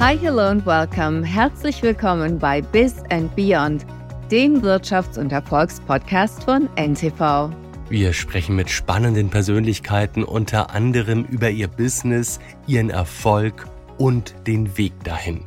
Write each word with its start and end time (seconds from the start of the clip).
Hi, 0.00 0.16
hello 0.16 0.46
and 0.46 0.64
welcome. 0.64 1.22
Herzlich 1.22 1.82
willkommen 1.82 2.38
bei 2.38 2.62
Biz 2.62 3.02
and 3.10 3.36
Beyond, 3.36 3.84
dem 4.30 4.62
Wirtschafts- 4.62 5.18
und 5.18 5.30
Erfolgspodcast 5.30 6.42
von 6.42 6.70
NTV. 6.76 7.50
Wir 7.90 8.14
sprechen 8.14 8.56
mit 8.56 8.70
spannenden 8.70 9.28
Persönlichkeiten 9.28 10.24
unter 10.24 10.70
anderem 10.70 11.26
über 11.26 11.50
ihr 11.50 11.68
Business, 11.68 12.40
ihren 12.66 12.88
Erfolg 12.88 13.68
und 13.98 14.34
den 14.46 14.78
Weg 14.78 14.94
dahin. 15.04 15.44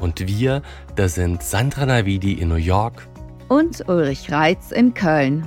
Und 0.00 0.24
wir, 0.28 0.62
das 0.94 1.16
sind 1.16 1.42
Sandra 1.42 1.84
Navidi 1.84 2.34
in 2.34 2.50
New 2.50 2.54
York 2.54 3.08
und 3.48 3.88
Ulrich 3.88 4.30
Reitz 4.30 4.70
in 4.70 4.94
Köln. 4.94 5.44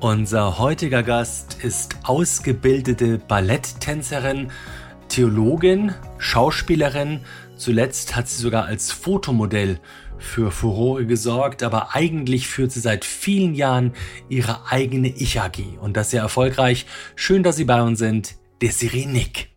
Unser 0.00 0.58
heutiger 0.58 1.02
Gast 1.02 1.62
ist 1.62 1.96
ausgebildete 2.04 3.18
Balletttänzerin, 3.18 4.50
Theologin, 5.10 5.92
Schauspielerin. 6.16 7.20
Zuletzt 7.56 8.16
hat 8.16 8.28
sie 8.28 8.42
sogar 8.42 8.64
als 8.64 8.90
Fotomodell 8.90 9.78
für 10.18 10.50
Furore 10.50 11.06
gesorgt, 11.06 11.62
aber 11.62 11.94
eigentlich 11.94 12.48
führt 12.48 12.72
sie 12.72 12.80
seit 12.80 13.04
vielen 13.04 13.54
Jahren 13.54 13.92
ihre 14.28 14.70
eigene 14.70 15.08
Ich-AG 15.08 15.78
und 15.80 15.96
das 15.96 16.10
sehr 16.10 16.22
erfolgreich. 16.22 16.86
Schön, 17.14 17.42
dass 17.42 17.56
Sie 17.56 17.64
bei 17.64 17.82
uns 17.82 17.98
sind, 17.98 18.36
Desiree 18.60 19.06
Nick. 19.06 19.48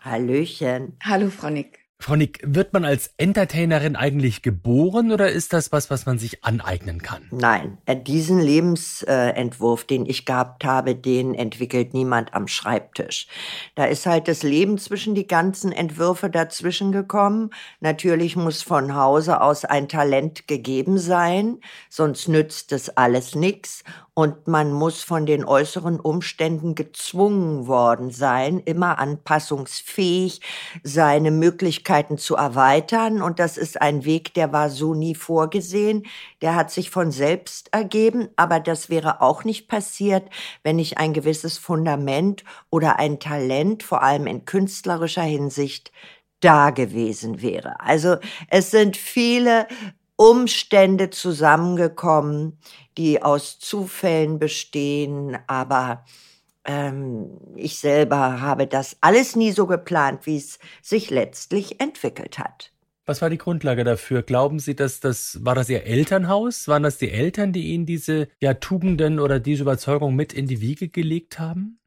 Hallöchen. 0.00 0.96
Hallo, 1.02 1.30
Frau 1.30 1.50
Nick. 1.50 1.81
Frau 2.02 2.16
Nick, 2.16 2.40
wird 2.42 2.72
man 2.72 2.84
als 2.84 3.14
Entertainerin 3.16 3.94
eigentlich 3.94 4.42
geboren 4.42 5.12
oder 5.12 5.30
ist 5.30 5.52
das 5.52 5.70
was, 5.70 5.88
was 5.88 6.04
man 6.04 6.18
sich 6.18 6.42
aneignen 6.42 7.00
kann? 7.00 7.22
Nein, 7.30 7.78
äh, 7.86 7.94
diesen 7.96 8.40
Lebensentwurf, 8.40 9.84
den 9.84 10.04
ich 10.06 10.26
gehabt 10.26 10.64
habe, 10.64 10.96
den 10.96 11.32
entwickelt 11.32 11.94
niemand 11.94 12.34
am 12.34 12.48
Schreibtisch. 12.48 13.28
Da 13.76 13.84
ist 13.84 14.04
halt 14.06 14.26
das 14.26 14.42
Leben 14.42 14.78
zwischen 14.78 15.14
die 15.14 15.28
ganzen 15.28 15.70
Entwürfe 15.70 16.28
dazwischen 16.28 16.90
gekommen. 16.90 17.50
Natürlich 17.78 18.34
muss 18.34 18.62
von 18.62 18.96
Hause 18.96 19.40
aus 19.40 19.64
ein 19.64 19.88
Talent 19.88 20.48
gegeben 20.48 20.98
sein, 20.98 21.60
sonst 21.88 22.26
nützt 22.26 22.72
es 22.72 22.88
alles 22.96 23.36
nichts 23.36 23.84
und 24.14 24.46
man 24.46 24.72
muss 24.72 25.02
von 25.02 25.24
den 25.24 25.42
äußeren 25.44 25.98
Umständen 25.98 26.74
gezwungen 26.74 27.66
worden 27.66 28.10
sein, 28.10 28.60
immer 28.60 28.98
anpassungsfähig 28.98 30.42
seine 30.82 31.30
Möglichkeiten 31.30 32.18
zu 32.18 32.36
erweitern. 32.36 33.22
Und 33.22 33.38
das 33.38 33.56
ist 33.56 33.80
ein 33.80 34.04
Weg, 34.04 34.34
der 34.34 34.52
war 34.52 34.68
so 34.68 34.92
nie 34.94 35.14
vorgesehen. 35.14 36.02
Der 36.42 36.54
hat 36.54 36.70
sich 36.70 36.90
von 36.90 37.10
selbst 37.10 37.72
ergeben, 37.72 38.28
aber 38.36 38.60
das 38.60 38.90
wäre 38.90 39.22
auch 39.22 39.44
nicht 39.44 39.66
passiert, 39.68 40.28
wenn 40.62 40.78
ich 40.78 40.98
ein 40.98 41.14
gewisses 41.14 41.56
Fundament 41.56 42.44
oder 42.68 42.98
ein 42.98 43.18
Talent, 43.18 43.82
vor 43.82 44.02
allem 44.02 44.26
in 44.26 44.44
künstlerischer 44.44 45.22
Hinsicht, 45.22 45.90
da 46.40 46.70
gewesen 46.70 47.40
wäre. 47.40 47.80
Also 47.80 48.16
es 48.48 48.70
sind 48.72 48.96
viele 48.96 49.66
Umstände 50.16 51.10
zusammengekommen, 51.10 52.58
die 52.96 53.22
aus 53.22 53.58
Zufällen 53.58 54.38
bestehen, 54.38 55.38
aber 55.46 56.04
ähm, 56.64 57.38
ich 57.56 57.78
selber 57.78 58.40
habe 58.40 58.66
das 58.66 58.96
alles 59.00 59.36
nie 59.36 59.52
so 59.52 59.66
geplant, 59.66 60.26
wie 60.26 60.36
es 60.36 60.58
sich 60.80 61.10
letztlich 61.10 61.80
entwickelt 61.80 62.38
hat. 62.38 62.72
Was 63.04 63.20
war 63.20 63.30
die 63.30 63.38
Grundlage 63.38 63.82
dafür? 63.82 64.22
Glauben 64.22 64.60
Sie, 64.60 64.76
dass 64.76 65.00
das 65.00 65.44
war 65.44 65.56
das 65.56 65.68
Ihr 65.68 65.84
Elternhaus? 65.84 66.68
Waren 66.68 66.84
das 66.84 66.98
die 66.98 67.10
Eltern, 67.10 67.52
die 67.52 67.72
Ihnen 67.72 67.84
diese 67.84 68.28
ja, 68.40 68.54
Tugenden 68.54 69.18
oder 69.18 69.40
diese 69.40 69.62
Überzeugung 69.62 70.14
mit 70.14 70.32
in 70.32 70.46
die 70.46 70.60
Wiege 70.60 70.88
gelegt 70.88 71.40
haben? 71.40 71.80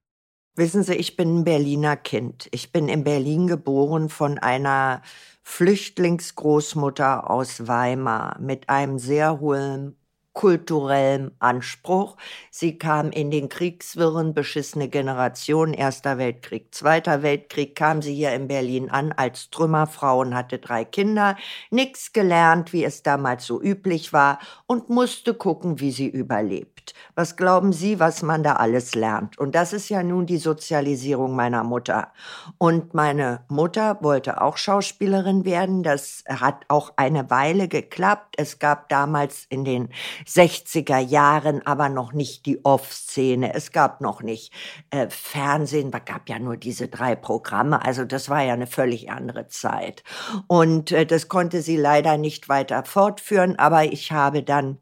Wissen 0.58 0.84
Sie, 0.84 0.94
ich 0.96 1.18
bin 1.18 1.40
ein 1.40 1.44
Berliner 1.44 1.98
Kind. 1.98 2.48
Ich 2.52 2.72
bin 2.72 2.88
in 2.88 3.04
Berlin 3.04 3.48
geboren 3.48 4.08
von 4.10 4.38
einer 4.40 5.02
Flüchtlingsgroßmutter 5.44 7.30
aus 7.30 7.68
Weimar 7.68 8.40
mit 8.40 8.70
einem 8.70 8.98
sehr 8.98 9.40
hohen 9.42 9.98
kulturellem 10.34 11.32
Anspruch. 11.40 12.18
Sie 12.52 12.78
kam 12.78 13.12
in 13.12 13.32
den 13.32 13.48
Kriegswirren, 13.50 14.34
beschissene 14.34 14.90
Generation, 14.90 15.74
Erster 15.74 16.18
Weltkrieg, 16.18 16.74
Zweiter 16.76 17.22
Weltkrieg, 17.22 17.76
kam 17.76 18.02
sie 18.02 18.14
hier 18.16 18.34
in 18.34 18.48
Berlin 18.48 18.90
an 18.90 19.12
als 19.14 19.50
Trümmerfrau 19.50 20.20
und 20.22 20.36
hatte 20.36 20.60
drei 20.60 20.84
Kinder, 20.86 21.38
nix 21.70 22.12
gelernt, 22.14 22.74
wie 22.74 22.84
es 22.84 23.02
damals 23.04 23.46
so 23.46 23.62
üblich 23.62 24.12
war 24.14 24.40
und 24.68 24.90
musste 24.90 25.34
gucken, 25.34 25.80
wie 25.80 25.92
sie 25.92 26.08
überlebt. 26.08 26.75
Was 27.16 27.36
glauben 27.36 27.74
Sie, 27.74 28.00
was 28.00 28.22
man 28.22 28.44
da 28.44 28.54
alles 28.54 28.96
lernt? 28.96 29.38
Und 29.38 29.56
das 29.56 29.74
ist 29.74 29.90
ja 29.90 30.04
nun 30.04 30.26
die 30.26 30.38
Sozialisierung 30.38 31.36
meiner 31.36 31.64
Mutter. 31.64 32.12
Und 32.58 32.94
meine 32.94 33.46
Mutter 33.48 33.98
wollte 34.02 34.42
auch 34.42 34.58
Schauspielerin 34.58 35.46
werden. 35.46 35.84
Das 35.84 36.24
hat 36.28 36.66
auch 36.68 36.94
eine 36.98 37.30
Weile 37.30 37.68
geklappt. 37.68 38.36
Es 38.38 38.60
gab 38.60 38.90
damals 38.90 39.46
in 39.50 39.66
den 39.66 39.90
60er 40.28 41.00
Jahren 41.00 41.66
aber 41.66 41.90
noch 41.90 42.14
nicht 42.14 42.46
die 42.46 42.64
Off-Szene. 42.64 43.54
Es 43.54 43.72
gab 43.72 44.02
noch 44.02 44.22
nicht 44.22 44.54
äh, 44.90 45.08
Fernsehen, 45.10 45.92
es 45.94 46.06
gab 46.06 46.30
ja 46.30 46.40
nur 46.40 46.58
diese 46.58 46.88
drei 46.88 47.16
Programme. 47.16 47.84
Also 47.84 48.06
das 48.06 48.30
war 48.30 48.42
ja 48.44 48.54
eine 48.54 48.68
völlig 48.68 49.10
andere 49.12 49.48
Zeit. 49.48 50.04
Und 50.48 50.92
äh, 50.92 51.06
das 51.06 51.28
konnte 51.28 51.62
sie 51.62 51.78
leider 51.78 52.18
nicht 52.18 52.50
weiter 52.50 52.84
fortführen, 52.86 53.58
aber 53.58 53.86
ich 53.86 54.12
habe 54.12 54.44
dann 54.44 54.78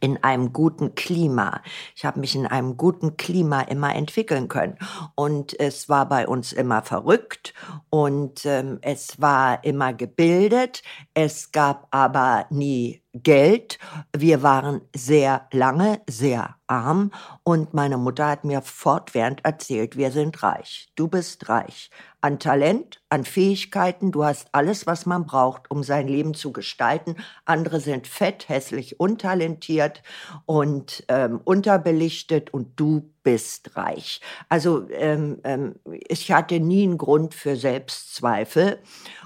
in 0.00 0.22
einem 0.22 0.52
guten 0.52 0.94
Klima. 0.94 1.62
Ich 1.94 2.04
habe 2.04 2.20
mich 2.20 2.34
in 2.34 2.46
einem 2.46 2.76
guten 2.76 3.16
Klima 3.16 3.62
immer 3.62 3.94
entwickeln 3.94 4.48
können. 4.48 4.78
Und 5.14 5.58
es 5.60 5.88
war 5.88 6.08
bei 6.08 6.26
uns 6.26 6.52
immer 6.52 6.82
verrückt 6.82 7.54
und 7.90 8.44
ähm, 8.46 8.78
es 8.82 9.20
war 9.20 9.64
immer 9.64 9.92
gebildet. 9.92 10.82
Es 11.14 11.52
gab 11.52 11.88
aber 11.90 12.46
nie 12.50 13.03
Geld. 13.14 13.78
Wir 14.16 14.42
waren 14.42 14.80
sehr 14.94 15.46
lange 15.52 16.00
sehr 16.08 16.56
arm 16.66 17.12
und 17.44 17.72
meine 17.74 17.96
Mutter 17.96 18.26
hat 18.26 18.44
mir 18.44 18.60
fortwährend 18.60 19.44
erzählt, 19.44 19.96
wir 19.96 20.10
sind 20.10 20.42
reich. 20.42 20.88
Du 20.96 21.08
bist 21.08 21.48
reich. 21.48 21.90
An 22.20 22.38
Talent, 22.38 23.02
an 23.10 23.24
Fähigkeiten, 23.24 24.10
du 24.10 24.24
hast 24.24 24.48
alles, 24.52 24.86
was 24.86 25.06
man 25.06 25.26
braucht, 25.26 25.70
um 25.70 25.82
sein 25.82 26.08
Leben 26.08 26.34
zu 26.34 26.52
gestalten. 26.52 27.16
Andere 27.44 27.80
sind 27.80 28.06
fett, 28.06 28.48
hässlich, 28.48 28.98
untalentiert 28.98 30.02
und 30.46 31.04
ähm, 31.08 31.40
unterbelichtet 31.44 32.52
und 32.52 32.80
du 32.80 33.13
bist 33.24 33.76
reich. 33.76 34.20
Also 34.48 34.88
ähm, 34.90 35.40
ähm, 35.42 35.74
ich 36.06 36.30
hatte 36.30 36.60
nie 36.60 36.84
einen 36.84 36.98
Grund 36.98 37.34
für 37.34 37.56
Selbstzweifel. 37.56 38.78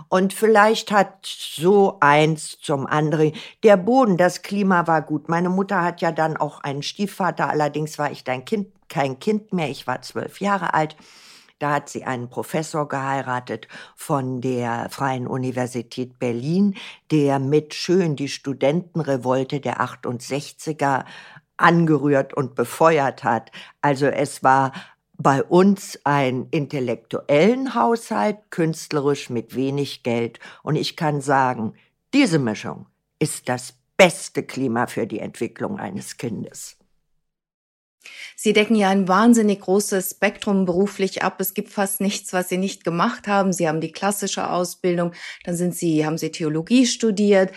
Und 0.08 0.32
vielleicht 0.32 0.90
hat 0.90 1.26
so 1.26 1.98
eins 2.00 2.58
zum 2.60 2.86
anderen. 2.86 3.32
Der 3.62 3.76
Boden, 3.76 4.16
das 4.16 4.40
Klima 4.40 4.86
war 4.86 5.02
gut. 5.02 5.28
Meine 5.28 5.50
Mutter 5.50 5.82
hat 5.82 6.00
ja 6.00 6.12
dann 6.12 6.38
auch 6.38 6.60
einen 6.60 6.82
Stiefvater, 6.82 7.50
allerdings 7.50 7.98
war 7.98 8.10
ich 8.10 8.24
dein 8.24 8.46
Kind, 8.46 8.68
kein 8.88 9.18
Kind 9.18 9.52
mehr. 9.52 9.68
Ich 9.68 9.86
war 9.86 10.00
zwölf 10.00 10.40
Jahre 10.40 10.72
alt. 10.72 10.96
Da 11.58 11.72
hat 11.72 11.88
sie 11.88 12.04
einen 12.04 12.30
Professor 12.30 12.88
geheiratet 12.88 13.66
von 13.96 14.40
der 14.40 14.88
Freien 14.90 15.26
Universität 15.26 16.20
Berlin, 16.20 16.76
der 17.10 17.40
mit 17.40 17.74
schön 17.74 18.14
die 18.14 18.28
Studentenrevolte 18.28 19.58
der 19.58 19.80
68er 19.80 21.04
angerührt 21.58 22.34
und 22.34 22.54
befeuert 22.54 23.24
hat. 23.24 23.50
Also 23.82 24.06
es 24.06 24.42
war 24.42 24.72
bei 25.18 25.42
uns 25.42 25.98
ein 26.04 26.46
intellektuellen 26.50 27.74
Haushalt, 27.74 28.38
künstlerisch 28.50 29.30
mit 29.30 29.54
wenig 29.54 30.02
Geld. 30.02 30.38
Und 30.62 30.76
ich 30.76 30.96
kann 30.96 31.20
sagen, 31.20 31.74
diese 32.14 32.38
Mischung 32.38 32.86
ist 33.18 33.48
das 33.48 33.74
beste 33.96 34.44
Klima 34.44 34.86
für 34.86 35.06
die 35.06 35.18
Entwicklung 35.18 35.78
eines 35.78 36.16
Kindes. 36.16 36.78
Sie 38.36 38.52
decken 38.52 38.76
ja 38.76 38.90
ein 38.90 39.08
wahnsinnig 39.08 39.60
großes 39.60 40.12
Spektrum 40.12 40.64
beruflich 40.64 41.22
ab. 41.22 41.40
Es 41.40 41.54
gibt 41.54 41.70
fast 41.70 42.00
nichts, 42.00 42.32
was 42.32 42.48
Sie 42.48 42.56
nicht 42.56 42.84
gemacht 42.84 43.26
haben. 43.26 43.52
Sie 43.52 43.68
haben 43.68 43.80
die 43.80 43.92
klassische 43.92 44.48
Ausbildung, 44.48 45.12
dann 45.44 45.56
sind 45.56 45.74
Sie, 45.74 46.06
haben 46.06 46.18
Sie 46.18 46.30
Theologie 46.30 46.86
studiert, 46.86 47.52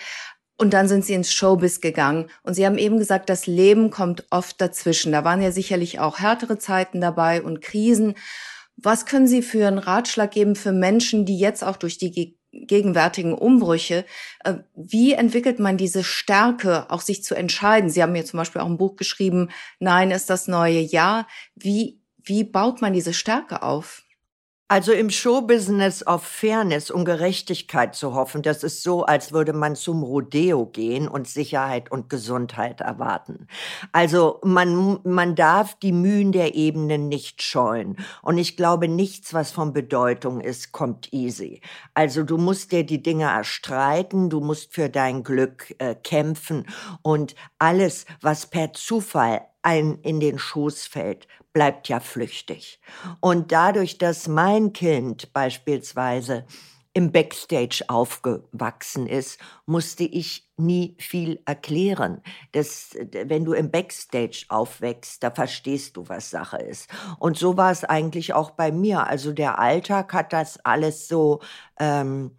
und 0.61 0.75
dann 0.75 0.87
sind 0.87 1.03
sie 1.03 1.15
ins 1.15 1.33
Showbiz 1.33 1.81
gegangen. 1.81 2.29
Und 2.43 2.53
sie 2.53 2.67
haben 2.67 2.77
eben 2.77 2.99
gesagt, 2.99 3.31
das 3.31 3.47
Leben 3.47 3.89
kommt 3.89 4.27
oft 4.29 4.61
dazwischen. 4.61 5.11
Da 5.11 5.23
waren 5.23 5.41
ja 5.41 5.51
sicherlich 5.51 5.99
auch 5.99 6.19
härtere 6.19 6.59
Zeiten 6.59 7.01
dabei 7.01 7.41
und 7.41 7.61
Krisen. 7.61 8.13
Was 8.77 9.07
können 9.07 9.25
Sie 9.25 9.41
für 9.41 9.67
einen 9.67 9.79
Ratschlag 9.79 10.29
geben 10.29 10.55
für 10.55 10.71
Menschen, 10.71 11.25
die 11.25 11.39
jetzt 11.39 11.63
auch 11.63 11.77
durch 11.77 11.97
die 11.97 12.37
gegenwärtigen 12.51 13.33
Umbrüche, 13.33 14.05
äh, 14.43 14.57
wie 14.75 15.13
entwickelt 15.13 15.57
man 15.57 15.77
diese 15.77 16.03
Stärke, 16.03 16.91
auch 16.91 17.01
sich 17.01 17.23
zu 17.23 17.33
entscheiden? 17.33 17.89
Sie 17.89 18.03
haben 18.03 18.11
mir 18.11 18.25
zum 18.25 18.37
Beispiel 18.37 18.61
auch 18.61 18.67
ein 18.67 18.77
Buch 18.77 18.97
geschrieben, 18.97 19.49
Nein 19.79 20.11
ist 20.11 20.29
das 20.29 20.47
neue 20.47 20.79
Jahr. 20.79 21.27
Wie, 21.55 22.03
wie 22.21 22.43
baut 22.43 22.81
man 22.81 22.93
diese 22.93 23.15
Stärke 23.15 23.63
auf? 23.63 24.03
Also 24.71 24.93
im 24.93 25.09
Showbusiness 25.09 26.03
auf 26.03 26.23
Fairness 26.23 26.91
und 26.91 27.03
Gerechtigkeit 27.03 27.93
zu 27.93 28.13
hoffen, 28.13 28.41
das 28.41 28.63
ist 28.63 28.83
so, 28.83 29.03
als 29.03 29.33
würde 29.33 29.51
man 29.51 29.75
zum 29.75 30.01
Rodeo 30.01 30.65
gehen 30.65 31.09
und 31.09 31.27
Sicherheit 31.27 31.91
und 31.91 32.09
Gesundheit 32.09 32.79
erwarten. 32.79 33.47
Also 33.91 34.39
man, 34.45 35.01
man 35.03 35.35
darf 35.35 35.75
die 35.75 35.91
Mühen 35.91 36.31
der 36.31 36.55
Ebenen 36.55 37.09
nicht 37.09 37.41
scheuen. 37.41 37.97
Und 38.21 38.37
ich 38.37 38.55
glaube, 38.55 38.87
nichts, 38.87 39.33
was 39.33 39.51
von 39.51 39.73
Bedeutung 39.73 40.39
ist, 40.39 40.71
kommt 40.71 41.11
easy. 41.11 41.59
Also 41.93 42.23
du 42.23 42.37
musst 42.37 42.71
dir 42.71 42.85
die 42.85 43.03
Dinge 43.03 43.25
erstreiten, 43.25 44.29
du 44.29 44.39
musst 44.39 44.73
für 44.73 44.87
dein 44.87 45.25
Glück 45.25 45.75
äh, 45.79 45.95
kämpfen 45.95 46.65
und 47.01 47.35
alles, 47.59 48.05
was 48.21 48.45
per 48.45 48.71
Zufall 48.71 49.41
ein 49.63 49.99
in 50.01 50.19
den 50.19 50.39
Schoß 50.39 50.87
fällt, 50.87 51.27
bleibt 51.53 51.89
ja 51.89 51.99
flüchtig. 51.99 52.79
Und 53.19 53.51
dadurch, 53.51 53.97
dass 53.97 54.27
mein 54.27 54.73
Kind 54.73 55.33
beispielsweise 55.33 56.45
im 56.93 57.11
Backstage 57.11 57.83
aufgewachsen 57.87 59.07
ist, 59.07 59.39
musste 59.65 60.03
ich 60.03 60.49
nie 60.57 60.95
viel 60.99 61.41
erklären. 61.45 62.21
Das, 62.51 62.97
wenn 63.11 63.45
du 63.45 63.53
im 63.53 63.71
Backstage 63.71 64.45
aufwächst, 64.49 65.23
da 65.23 65.31
verstehst 65.31 65.95
du, 65.95 66.09
was 66.09 66.29
Sache 66.29 66.57
ist. 66.57 66.89
Und 67.17 67.37
so 67.37 67.55
war 67.55 67.71
es 67.71 67.85
eigentlich 67.85 68.33
auch 68.33 68.51
bei 68.51 68.71
mir. 68.73 69.07
Also 69.07 69.31
der 69.31 69.57
Alltag 69.59 70.13
hat 70.13 70.33
das 70.33 70.59
alles 70.65 71.07
so 71.07 71.39
ähm, 71.79 72.31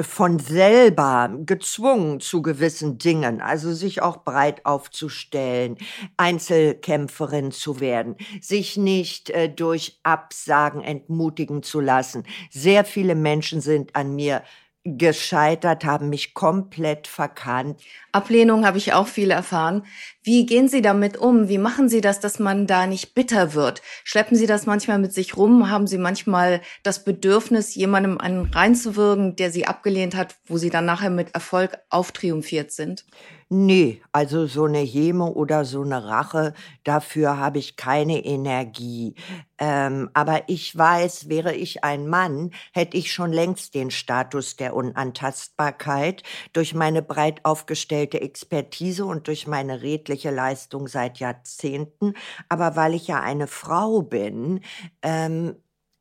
von 0.00 0.38
selber 0.38 1.30
gezwungen 1.46 2.20
zu 2.20 2.42
gewissen 2.42 2.98
Dingen, 2.98 3.40
also 3.40 3.72
sich 3.72 4.02
auch 4.02 4.24
breit 4.24 4.66
aufzustellen, 4.66 5.76
Einzelkämpferin 6.16 7.52
zu 7.52 7.80
werden, 7.80 8.16
sich 8.40 8.76
nicht 8.76 9.30
äh, 9.30 9.48
durch 9.48 9.98
Absagen 10.02 10.82
entmutigen 10.82 11.62
zu 11.62 11.80
lassen. 11.80 12.24
Sehr 12.50 12.84
viele 12.84 13.14
Menschen 13.14 13.60
sind 13.60 13.94
an 13.94 14.14
mir 14.16 14.42
gescheitert, 14.84 15.86
haben 15.86 16.10
mich 16.10 16.34
komplett 16.34 17.06
verkannt. 17.06 17.80
Ablehnung 18.12 18.66
habe 18.66 18.76
ich 18.76 18.92
auch 18.92 19.06
viel 19.06 19.30
erfahren. 19.30 19.86
Wie 20.22 20.44
gehen 20.44 20.68
Sie 20.68 20.82
damit 20.82 21.16
um? 21.16 21.48
Wie 21.48 21.56
machen 21.56 21.88
Sie 21.88 22.02
das, 22.02 22.20
dass 22.20 22.38
man 22.38 22.66
da 22.66 22.86
nicht 22.86 23.14
bitter 23.14 23.54
wird? 23.54 23.80
Schleppen 24.04 24.36
Sie 24.36 24.46
das 24.46 24.66
manchmal 24.66 24.98
mit 24.98 25.14
sich 25.14 25.38
rum? 25.38 25.70
Haben 25.70 25.86
Sie 25.86 25.96
manchmal 25.96 26.60
das 26.82 27.02
Bedürfnis, 27.02 27.74
jemandem 27.74 28.18
einen 28.18 28.44
reinzuwirken, 28.44 29.36
der 29.36 29.50
Sie 29.50 29.66
abgelehnt 29.66 30.14
hat, 30.14 30.36
wo 30.46 30.58
Sie 30.58 30.70
dann 30.70 30.84
nachher 30.84 31.10
mit 31.10 31.34
Erfolg 31.34 31.78
auftriumphiert 31.88 32.70
sind? 32.70 33.06
Nee, 33.50 34.02
also 34.12 34.46
so 34.46 34.64
eine 34.64 34.78
Häme 34.78 35.26
oder 35.32 35.64
so 35.64 35.82
eine 35.82 36.04
Rache, 36.06 36.54
dafür 36.82 37.38
habe 37.38 37.58
ich 37.58 37.76
keine 37.76 38.24
Energie. 38.24 39.14
Ähm, 39.58 40.10
aber 40.14 40.42
ich 40.48 40.76
weiß, 40.76 41.28
wäre 41.28 41.54
ich 41.54 41.84
ein 41.84 42.08
Mann, 42.08 42.50
hätte 42.72 42.96
ich 42.96 43.12
schon 43.12 43.32
längst 43.32 43.74
den 43.74 43.90
Status 43.90 44.56
der 44.56 44.74
Unantastbarkeit 44.74 46.22
durch 46.52 46.74
meine 46.74 47.02
breit 47.02 47.44
aufgestellte 47.44 48.20
Expertise 48.20 49.04
und 49.04 49.28
durch 49.28 49.46
meine 49.46 49.82
redliche 49.82 50.30
Leistung 50.30 50.88
seit 50.88 51.18
Jahrzehnten. 51.18 52.14
Aber 52.48 52.76
weil 52.76 52.94
ich 52.94 53.06
ja 53.06 53.20
eine 53.20 53.46
Frau 53.46 54.02
bin, 54.02 54.60
ähm, 55.02 55.54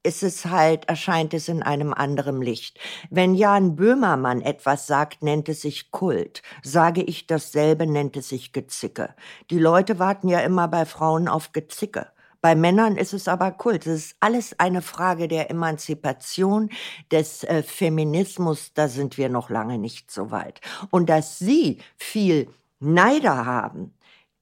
ist 0.04 0.22
es 0.22 0.46
halt, 0.46 0.88
erscheint 0.90 1.34
es 1.34 1.48
in 1.48 1.64
einem 1.64 1.94
anderen 1.94 2.42
Licht. 2.42 2.80
Wenn 3.10 3.34
Jan 3.36 3.76
Böhmermann 3.76 4.42
etwas 4.42 4.86
sagt, 4.86 5.24
nennt 5.24 5.50
es 5.50 5.62
sich 5.62 5.92
Kult. 5.92 6.42
Sage 6.62 7.02
ich 7.02 7.26
dasselbe, 7.26 7.88
nennt 7.88 8.18
es 8.18 8.30
sich 8.30 8.52
Gezicke. 8.54 9.16
Die 9.50 9.60
Leute 9.60 10.00
warten 10.00 10.28
ja 10.28 10.40
immer 10.40 10.68
bei 10.68 10.86
Frauen 10.86 11.28
auf 11.28 11.54
Gezicke. 11.54 12.08
Bei 12.42 12.56
Männern 12.56 12.98
ist 12.98 13.14
es 13.14 13.30
aber 13.30 13.52
Kult. 13.52 13.88
Es 13.88 14.08
ist 14.08 14.18
alles 14.20 14.60
eine 14.60 14.82
Frage 14.82 15.30
der 15.30 15.50
Emanzipation, 15.50 16.70
des 17.10 17.46
äh, 17.46 17.64
Feminismus. 17.64 18.74
Da 18.74 18.90
sind 18.90 19.18
wir 19.18 19.30
noch 19.30 19.50
lange 19.50 19.78
nicht 19.78 20.12
so 20.12 20.30
weit. 20.30 20.60
Und 20.92 21.10
dass 21.10 21.40
Sie 21.40 21.80
viel 21.96 22.50
Neider 22.82 23.46
haben, 23.46 23.94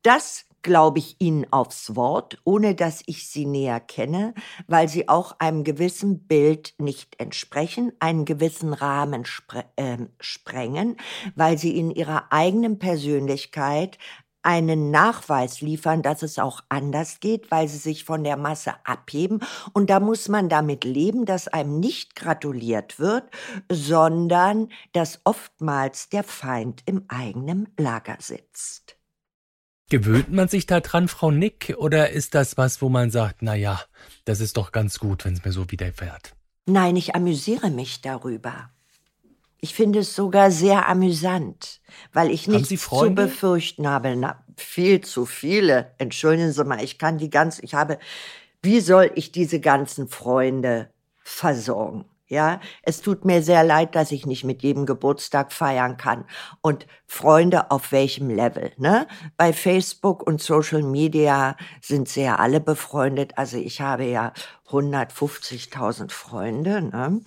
das 0.02 0.46
glaube 0.62 1.00
ich 1.00 1.16
ihnen 1.19 1.46
aufs 1.52 1.96
Wort, 1.96 2.40
ohne 2.44 2.75
dass 2.75 3.04
ich 3.06 3.30
sie 3.30 3.46
näher 3.46 3.80
kenne, 3.80 4.34
weil 4.68 4.88
sie 4.88 5.10
auch 5.10 5.36
einem 5.40 5.63
gewissen 5.63 6.28
Bild 6.28 6.74
nicht 6.78 7.19
entsprechen, 7.19 7.92
einen 8.00 8.25
gewissen 8.25 8.74
Rahmen 8.74 9.25
spre 9.25 9.66
äh, 9.75 9.98
sprengen, 10.19 10.98
weil 11.36 11.58
sie 11.58 11.78
in 11.78 11.92
ihrer 11.92 12.31
eigenen 12.31 12.80
Persönlichkeit 12.80 13.98
einen 14.44 14.92
Nachweis 14.92 15.62
liefern, 15.62 16.02
dass 16.02 16.24
es 16.24 16.40
auch 16.40 16.62
anders 16.69 17.19
geht, 17.19 17.52
weil 17.52 17.68
sie 17.68 17.78
sich 17.78 18.06
von 18.06 18.24
der 18.24 18.38
Masse 18.38 18.74
abheben. 18.86 19.40
Und 19.74 19.90
da 19.90 20.00
muss 20.00 20.30
man 20.30 20.50
damit 20.50 20.84
leben, 20.84 21.25
dass 21.25 21.48
einem 21.48 21.80
nicht 21.80 22.16
gratuliert 22.16 23.00
wird, 23.00 23.24
sondern 23.69 24.69
dass 24.94 25.22
oftmals 25.24 26.10
der 26.10 26.24
Feind 26.24 26.81
im 26.86 27.06
eigenen 27.08 27.69
Lager 27.78 28.18
sitzt. 28.19 29.00
Gewöhnt 29.91 30.31
man 30.31 30.47
sich 30.47 30.67
da 30.67 30.79
dran, 30.79 31.09
Frau 31.09 31.31
Nick, 31.31 31.75
oder 31.77 32.11
ist 32.11 32.33
das 32.33 32.55
was, 32.55 32.81
wo 32.81 32.88
man 32.88 33.11
sagt, 33.11 33.41
na 33.41 33.55
ja, 33.55 33.81
das 34.23 34.39
ist 34.39 34.55
doch 34.55 34.71
ganz 34.71 34.99
gut, 34.99 35.25
wenn 35.25 35.33
es 35.33 35.43
mir 35.43 35.51
so 35.51 35.69
widerfährt? 35.69 36.31
Nein, 36.65 36.95
ich 36.95 37.13
amüsiere 37.13 37.69
mich 37.71 37.99
darüber. 37.99 38.69
Ich 39.59 39.73
finde 39.73 39.99
es 39.99 40.15
sogar 40.15 40.49
sehr 40.49 40.88
amüsant, 40.88 41.81
weil 42.13 42.31
ich 42.31 42.47
nichts 42.47 42.69
zu 42.69 43.13
befürchten 43.13 43.85
habe. 43.85 44.15
Na, 44.15 44.41
viel 44.55 45.01
zu 45.01 45.25
viele. 45.25 45.91
Entschuldigen 45.97 46.53
Sie 46.53 46.63
mal, 46.63 46.81
ich 46.81 46.97
kann 46.97 47.17
die 47.17 47.29
ganz, 47.29 47.59
ich 47.59 47.73
habe, 47.73 47.99
wie 48.61 48.79
soll 48.79 49.11
ich 49.15 49.33
diese 49.33 49.59
ganzen 49.59 50.07
Freunde 50.07 50.89
versorgen? 51.21 52.05
Ja, 52.31 52.62
es 52.83 53.01
tut 53.01 53.25
mir 53.25 53.44
sehr 53.44 53.62
leid, 53.66 53.94
dass 53.94 54.13
ich 54.13 54.25
nicht 54.25 54.45
mit 54.45 54.63
jedem 54.63 54.86
Geburtstag 54.86 55.51
feiern 55.51 55.98
kann. 55.98 56.24
Und 56.62 56.88
Freunde 57.06 57.72
auf 57.72 57.92
welchem 57.92 58.30
Level, 58.30 58.72
ne? 58.78 59.06
Bei 59.36 59.51
Facebook 59.51 60.25
und 60.25 60.42
Social 60.42 60.81
Media 60.81 61.57
sind 61.81 62.07
sie 62.07 62.22
ja 62.24 62.38
alle 62.38 62.62
befreundet. 62.62 63.33
Also 63.38 63.57
ich 63.57 63.81
habe 63.81 64.06
ja 64.06 64.31
150.000 64.69 66.12
Freunde, 66.12 66.81
ne? 66.81 67.19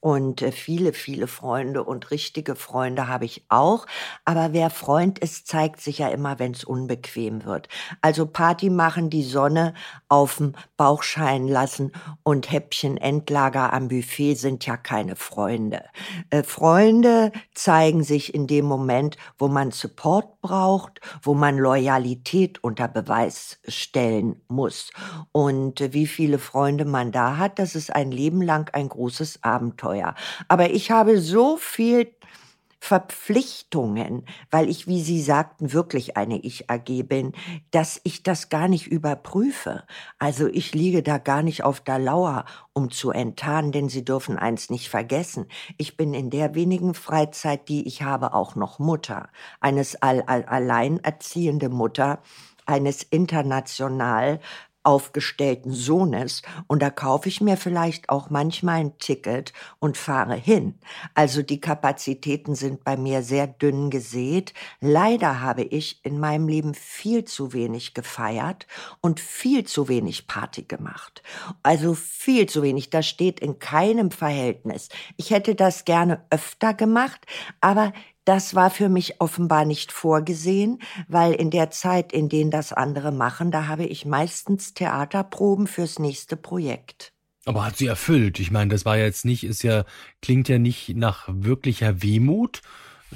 Und 0.00 0.40
äh, 0.42 0.50
viele, 0.52 0.92
viele 0.94 1.26
Freunde 1.26 1.84
und 1.84 2.10
richtige 2.10 2.54
Freunde 2.56 3.08
habe 3.08 3.26
ich 3.26 3.44
auch. 3.48 3.86
Aber 4.24 4.52
wer 4.52 4.70
Freund 4.70 5.18
ist, 5.18 5.46
zeigt 5.46 5.80
sich 5.80 5.98
ja 5.98 6.08
immer, 6.08 6.38
wenn 6.38 6.52
es 6.52 6.64
unbequem 6.64 7.44
wird. 7.44 7.68
Also 8.00 8.26
Party 8.26 8.70
machen, 8.70 9.10
die 9.10 9.22
Sonne 9.22 9.74
auf 10.10 10.36
dem 10.36 10.54
Bauch 10.76 11.02
scheinen 11.02 11.48
lassen 11.48 11.92
und 12.22 12.52
Häppchen 12.52 12.96
Endlager 12.96 13.72
am 13.72 13.88
Buffet 13.88 14.34
sind 14.34 14.66
ja 14.66 14.76
keine 14.76 15.16
Freunde. 15.16 15.84
Äh, 16.30 16.42
Freunde 16.42 17.32
zeigen 17.54 18.04
sich 18.04 18.34
in 18.34 18.46
dem 18.46 18.66
Moment, 18.66 19.16
wo 19.38 19.48
man 19.48 19.70
Support 19.70 20.40
braucht, 20.42 21.00
wo 21.22 21.34
man 21.34 21.56
Loyalität 21.56 22.62
unter 22.62 22.88
Beweis 22.88 23.58
stellen 23.66 24.42
muss. 24.48 24.90
Und 25.32 25.80
äh, 25.80 25.92
wie 25.92 26.06
viele 26.06 26.38
Freunde 26.38 26.84
man 26.84 27.12
da 27.12 27.38
hat, 27.38 27.58
das 27.58 27.74
ist 27.74 27.94
ein 27.94 28.10
Leben 28.10 28.42
lang 28.42 28.70
ein 28.74 28.88
großes 28.88 29.42
Abenteuer 29.42 29.80
teuer. 29.80 30.14
Aber 30.48 30.70
ich 30.70 30.90
habe 30.90 31.20
so 31.20 31.56
viel 31.56 32.12
Verpflichtungen, 32.80 34.24
weil 34.50 34.68
ich, 34.68 34.86
wie 34.86 35.02
Sie 35.02 35.20
sagten, 35.20 35.72
wirklich 35.72 36.16
eine 36.16 36.38
Ich-AG 36.38 37.04
bin, 37.04 37.32
dass 37.70 38.00
ich 38.04 38.22
das 38.22 38.48
gar 38.48 38.68
nicht 38.68 38.86
überprüfe. 38.86 39.84
Also 40.18 40.48
ich 40.48 40.74
liege 40.74 41.02
da 41.02 41.18
gar 41.18 41.42
nicht 41.42 41.62
auf 41.62 41.82
der 41.82 41.98
Lauer, 41.98 42.46
um 42.72 42.90
zu 42.90 43.10
enttarnen, 43.10 43.70
denn 43.70 43.90
Sie 43.90 44.04
dürfen 44.04 44.38
eins 44.38 44.70
nicht 44.70 44.88
vergessen. 44.88 45.46
Ich 45.76 45.98
bin 45.98 46.14
in 46.14 46.30
der 46.30 46.54
wenigen 46.54 46.94
Freizeit, 46.94 47.68
die 47.68 47.86
ich 47.86 48.02
habe, 48.02 48.32
auch 48.32 48.56
noch 48.56 48.78
Mutter. 48.78 49.28
Eines 49.60 50.00
all, 50.00 50.22
all, 50.22 50.44
alleinerziehende 50.44 51.68
Mutter, 51.68 52.20
eines 52.64 53.02
international 53.02 54.40
aufgestellten 54.82 55.72
Sohnes 55.72 56.42
und 56.66 56.80
da 56.82 56.90
kaufe 56.90 57.28
ich 57.28 57.40
mir 57.40 57.56
vielleicht 57.56 58.08
auch 58.08 58.30
manchmal 58.30 58.80
ein 58.80 58.98
Ticket 58.98 59.52
und 59.78 59.96
fahre 59.96 60.34
hin. 60.34 60.78
Also 61.14 61.42
die 61.42 61.60
Kapazitäten 61.60 62.54
sind 62.54 62.84
bei 62.84 62.96
mir 62.96 63.22
sehr 63.22 63.46
dünn 63.46 63.90
gesät. 63.90 64.54
Leider 64.80 65.40
habe 65.40 65.62
ich 65.62 66.04
in 66.04 66.18
meinem 66.18 66.48
Leben 66.48 66.74
viel 66.74 67.24
zu 67.24 67.52
wenig 67.52 67.94
gefeiert 67.94 68.66
und 69.00 69.20
viel 69.20 69.64
zu 69.64 69.88
wenig 69.88 70.26
Party 70.26 70.62
gemacht. 70.62 71.22
Also 71.62 71.94
viel 71.94 72.48
zu 72.48 72.62
wenig. 72.62 72.90
Das 72.90 73.06
steht 73.06 73.40
in 73.40 73.58
keinem 73.58 74.10
Verhältnis. 74.10 74.88
Ich 75.16 75.30
hätte 75.30 75.54
das 75.54 75.84
gerne 75.84 76.24
öfter 76.30 76.74
gemacht, 76.74 77.26
aber 77.60 77.92
das 78.30 78.54
war 78.54 78.70
für 78.70 78.88
mich 78.88 79.20
offenbar 79.20 79.64
nicht 79.64 79.90
vorgesehen, 79.90 80.78
weil 81.08 81.32
in 81.32 81.50
der 81.50 81.70
Zeit, 81.70 82.12
in 82.12 82.28
denen 82.28 82.52
das 82.52 82.72
andere 82.72 83.10
machen, 83.10 83.50
da 83.50 83.66
habe 83.66 83.84
ich 83.84 84.06
meistens 84.06 84.72
Theaterproben 84.72 85.66
fürs 85.66 85.98
nächste 85.98 86.36
Projekt. 86.36 87.12
Aber 87.44 87.64
hat 87.64 87.76
sie 87.76 87.88
erfüllt. 87.88 88.38
Ich 88.38 88.52
meine, 88.52 88.70
das 88.70 88.84
war 88.84 88.96
jetzt 88.96 89.24
nicht, 89.24 89.42
ist 89.42 89.64
ja, 89.64 89.84
klingt 90.22 90.48
ja 90.48 90.60
nicht 90.60 90.90
nach 90.90 91.28
wirklicher 91.28 92.04
Wehmut, 92.04 92.62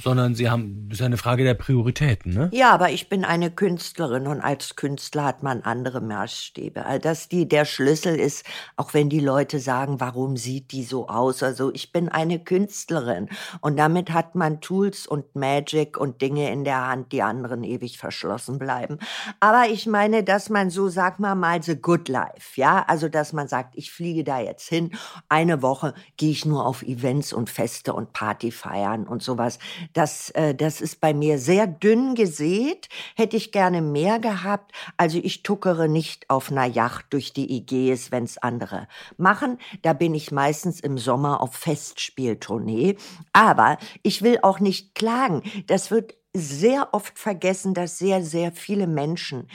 sondern 0.03 0.35
Sie 0.35 0.51
haben, 0.51 0.89
das 0.89 1.01
ist 1.01 1.05
eine 1.05 1.17
Frage 1.17 1.45
der 1.45 1.55
Prioritäten, 1.55 2.33
ne? 2.33 2.51
Ja, 2.53 2.73
aber 2.73 2.91
ich 2.91 3.09
bin 3.09 3.25
eine 3.25 3.51
Künstlerin 3.51 4.27
und 4.27 4.41
als 4.41 4.77
Künstler 4.77 5.25
hat 5.25 5.43
man 5.43 5.63
andere 5.63 6.01
Maßstäbe. 6.01 6.85
Also 6.85 7.03
dass 7.03 7.29
die 7.29 7.49
der 7.49 7.65
Schlüssel 7.65 8.19
ist, 8.19 8.45
auch 8.77 8.95
wenn 8.95 9.09
die 9.09 9.21
Leute 9.21 9.59
sagen, 9.59 10.01
warum 10.01 10.37
sieht 10.37 10.73
die 10.73 10.85
so 10.85 11.09
aus? 11.09 11.43
Also 11.43 11.73
ich 11.73 11.93
bin 11.93 12.09
eine 12.09 12.39
Künstlerin 12.39 13.29
und 13.61 13.77
damit 13.77 14.11
hat 14.13 14.35
man 14.35 14.61
Tools 14.61 15.07
und 15.07 15.35
Magic 15.37 15.97
und 15.97 16.23
Dinge 16.23 16.51
in 16.51 16.65
der 16.65 16.87
Hand, 16.87 17.13
die 17.13 17.23
anderen 17.23 17.63
ewig 17.65 17.99
verschlossen 17.99 18.59
bleiben. 18.59 18.99
Aber 19.41 19.67
ich 19.71 19.87
meine, 19.87 20.25
dass 20.25 20.51
man 20.51 20.71
so, 20.71 20.89
sag 20.89 21.21
mal 21.21 21.35
mal, 21.35 21.63
the 21.63 21.77
good 21.77 22.09
life, 22.09 22.61
ja? 22.61 22.85
Also 22.87 23.09
dass 23.09 23.33
man 23.33 23.49
sagt, 23.49 23.77
ich 23.77 23.93
fliege 23.93 24.25
da 24.25 24.41
jetzt 24.41 24.69
hin, 24.69 24.91
eine 25.29 25.63
Woche 25.63 25.95
gehe 26.17 26.31
ich 26.31 26.45
nur 26.45 26.67
auf 26.67 26.83
Events 26.83 27.33
und 27.33 27.51
Feste 27.51 27.93
und 27.93 28.13
Party 28.13 28.51
feiern 28.51 29.07
und 29.07 29.23
sowas 29.23 29.59
das, 29.93 30.31
äh, 30.31 30.55
das 30.55 30.81
ist 30.81 31.01
bei 31.01 31.15
mir 31.15 31.39
sehr 31.39 31.67
dünn 31.67 32.15
gesät. 32.15 32.89
Hätte 33.17 33.37
ich 33.37 33.53
gerne 33.53 33.83
mehr 33.83 34.19
gehabt. 34.19 34.73
Also 34.97 35.19
ich 35.23 35.43
tuckere 35.43 35.89
nicht 35.89 36.31
auf 36.31 36.51
einer 36.51 36.67
Yacht 36.67 37.07
durch 37.11 37.33
die 37.33 37.57
Ägäis, 37.57 38.11
wenn's 38.11 38.39
andere 38.39 38.89
machen. 39.17 39.59
Da 39.83 39.93
bin 39.93 40.15
ich 40.15 40.33
meistens 40.33 40.81
im 40.81 40.99
Sommer 40.99 41.41
auf 41.41 41.55
Festspieltournee. 41.55 42.97
Aber 43.33 43.79
ich 44.03 44.23
will 44.23 44.39
auch 44.43 44.61
nicht 44.61 44.95
klagen. 44.95 45.43
Das 45.67 45.91
wird 45.91 46.17
sehr 46.33 46.93
oft 46.93 47.19
vergessen, 47.19 47.75
dass 47.75 47.99
sehr, 47.99 48.25
sehr 48.25 48.53
viele 48.53 48.87
Menschen 48.87 49.49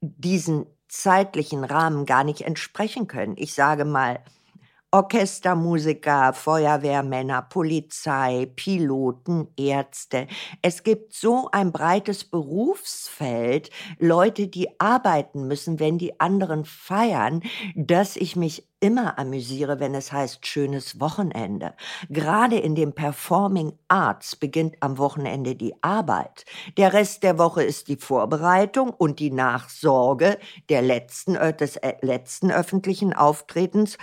diesen 0.00 0.66
zeitlichen 0.88 1.64
Rahmen 1.64 2.06
gar 2.06 2.24
nicht 2.24 2.42
entsprechen 2.42 3.06
können. 3.06 3.34
Ich 3.36 3.54
sage 3.54 3.84
mal, 3.84 4.20
Orchestermusiker, 4.94 6.34
Feuerwehrmänner, 6.34 7.40
Polizei, 7.40 8.46
Piloten, 8.54 9.48
Ärzte. 9.56 10.26
Es 10.60 10.82
gibt 10.82 11.14
so 11.14 11.48
ein 11.50 11.72
breites 11.72 12.24
Berufsfeld, 12.24 13.70
Leute, 13.98 14.48
die 14.48 14.78
arbeiten 14.78 15.48
müssen, 15.48 15.80
wenn 15.80 15.96
die 15.96 16.20
anderen 16.20 16.66
feiern, 16.66 17.42
dass 17.74 18.16
ich 18.16 18.36
mich 18.36 18.68
immer 18.80 19.18
amüsiere, 19.18 19.80
wenn 19.80 19.94
es 19.94 20.12
heißt 20.12 20.46
schönes 20.46 21.00
Wochenende. 21.00 21.72
Gerade 22.10 22.58
in 22.58 22.74
dem 22.74 22.92
Performing 22.92 23.72
Arts 23.88 24.36
beginnt 24.36 24.76
am 24.80 24.98
Wochenende 24.98 25.54
die 25.54 25.72
Arbeit. 25.82 26.44
Der 26.76 26.92
Rest 26.92 27.22
der 27.22 27.38
Woche 27.38 27.62
ist 27.62 27.88
die 27.88 27.96
Vorbereitung 27.96 28.90
und 28.90 29.20
die 29.20 29.30
Nachsorge 29.30 30.36
der 30.68 30.82
letzten, 30.82 31.36
äh, 31.36 31.56
des 31.56 31.76
äh, 31.76 31.94
letzten 32.02 32.50
öffentlichen 32.50 33.14
Auftretens 33.14 33.96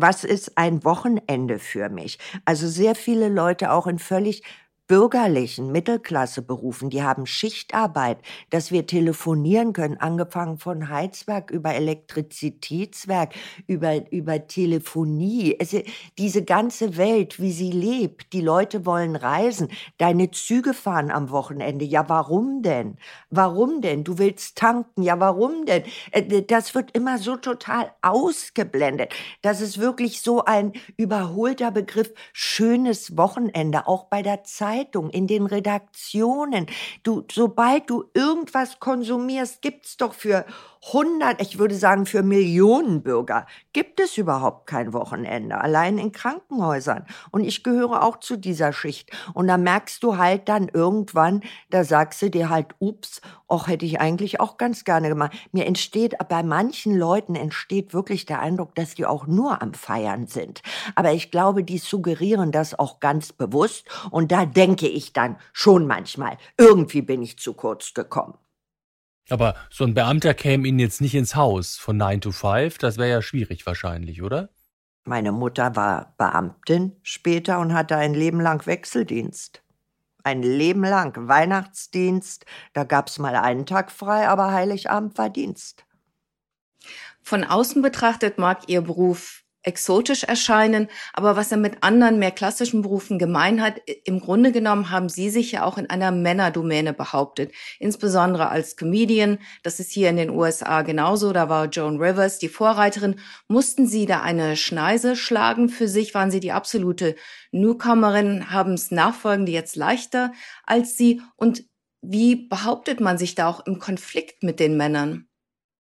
was 0.00 0.24
ist 0.24 0.56
ein 0.58 0.84
Wochenende 0.84 1.58
für 1.58 1.88
mich? 1.88 2.18
Also 2.44 2.68
sehr 2.68 2.94
viele 2.94 3.28
Leute 3.28 3.72
auch 3.72 3.86
in 3.86 3.98
völlig 3.98 4.42
bürgerlichen 4.90 5.70
Mittelklasseberufen, 5.70 6.90
die 6.90 7.04
haben 7.04 7.24
Schichtarbeit, 7.24 8.18
dass 8.50 8.72
wir 8.72 8.88
telefonieren 8.88 9.72
können, 9.72 9.98
angefangen 9.98 10.58
von 10.58 10.88
Heizwerk 10.88 11.52
über 11.52 11.72
Elektrizitätswerk, 11.76 13.32
über, 13.68 14.10
über 14.10 14.48
Telefonie. 14.48 15.54
Es, 15.60 15.76
diese 16.18 16.42
ganze 16.42 16.96
Welt, 16.96 17.38
wie 17.38 17.52
sie 17.52 17.70
lebt, 17.70 18.32
die 18.32 18.40
Leute 18.40 18.84
wollen 18.84 19.14
reisen, 19.14 19.68
deine 19.98 20.32
Züge 20.32 20.74
fahren 20.74 21.12
am 21.12 21.30
Wochenende. 21.30 21.84
Ja, 21.84 22.08
warum 22.08 22.62
denn? 22.62 22.96
Warum 23.30 23.82
denn? 23.82 24.02
Du 24.02 24.18
willst 24.18 24.58
tanken. 24.58 25.04
Ja, 25.04 25.20
warum 25.20 25.66
denn? 25.66 25.84
Äh, 26.10 26.42
das 26.42 26.74
wird 26.74 26.90
immer 26.96 27.18
so 27.18 27.36
total 27.36 27.92
ausgeblendet. 28.02 29.12
Das 29.42 29.60
ist 29.60 29.78
wirklich 29.78 30.20
so 30.20 30.44
ein 30.44 30.72
überholter 30.96 31.70
Begriff, 31.70 32.12
schönes 32.32 33.16
Wochenende, 33.16 33.86
auch 33.86 34.06
bei 34.06 34.22
der 34.22 34.42
Zeit 34.42 34.79
Zeitung, 34.80 35.10
in 35.10 35.26
den 35.26 35.46
Redaktionen. 35.46 36.66
Du, 37.02 37.24
sobald 37.30 37.88
du 37.90 38.04
irgendwas 38.14 38.80
konsumierst, 38.80 39.62
gibt's 39.62 39.96
doch 39.96 40.14
für 40.14 40.44
100, 40.86 41.42
ich 41.42 41.58
würde 41.58 41.74
sagen 41.74 42.06
für 42.06 42.22
Millionen 42.22 43.02
Bürger, 43.02 43.46
gibt 43.74 44.00
es 44.00 44.16
überhaupt 44.16 44.66
kein 44.66 44.94
Wochenende, 44.94 45.60
allein 45.60 45.98
in 45.98 46.10
Krankenhäusern. 46.10 47.04
Und 47.30 47.44
ich 47.44 47.62
gehöre 47.62 48.02
auch 48.02 48.18
zu 48.18 48.36
dieser 48.36 48.72
Schicht. 48.72 49.10
Und 49.34 49.46
da 49.46 49.58
merkst 49.58 50.02
du 50.02 50.16
halt 50.16 50.48
dann 50.48 50.68
irgendwann, 50.68 51.42
da 51.68 51.84
sagst 51.84 52.22
du 52.22 52.30
dir 52.30 52.48
halt, 52.48 52.68
ups, 52.78 53.20
och, 53.46 53.68
hätte 53.68 53.84
ich 53.84 54.00
eigentlich 54.00 54.40
auch 54.40 54.56
ganz 54.56 54.84
gerne 54.84 55.10
gemacht. 55.10 55.32
Mir 55.52 55.66
entsteht, 55.66 56.16
bei 56.30 56.42
manchen 56.42 56.96
Leuten 56.96 57.34
entsteht 57.34 57.92
wirklich 57.92 58.24
der 58.24 58.40
Eindruck, 58.40 58.74
dass 58.74 58.94
die 58.94 59.04
auch 59.04 59.26
nur 59.26 59.60
am 59.60 59.74
Feiern 59.74 60.26
sind. 60.28 60.62
Aber 60.94 61.12
ich 61.12 61.30
glaube, 61.30 61.62
die 61.62 61.78
suggerieren 61.78 62.52
das 62.52 62.78
auch 62.78 63.00
ganz 63.00 63.34
bewusst. 63.34 63.86
Und 64.10 64.32
da 64.32 64.46
denke 64.46 64.88
ich 64.88 65.12
dann 65.12 65.36
schon 65.52 65.86
manchmal, 65.86 66.38
irgendwie 66.56 67.02
bin 67.02 67.20
ich 67.20 67.38
zu 67.38 67.52
kurz 67.52 67.92
gekommen. 67.92 68.38
Aber 69.30 69.54
so 69.70 69.84
ein 69.84 69.94
Beamter 69.94 70.34
käme 70.34 70.66
Ihnen 70.66 70.78
jetzt 70.78 71.00
nicht 71.00 71.14
ins 71.14 71.36
Haus 71.36 71.76
von 71.76 71.96
9 71.96 72.20
to 72.20 72.32
5, 72.32 72.78
das 72.78 72.98
wäre 72.98 73.10
ja 73.10 73.22
schwierig 73.22 73.64
wahrscheinlich, 73.66 74.22
oder? 74.22 74.50
Meine 75.04 75.32
Mutter 75.32 75.76
war 75.76 76.14
Beamtin 76.18 76.96
später 77.02 77.58
und 77.60 77.72
hatte 77.72 77.96
ein 77.96 78.12
Leben 78.12 78.40
lang 78.40 78.66
Wechseldienst. 78.66 79.62
Ein 80.22 80.42
Leben 80.42 80.82
lang 80.84 81.16
Weihnachtsdienst, 81.28 82.44
da 82.74 82.84
gab's 82.84 83.18
mal 83.18 83.36
einen 83.36 83.64
Tag 83.64 83.90
frei, 83.90 84.28
aber 84.28 84.52
Heiligabend 84.52 85.16
war 85.16 85.30
Dienst. 85.30 85.86
Von 87.22 87.44
außen 87.44 87.80
betrachtet 87.80 88.38
mag 88.38 88.68
Ihr 88.68 88.82
Beruf 88.82 89.39
exotisch 89.62 90.24
erscheinen, 90.24 90.88
aber 91.12 91.36
was 91.36 91.52
er 91.52 91.58
mit 91.58 91.82
anderen 91.82 92.18
mehr 92.18 92.30
klassischen 92.30 92.82
Berufen 92.82 93.18
gemein 93.18 93.62
hat, 93.62 93.80
im 94.04 94.20
Grunde 94.20 94.52
genommen 94.52 94.90
haben 94.90 95.08
sie 95.08 95.30
sich 95.30 95.52
ja 95.52 95.64
auch 95.64 95.78
in 95.78 95.90
einer 95.90 96.10
Männerdomäne 96.10 96.92
behauptet, 96.92 97.52
insbesondere 97.78 98.48
als 98.48 98.76
Comedian, 98.76 99.38
das 99.62 99.80
ist 99.80 99.92
hier 99.92 100.08
in 100.10 100.16
den 100.16 100.30
USA 100.30 100.82
genauso, 100.82 101.32
da 101.32 101.48
war 101.48 101.66
Joan 101.66 101.98
Rivers 101.98 102.38
die 102.38 102.48
Vorreiterin, 102.48 103.20
mussten 103.48 103.86
sie 103.86 104.06
da 104.06 104.22
eine 104.22 104.56
Schneise 104.56 105.16
schlagen 105.16 105.68
für 105.68 105.88
sich, 105.88 106.14
waren 106.14 106.30
sie 106.30 106.40
die 106.40 106.52
absolute 106.52 107.16
Newcomerin, 107.52 108.50
haben 108.50 108.74
es 108.74 108.90
Nachfolgende 108.90 109.52
jetzt 109.52 109.76
leichter 109.76 110.32
als 110.64 110.96
sie? 110.96 111.22
Und 111.36 111.64
wie 112.02 112.48
behauptet 112.48 113.00
man 113.00 113.18
sich 113.18 113.34
da 113.34 113.48
auch 113.48 113.66
im 113.66 113.78
Konflikt 113.78 114.42
mit 114.42 114.60
den 114.60 114.76
Männern? 114.76 115.29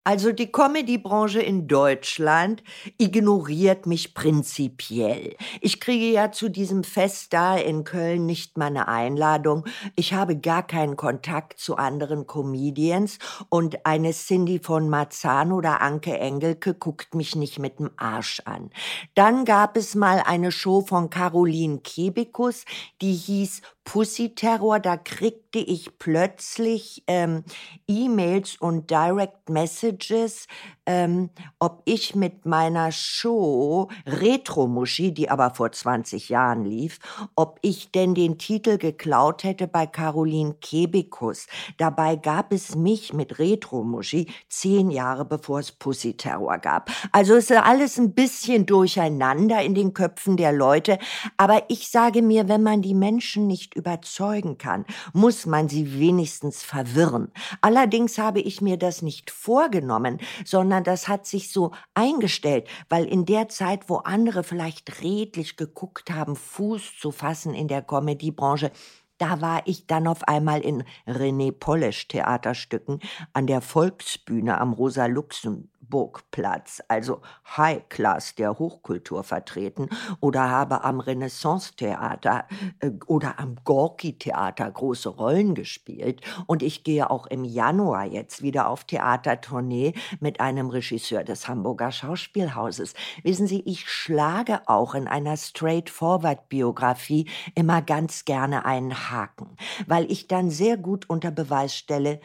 Also 0.06 0.34
die 0.34 0.52
Comedy-Branche 0.52 1.42
in 1.42 1.68
Deutschland 1.70 2.62
ignoriert 2.98 3.86
mich 3.86 4.14
prinzipiell. 4.14 5.38
Ich 5.62 5.80
kriege 5.80 6.08
ja 6.08 6.34
zu 6.34 6.50
diesem 6.50 6.84
Fest 6.84 7.32
da 7.32 7.56
in 7.56 7.86
Köln 7.86 8.26
nicht 8.26 8.58
mal 8.58 8.66
eine 8.66 8.90
Einladung. 8.90 9.66
Ich 9.96 10.14
habe 10.14 10.38
gar 10.38 10.68
keinen 10.68 10.98
Kontakt 10.98 11.58
zu 11.58 11.78
anderen 11.78 12.28
Comedians 12.28 13.18
und 13.48 13.86
eine 13.86 14.12
Cindy 14.12 14.60
von 14.60 14.90
Marzahn 14.90 15.54
oder 15.54 15.80
Anke 15.80 16.18
Engelke 16.18 16.74
guckt 16.74 17.16
mich 17.16 17.38
nicht 17.38 17.60
mit 17.60 17.80
dem 17.80 17.92
Arsch 17.96 18.42
an. 18.44 18.72
Dann 19.16 19.46
gab 19.46 19.78
es 19.78 19.96
mal 19.96 20.22
eine 20.26 20.52
Show 20.52 20.82
von 20.82 21.10
Caroline 21.10 21.80
Kebekus, 21.80 22.66
die 23.02 23.14
hieß 23.14 23.62
Pussy 23.84 24.34
Terror, 24.34 24.80
da 24.80 24.98
kriegte 24.98 25.60
ich 25.60 25.98
plötzlich 25.98 27.04
ähm, 27.08 27.44
E-Mails 27.88 28.56
und 28.58 28.90
Direct 28.90 29.50
Messages, 29.50 30.48
ähm, 30.86 31.30
ob 31.60 31.82
ich 31.86 32.16
mit 32.16 32.46
meiner 32.46 32.92
Show 32.92 33.90
Retro 34.06 34.68
Muschi, 34.68 35.14
die 35.14 35.30
aber 35.30 35.52
vor 35.52 35.72
20 35.72 36.30
Jahren 36.30 36.66
lief, 36.66 37.00
ob 37.36 37.60
ich 37.62 37.92
denn 37.92 38.14
den 38.16 38.38
Titel 38.38 38.78
geklaut 38.78 39.44
hätte 39.44 39.68
bei 39.68 39.86
Caroline 39.86 40.56
Kebekus. 40.60 41.48
Dabei 41.78 42.18
gab 42.18 42.52
es 42.52 42.76
mich 42.76 43.14
mit 43.14 43.40
Retro 43.40 43.84
Muschi 43.84 44.28
zehn 44.50 44.92
Jahre 44.92 45.26
bevor 45.26 45.60
es 45.60 45.72
Pussy 45.72 46.18
Terror 46.18 46.58
gab. 46.58 46.90
Also 47.12 47.36
ist 47.36 47.52
alles 47.52 47.98
ein 47.98 48.14
bisschen 48.14 48.66
durcheinander 48.66 49.62
in 49.62 49.76
den 49.76 49.94
Köpfen 49.94 50.38
der 50.38 50.52
Leute. 50.52 50.98
Aber 51.38 51.64
ich 51.70 51.90
sage 51.90 52.22
mir, 52.22 52.50
wenn 52.50 52.64
man 52.64 52.82
die 52.82 52.96
Menschen 52.96 53.48
nicht 53.48 53.76
überzeugen 53.76 54.58
kann, 54.58 54.86
muss 55.14 55.46
man 55.46 55.70
sie 55.70 56.00
wenigstens 56.00 56.64
verwirren. 56.64 57.32
Allerdings 57.62 58.18
habe 58.18 58.42
ich 58.42 58.62
mir 58.62 58.78
das 58.78 59.02
nicht 59.02 59.32
vorgenommen, 59.32 60.20
sondern 60.46 60.73
sondern 60.74 60.86
das 60.86 61.08
hat 61.08 61.28
sich 61.28 61.52
so 61.52 61.72
eingestellt, 61.94 62.68
weil 62.90 63.06
in 63.06 63.26
der 63.26 63.48
Zeit, 63.48 63.90
wo 63.90 63.98
andere 63.98 64.44
vielleicht 64.44 65.04
redlich 65.04 65.56
geguckt 65.56 66.10
haben, 66.10 66.36
Fuß 66.36 66.98
zu 67.00 67.12
fassen 67.12 67.54
in 67.54 67.68
der 67.68 67.84
Comedy-Branche, 67.84 68.72
da 69.20 69.40
war 69.40 69.62
ich 69.66 69.86
dann 69.86 70.08
auf 70.08 70.28
einmal 70.28 70.62
in 70.62 70.84
René 71.08 71.52
Polish 71.52 72.08
Theaterstücken 72.08 73.02
an 73.34 73.46
der 73.46 73.62
Volksbühne 73.62 74.60
am 74.60 74.74
Rosa 74.74 75.06
Luxemburg 75.06 75.73
Wartburgplatz, 75.94 76.82
also 76.88 77.22
High 77.56 77.88
Class 77.88 78.36
der 78.36 78.58
Hochkultur 78.58 79.24
vertreten 79.24 79.90
oder 80.20 80.50
habe 80.50 80.84
am 80.84 81.00
Renaissance-Theater 81.00 82.48
äh, 82.80 82.92
oder 83.06 83.40
am 83.40 83.56
Gorki-Theater 83.64 84.70
große 84.72 85.10
Rollen 85.10 85.54
gespielt. 85.56 86.22
Und 86.48 86.64
ich 86.64 86.84
gehe 86.84 87.10
auch 87.10 87.28
im 87.28 87.44
Januar 87.44 88.06
jetzt 88.06 88.42
wieder 88.42 88.68
auf 88.68 88.84
Theatertournee 88.86 89.94
mit 90.20 90.40
einem 90.40 90.70
Regisseur 90.70 91.24
des 91.24 91.48
Hamburger 91.48 91.92
Schauspielhauses. 91.92 92.96
Wissen 93.24 93.48
Sie, 93.48 93.62
ich 93.66 93.88
schlage 93.88 94.62
auch 94.68 94.96
in 94.96 95.08
einer 95.08 95.38
Straightforward-Biografie 95.38 97.30
immer 97.56 97.82
ganz 97.82 98.26
gerne 98.26 98.66
einen 98.66 99.12
Haken, 99.12 99.58
weil 99.86 100.12
ich 100.12 100.28
dann 100.28 100.50
sehr 100.50 100.78
gut 100.78 101.10
unter 101.10 101.32
Beweis 101.32 101.76
stelle, 101.76 102.20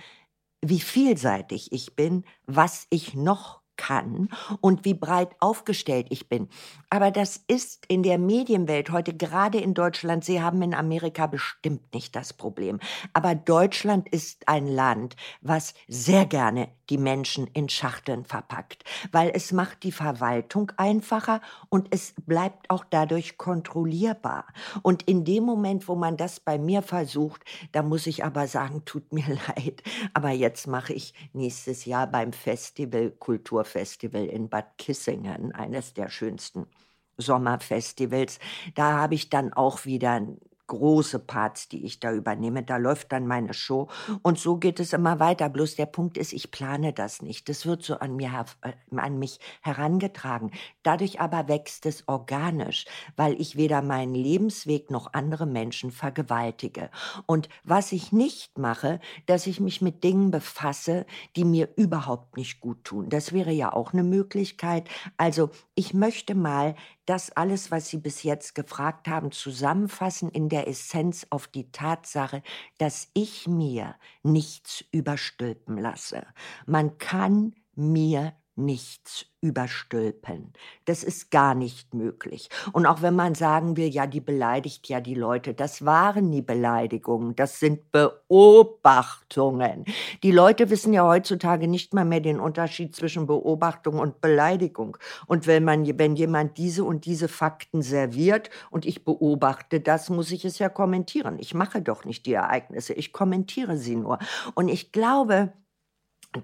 wie 0.60 0.80
vielseitig 0.80 1.72
ich 1.72 1.94
bin, 1.94 2.24
was 2.46 2.86
ich 2.90 3.14
noch 3.14 3.57
kann 3.78 4.28
und 4.60 4.84
wie 4.84 4.92
breit 4.92 5.30
aufgestellt 5.40 6.08
ich 6.10 6.28
bin. 6.28 6.48
Aber 6.90 7.10
das 7.10 7.42
ist 7.48 7.86
in 7.88 8.02
der 8.02 8.18
Medienwelt 8.18 8.90
heute 8.90 9.14
gerade 9.16 9.58
in 9.58 9.72
Deutschland, 9.72 10.24
Sie 10.24 10.42
haben 10.42 10.60
in 10.60 10.74
Amerika 10.74 11.26
bestimmt 11.26 11.94
nicht 11.94 12.14
das 12.14 12.34
Problem, 12.34 12.78
aber 13.14 13.34
Deutschland 13.34 14.06
ist 14.10 14.46
ein 14.46 14.66
Land, 14.66 15.16
was 15.40 15.72
sehr 15.86 16.26
gerne 16.26 16.68
die 16.90 16.98
Menschen 16.98 17.46
in 17.48 17.68
Schachteln 17.68 18.24
verpackt, 18.24 18.84
weil 19.12 19.30
es 19.34 19.52
macht 19.52 19.82
die 19.82 19.92
Verwaltung 19.92 20.72
einfacher 20.76 21.40
und 21.68 21.88
es 21.90 22.14
bleibt 22.26 22.70
auch 22.70 22.84
dadurch 22.88 23.38
kontrollierbar. 23.38 24.46
Und 24.82 25.02
in 25.04 25.24
dem 25.24 25.44
Moment, 25.44 25.88
wo 25.88 25.94
man 25.94 26.16
das 26.16 26.40
bei 26.40 26.58
mir 26.58 26.82
versucht, 26.82 27.42
da 27.72 27.82
muss 27.82 28.06
ich 28.06 28.24
aber 28.24 28.46
sagen, 28.46 28.84
tut 28.84 29.12
mir 29.12 29.26
leid, 29.56 29.82
aber 30.14 30.30
jetzt 30.30 30.66
mache 30.66 30.92
ich 30.92 31.14
nächstes 31.32 31.84
Jahr 31.84 32.06
beim 32.06 32.32
Festival 32.32 33.10
Kultur 33.18 33.64
Sommerfestival 33.68 34.26
in 34.26 34.48
Bad 34.48 34.78
Kissingen, 34.78 35.52
eines 35.52 35.94
der 35.94 36.08
schönsten 36.08 36.66
Sommerfestivals. 37.16 38.38
Da 38.74 38.92
habe 38.98 39.14
ich 39.14 39.28
dann 39.28 39.52
auch 39.52 39.84
wieder 39.84 40.20
große 40.68 41.18
Parts, 41.18 41.68
die 41.68 41.84
ich 41.84 41.98
da 41.98 42.12
übernehme. 42.12 42.62
Da 42.62 42.76
läuft 42.76 43.12
dann 43.12 43.26
meine 43.26 43.54
Show 43.54 43.88
und 44.22 44.38
so 44.38 44.56
geht 44.56 44.78
es 44.78 44.92
immer 44.92 45.18
weiter. 45.18 45.48
Bloß 45.48 45.74
der 45.74 45.86
Punkt 45.86 46.16
ist, 46.16 46.32
ich 46.32 46.50
plane 46.50 46.92
das 46.92 47.22
nicht. 47.22 47.48
Das 47.48 47.66
wird 47.66 47.82
so 47.82 47.94
an 47.98 48.16
mir, 48.16 48.44
äh, 48.62 48.72
an 48.96 49.18
mich 49.18 49.40
herangetragen. 49.62 50.52
Dadurch 50.82 51.20
aber 51.20 51.48
wächst 51.48 51.86
es 51.86 52.06
organisch, 52.06 52.86
weil 53.16 53.40
ich 53.40 53.56
weder 53.56 53.82
meinen 53.82 54.14
Lebensweg 54.14 54.90
noch 54.90 55.12
andere 55.12 55.46
Menschen 55.46 55.90
vergewaltige. 55.90 56.90
Und 57.26 57.48
was 57.64 57.92
ich 57.92 58.12
nicht 58.12 58.58
mache, 58.58 59.00
dass 59.26 59.46
ich 59.46 59.60
mich 59.60 59.82
mit 59.82 60.04
Dingen 60.04 60.30
befasse, 60.30 61.06
die 61.36 61.44
mir 61.44 61.68
überhaupt 61.76 62.36
nicht 62.36 62.60
gut 62.60 62.84
tun. 62.84 63.08
Das 63.08 63.32
wäre 63.32 63.52
ja 63.52 63.72
auch 63.72 63.92
eine 63.92 64.04
Möglichkeit. 64.04 64.88
Also 65.16 65.50
ich 65.74 65.94
möchte 65.94 66.34
mal 66.34 66.74
das 67.08 67.30
alles, 67.30 67.70
was 67.70 67.88
Sie 67.88 67.98
bis 67.98 68.22
jetzt 68.22 68.54
gefragt 68.54 69.08
haben, 69.08 69.32
zusammenfassen 69.32 70.28
in 70.30 70.48
der 70.48 70.68
Essenz 70.68 71.26
auf 71.30 71.48
die 71.48 71.72
Tatsache, 71.72 72.42
dass 72.76 73.08
ich 73.14 73.46
mir 73.46 73.96
nichts 74.22 74.84
überstülpen 74.92 75.78
lasse. 75.78 76.26
Man 76.66 76.98
kann 76.98 77.54
mir 77.74 78.34
nichts 78.58 79.26
überstülpen. 79.40 80.52
Das 80.84 81.04
ist 81.04 81.30
gar 81.30 81.54
nicht 81.54 81.94
möglich. 81.94 82.48
Und 82.72 82.86
auch 82.86 83.02
wenn 83.02 83.14
man 83.14 83.36
sagen 83.36 83.76
will, 83.76 83.88
ja, 83.88 84.06
die 84.06 84.20
beleidigt 84.20 84.88
ja 84.88 85.00
die 85.00 85.14
Leute, 85.14 85.54
das 85.54 85.84
waren 85.84 86.28
nie 86.28 86.42
Beleidigungen, 86.42 87.36
das 87.36 87.60
sind 87.60 87.92
Beobachtungen. 87.92 89.84
Die 90.24 90.32
Leute 90.32 90.70
wissen 90.70 90.92
ja 90.92 91.06
heutzutage 91.06 91.68
nicht 91.68 91.94
mal 91.94 92.04
mehr 92.04 92.20
den 92.20 92.40
Unterschied 92.40 92.96
zwischen 92.96 93.26
Beobachtung 93.26 94.00
und 94.00 94.20
Beleidigung. 94.20 94.96
Und 95.26 95.46
wenn 95.46 95.62
man, 95.62 95.86
wenn 95.98 96.16
jemand 96.16 96.58
diese 96.58 96.82
und 96.82 97.06
diese 97.06 97.28
Fakten 97.28 97.80
serviert 97.80 98.50
und 98.70 98.86
ich 98.86 99.04
beobachte 99.04 99.80
das, 99.80 100.10
muss 100.10 100.32
ich 100.32 100.44
es 100.44 100.58
ja 100.58 100.68
kommentieren. 100.68 101.38
Ich 101.38 101.54
mache 101.54 101.80
doch 101.80 102.04
nicht 102.04 102.26
die 102.26 102.32
Ereignisse, 102.32 102.92
ich 102.92 103.12
kommentiere 103.12 103.76
sie 103.76 103.94
nur. 103.94 104.18
Und 104.54 104.66
ich 104.66 104.90
glaube, 104.90 105.52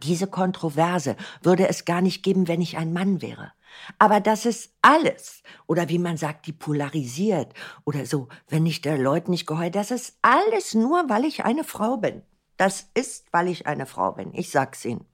diese 0.03 0.27
Kontroverse 0.27 1.17
würde 1.43 1.69
es 1.69 1.85
gar 1.85 2.01
nicht 2.01 2.23
geben, 2.23 2.49
wenn 2.49 2.61
ich 2.61 2.77
ein 2.77 2.93
Mann 2.93 3.21
wäre. 3.23 3.53
Aber 3.99 4.21
das 4.21 4.47
ist 4.47 4.73
alles, 4.83 5.43
oder 5.67 5.89
wie 5.89 5.99
man 5.99 6.17
sagt, 6.17 6.47
die 6.47 6.53
polarisiert, 6.53 7.53
oder 7.85 8.07
so, 8.07 8.29
wenn 8.49 8.67
ich 8.67 8.81
der 8.81 8.99
Leute 8.99 9.31
nicht 9.31 9.47
geheuer, 9.47 9.71
das 9.71 9.91
ist 9.91 10.17
alles 10.23 10.75
nur, 10.75 11.09
weil 11.09 11.25
ich 11.25 11.45
eine 11.45 11.65
Frau 11.65 11.97
bin. 11.97 12.23
Das 12.57 12.89
ist, 12.95 13.27
weil 13.33 13.49
ich 13.49 13.67
eine 13.67 13.87
Frau 13.87 14.13
bin. 14.13 14.33
Ich 14.33 14.51
sag's 14.51 14.85
Ihnen. 14.85 15.05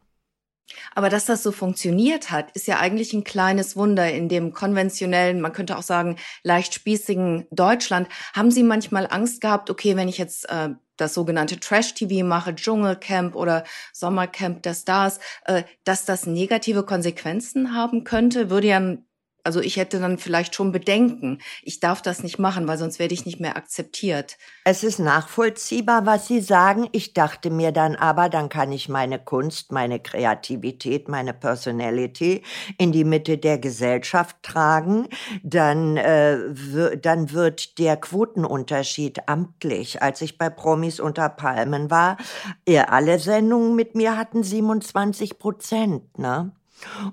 Aber 0.94 1.08
dass 1.08 1.24
das 1.24 1.42
so 1.42 1.50
funktioniert 1.50 2.30
hat, 2.30 2.52
ist 2.52 2.68
ja 2.68 2.78
eigentlich 2.78 3.12
ein 3.12 3.24
kleines 3.24 3.76
Wunder 3.76 4.12
in 4.12 4.28
dem 4.28 4.52
konventionellen, 4.52 5.40
man 5.40 5.52
könnte 5.52 5.76
auch 5.76 5.82
sagen, 5.82 6.16
leicht 6.44 6.74
spießigen 6.74 7.48
Deutschland. 7.50 8.08
Haben 8.34 8.50
Sie 8.50 8.62
manchmal 8.62 9.08
Angst 9.10 9.40
gehabt, 9.40 9.70
okay, 9.70 9.96
wenn 9.96 10.08
ich 10.08 10.18
jetzt 10.18 10.48
äh, 10.48 10.70
das 11.00 11.14
sogenannte 11.14 11.58
Trash-TV 11.58 12.24
mache, 12.24 12.54
Dschungelcamp 12.54 13.34
oder 13.34 13.64
Sommercamp 13.92 14.62
der 14.62 14.74
Stars, 14.74 15.20
äh, 15.44 15.62
dass 15.84 16.04
das 16.04 16.26
negative 16.26 16.84
Konsequenzen 16.84 17.74
haben 17.74 18.04
könnte? 18.04 18.50
Würde 18.50 18.68
ja 18.68 18.96
also 19.44 19.60
ich 19.60 19.76
hätte 19.76 20.00
dann 20.00 20.18
vielleicht 20.18 20.54
schon 20.54 20.72
Bedenken. 20.72 21.38
Ich 21.62 21.80
darf 21.80 22.02
das 22.02 22.22
nicht 22.22 22.38
machen, 22.38 22.66
weil 22.68 22.78
sonst 22.78 22.98
werde 22.98 23.14
ich 23.14 23.26
nicht 23.26 23.40
mehr 23.40 23.56
akzeptiert. 23.56 24.36
Es 24.64 24.84
ist 24.84 24.98
nachvollziehbar, 24.98 26.06
was 26.06 26.26
Sie 26.26 26.40
sagen. 26.40 26.88
Ich 26.92 27.14
dachte 27.14 27.50
mir 27.50 27.72
dann 27.72 27.96
aber, 27.96 28.28
dann 28.28 28.48
kann 28.48 28.72
ich 28.72 28.88
meine 28.88 29.18
Kunst, 29.18 29.72
meine 29.72 30.00
Kreativität, 30.00 31.08
meine 31.08 31.32
Personality 31.32 32.42
in 32.78 32.92
die 32.92 33.04
Mitte 33.04 33.38
der 33.38 33.58
Gesellschaft 33.58 34.36
tragen. 34.42 35.08
Dann, 35.42 35.96
äh, 35.96 36.98
dann 36.98 37.32
wird 37.32 37.78
der 37.78 37.96
Quotenunterschied 37.96 39.28
amtlich. 39.28 40.02
Als 40.02 40.20
ich 40.22 40.38
bei 40.38 40.50
Promis 40.50 41.00
unter 41.00 41.28
Palmen 41.28 41.90
war, 41.90 42.16
alle 42.88 43.18
Sendungen 43.18 43.76
mit 43.76 43.94
mir 43.94 44.16
hatten 44.16 44.42
27 44.42 45.38
Prozent, 45.38 46.18
ne? 46.18 46.52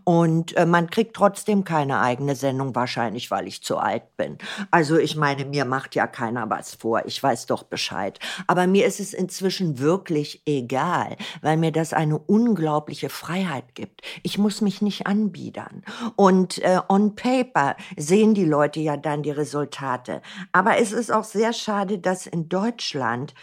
Und 0.04 0.56
äh, 0.58 0.66
man 0.66 0.90
kriegt 0.90 1.16
trotzdem 1.16 1.64
keine 1.64 2.00
eigene 2.00 2.36
Sendung, 2.36 2.76
wahrscheinlich, 2.76 3.32
weil 3.32 3.48
ich 3.48 3.64
zu 3.64 3.78
alt 3.78 4.16
bin. 4.18 4.38
Also 4.72 4.98
ich 4.98 5.16
meine, 5.16 5.46
mir 5.46 5.66
macht 5.66 5.96
ja 5.96 6.08
keiner 6.08 6.50
was 6.50 6.76
vor. 6.76 7.04
Ich 7.06 7.22
weiß 7.22 7.46
doch 7.48 7.64
Bescheid. 7.64 8.20
Aber 8.48 8.68
mir 8.68 8.86
ist 8.86 9.00
es 9.00 9.14
inzwischen 9.14 9.80
wirklich 9.80 10.42
egal, 10.46 11.16
weil 11.42 11.58
mir 11.58 11.72
das 11.72 11.94
eine 11.94 12.18
unglaubliche 12.18 13.10
Freiheit 13.10 13.76
gibt. 13.76 14.02
Ich 14.24 14.38
muss 14.38 14.62
mich 14.62 14.82
nicht 14.82 15.08
anbiedern. 15.08 15.84
Und 16.16 16.60
äh, 16.64 16.80
on 16.90 17.16
paper 17.16 17.76
sehen 17.96 18.34
die 18.34 18.46
Leute 18.46 18.80
ja 18.80 18.98
dann 18.98 19.24
die 19.24 19.32
Resultate. 19.32 20.22
Aber 20.52 20.78
es 20.78 20.92
ist 20.92 21.12
auch 21.12 21.24
sehr 21.24 21.54
schade, 21.54 22.00
dass 22.00 22.28
in 22.28 22.50
Deutschland 22.50 23.34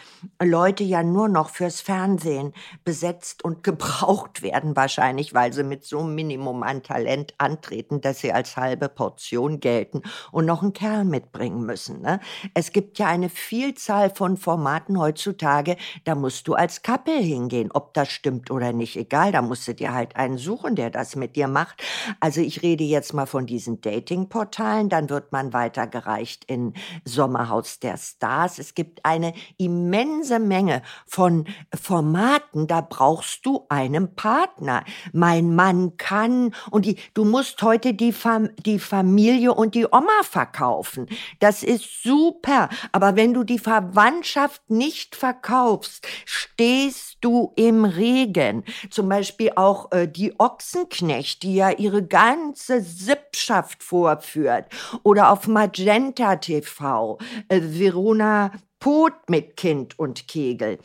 Leute 0.41 0.83
ja 0.83 1.03
nur 1.03 1.27
noch 1.27 1.49
fürs 1.49 1.81
Fernsehen 1.81 2.53
besetzt 2.83 3.43
und 3.43 3.63
gebraucht 3.75 4.41
werden, 4.41 4.75
wahrscheinlich, 4.75 5.33
weil 5.33 5.53
sie 5.53 5.63
mit 5.63 5.83
so 5.83 5.99
einem 5.99 6.14
Minimum 6.15 6.63
an 6.63 6.81
Talent 6.83 7.33
antreten, 7.37 8.01
dass 8.01 8.19
sie 8.19 8.31
als 8.31 8.57
halbe 8.57 8.89
Portion 8.89 9.59
gelten 9.59 10.01
und 10.31 10.45
noch 10.45 10.61
einen 10.61 10.73
Kerl 10.73 11.05
mitbringen 11.05 11.65
müssen. 11.65 12.01
Ne? 12.01 12.19
Es 12.53 12.71
gibt 12.71 12.97
ja 12.97 13.07
eine 13.07 13.29
Vielzahl 13.29 14.09
von 14.09 14.37
Formaten 14.37 14.99
heutzutage, 14.99 15.77
da 16.05 16.15
musst 16.15 16.47
du 16.47 16.53
als 16.53 16.81
Couple 16.81 17.17
hingehen, 17.17 17.71
ob 17.73 17.93
das 17.93 18.09
stimmt 18.09 18.51
oder 18.51 18.73
nicht, 18.73 18.95
egal, 18.95 19.31
da 19.31 19.41
musst 19.41 19.67
du 19.67 19.73
dir 19.73 19.93
halt 19.93 20.15
einen 20.15 20.37
suchen, 20.37 20.75
der 20.75 20.89
das 20.89 21.15
mit 21.15 21.35
dir 21.35 21.47
macht. 21.47 21.83
Also 22.19 22.41
ich 22.41 22.63
rede 22.63 22.83
jetzt 22.83 23.13
mal 23.13 23.25
von 23.25 23.45
diesen 23.45 23.81
Dating-Portalen, 23.81 24.89
dann 24.89 25.09
wird 25.09 25.31
man 25.31 25.53
weitergereicht 25.53 26.45
in 26.45 26.73
Sommerhaus 27.03 27.79
der 27.79 27.97
Stars. 27.97 28.59
Es 28.59 28.73
gibt 28.73 29.05
eine 29.05 29.33
immense 29.57 30.39
Menge 30.39 30.81
von 31.05 31.45
Formaten, 31.73 32.67
da 32.67 32.81
brauchst 32.81 33.45
du 33.45 33.65
einen 33.69 34.15
Partner. 34.15 34.83
Mein 35.13 35.55
Mann 35.55 35.97
kann 36.05 36.53
und 36.69 36.85
die, 36.85 36.97
du 37.15 37.25
musst 37.25 37.63
heute 37.63 37.95
die, 37.95 38.13
Fam 38.13 38.49
die 38.63 38.77
Familie 38.77 39.55
und 39.55 39.73
die 39.73 39.87
Oma 39.87 40.21
verkaufen. 40.21 41.07
Das 41.39 41.63
ist 41.63 42.03
super. 42.03 42.69
Aber 42.91 43.15
wenn 43.15 43.33
du 43.33 43.43
die 43.43 43.57
Verwandtschaft 43.57 44.61
nicht 44.69 45.15
verkaufst, 45.15 46.07
stehst 46.25 47.17
du 47.21 47.53
im 47.55 47.85
Regen. 47.85 48.63
Zum 48.91 49.09
Beispiel 49.09 49.53
auch 49.55 49.91
äh, 49.91 50.07
die 50.07 50.39
Ochsenknecht, 50.39 51.41
die 51.41 51.55
ja 51.55 51.71
ihre 51.71 52.03
ganze 52.05 52.81
Sippschaft 52.81 53.81
vorführt. 53.81 54.67
Oder 55.01 55.31
auf 55.31 55.47
Magenta 55.47 56.35
TV, 56.35 57.17
äh, 57.47 57.61
Verona 57.63 58.51
Pot 58.79 59.13
mit 59.27 59.57
Kind 59.57 59.97
und 59.97 60.27
Kegel. 60.27 60.77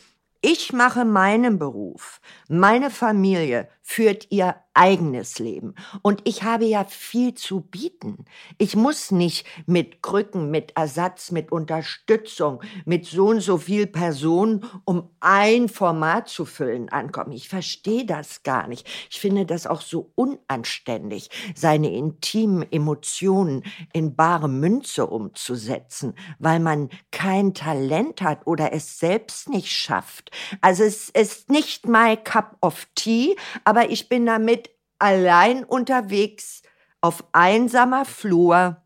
Ich 0.42 0.72
mache 0.72 1.04
meinen 1.04 1.58
Beruf, 1.58 2.22
meine 2.48 2.88
Familie 2.88 3.68
führt 3.90 4.28
ihr 4.30 4.54
eigenes 4.72 5.38
Leben. 5.40 5.74
Und 6.02 6.22
ich 6.24 6.44
habe 6.44 6.64
ja 6.64 6.84
viel 6.84 7.34
zu 7.34 7.60
bieten. 7.60 8.24
Ich 8.56 8.76
muss 8.76 9.10
nicht 9.10 9.46
mit 9.66 10.00
Krücken, 10.00 10.50
mit 10.50 10.76
Ersatz, 10.76 11.32
mit 11.32 11.50
Unterstützung, 11.50 12.62
mit 12.84 13.04
so 13.04 13.26
und 13.26 13.40
so 13.40 13.58
viel 13.58 13.86
Personen, 13.86 14.64
um 14.84 15.10
ein 15.18 15.68
Format 15.68 16.28
zu 16.28 16.44
füllen, 16.44 16.88
ankommen. 16.88 17.32
Ich 17.32 17.48
verstehe 17.48 18.06
das 18.06 18.42
gar 18.44 18.68
nicht. 18.68 18.88
Ich 19.10 19.18
finde 19.18 19.44
das 19.44 19.66
auch 19.66 19.80
so 19.80 20.12
unanständig, 20.14 21.28
seine 21.56 21.92
intimen 21.92 22.64
Emotionen 22.70 23.64
in 23.92 24.14
bare 24.14 24.48
Münze 24.48 25.06
umzusetzen, 25.06 26.14
weil 26.38 26.60
man 26.60 26.90
kein 27.10 27.54
Talent 27.54 28.22
hat 28.22 28.46
oder 28.46 28.72
es 28.72 28.98
selbst 29.00 29.48
nicht 29.48 29.70
schafft. 29.70 30.30
Also 30.60 30.84
es 30.84 31.10
ist 31.10 31.50
nicht 31.50 31.88
my 31.88 32.16
cup 32.16 32.56
of 32.60 32.86
tea, 32.94 33.36
aber 33.64 33.79
ich 33.88 34.08
bin 34.08 34.26
damit 34.26 34.70
allein 34.98 35.64
unterwegs 35.64 36.62
auf 37.00 37.24
einsamer 37.32 38.04
Flur. 38.04 38.82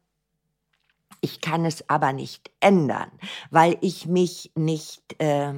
Ich 1.20 1.40
kann 1.40 1.64
es 1.64 1.88
aber 1.88 2.12
nicht 2.12 2.50
ändern, 2.60 3.10
weil 3.50 3.78
ich 3.80 4.06
mich 4.06 4.52
nicht 4.54 5.20
äh, 5.20 5.54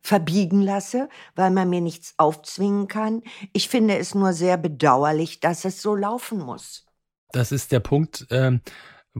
verbiegen 0.00 0.62
lasse, 0.62 1.08
weil 1.34 1.50
man 1.50 1.68
mir 1.68 1.82
nichts 1.82 2.14
aufzwingen 2.16 2.88
kann. 2.88 3.22
Ich 3.52 3.68
finde 3.68 3.98
es 3.98 4.14
nur 4.14 4.32
sehr 4.32 4.56
bedauerlich, 4.56 5.40
dass 5.40 5.64
es 5.64 5.82
so 5.82 5.94
laufen 5.94 6.38
muss. 6.38 6.86
Das 7.32 7.52
ist 7.52 7.72
der 7.72 7.80
Punkt. 7.80 8.26
Ähm 8.30 8.62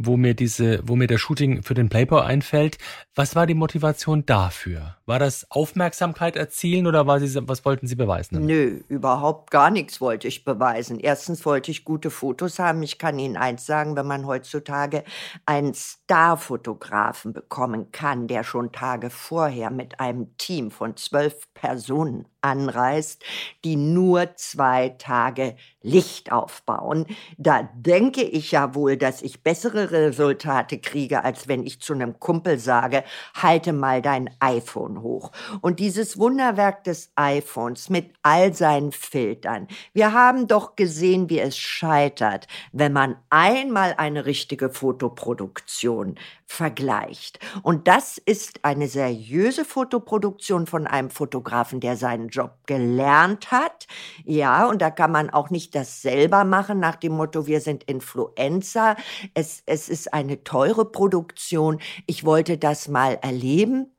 wo 0.01 0.17
mir 0.17 0.35
diese, 0.35 0.81
wo 0.85 0.97
mir 0.97 1.07
der 1.07 1.19
Shooting 1.19 1.63
für 1.63 1.75
den 1.75 1.89
Playboy 1.89 2.23
einfällt. 2.23 2.79
Was 3.15 3.35
war 3.35 3.47
die 3.47 3.55
Motivation 3.55 4.25
dafür? 4.27 4.97
War 5.07 5.19
das 5.19 5.51
Aufmerksamkeit 5.51 6.37
erzielen 6.37 6.87
oder 6.87 7.07
war 7.07 7.21
Sie, 7.21 7.49
was 7.49 7.65
wollten 7.65 7.87
Sie 7.87 7.97
beweisen? 7.97 8.37
Damit? 8.37 8.49
Nö, 8.49 8.81
überhaupt 8.89 9.51
gar 9.51 9.71
nichts 9.71 10.01
wollte 10.01 10.29
ich 10.29 10.45
beweisen. 10.45 11.01
Erstens 11.01 11.45
wollte 11.45 11.71
ich 11.71 11.85
gute 11.85 12.11
Fotos 12.11 12.59
haben. 12.59 12.83
Ich 12.83 12.99
kann 12.99 13.19
Ihnen 13.19 13.37
eins 13.37 13.67
sagen, 13.67 13.97
wenn 13.97 14.07
man 14.07 14.27
heutzutage 14.27 15.05
einen 15.47 15.75
Starfotografen 15.75 17.33
bekommen 17.33 17.91
kann, 17.93 18.29
der 18.29 18.45
schon 18.45 18.73
Tage 18.73 19.11
vorher 19.11 19.71
mit 19.71 20.01
einem 20.01 20.37
Team 20.39 20.71
von 20.71 20.97
zwölf 20.97 21.53
Personen 21.55 22.27
anreist, 22.41 23.23
die 23.65 23.77
nur 23.77 24.37
zwei 24.37 24.91
Tage 24.91 25.57
Licht 25.83 26.33
aufbauen, 26.33 27.07
da 27.37 27.69
denke 27.75 28.23
ich 28.23 28.51
ja 28.51 28.75
wohl, 28.75 28.97
dass 28.97 29.23
ich 29.23 29.43
bessere 29.43 29.91
Resultate 29.93 30.79
kriege, 30.79 31.25
als 31.25 31.47
wenn 31.47 31.65
ich 31.65 31.81
zu 31.81 31.93
einem 31.93 32.19
Kumpel 32.19 32.59
sage, 32.59 33.05
halte 33.35 33.73
mal 33.73 34.03
dein 34.03 34.31
iPhone 34.41 35.03
hoch. 35.03 35.31
Und 35.61 35.79
dieses 35.79 36.19
Wunderwerk 36.19 36.83
des 36.85 37.13
iPhones 37.15 37.91
mit 37.91 38.13
all 38.23 38.55
seinen 38.55 38.91
Filtern, 38.91 39.69
wir 39.93 40.13
haben 40.13 40.49
doch 40.49 40.75
gesehen, 40.75 41.31
wie 41.31 41.39
es 41.39 41.57
scheitert, 41.57 42.49
wenn 42.73 42.93
man 42.93 43.17
einmal 43.31 43.95
eine 43.99 44.27
richtige 44.27 44.71
Fotoproduktion 44.71 46.17
vergleicht. 46.47 47.39
Und 47.63 47.89
das 47.89 48.17
ist 48.19 48.65
eine 48.65 48.89
seriöse 48.89 49.65
Fotoproduktion 49.67 50.67
von 50.67 50.87
einem 50.87 51.11
Fotografen, 51.11 51.79
der 51.81 51.97
seinen 51.97 52.29
Job 52.29 52.53
gelernt 52.67 53.53
hat. 53.53 53.87
Ja, 54.25 54.67
und 54.67 54.81
da 54.81 54.91
kann 54.91 55.13
man 55.13 55.29
auch 55.31 55.51
nicht 55.51 55.68
das 55.71 56.03
selber 56.03 56.45
machen 56.45 56.81
nach 56.81 56.97
dem 56.97 57.13
Motto, 57.13 57.47
wir 57.47 57.61
sind 57.61 57.85
Influencer. 57.85 58.97
Es, 59.35 59.63
es 59.67 59.89
ist 59.89 60.13
eine 60.13 60.45
teure 60.45 60.85
Produktion. 60.85 61.81
Ich 62.07 62.25
wollte 62.25 62.59
das 62.59 62.89
mal 62.89 63.19
erleben. 63.23 63.93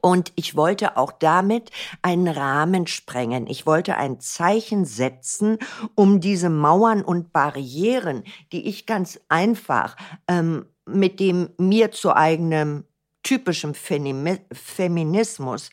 Und 0.00 0.32
ich 0.34 0.56
wollte 0.56 0.96
auch 0.96 1.12
damit 1.12 1.70
einen 2.02 2.28
Rahmen 2.28 2.86
sprengen. 2.86 3.46
Ich 3.46 3.66
wollte 3.66 3.96
ein 3.96 4.20
Zeichen 4.20 4.84
setzen, 4.84 5.58
um 5.94 6.20
diese 6.20 6.50
Mauern 6.50 7.02
und 7.02 7.32
Barrieren, 7.32 8.24
die 8.52 8.66
ich 8.66 8.86
ganz 8.86 9.20
einfach 9.28 9.96
ähm, 10.26 10.66
mit 10.86 11.20
dem 11.20 11.50
mir 11.58 11.92
zu 11.92 12.14
eigenem 12.14 12.84
typischen 13.22 13.74
Feminismus, 13.74 15.70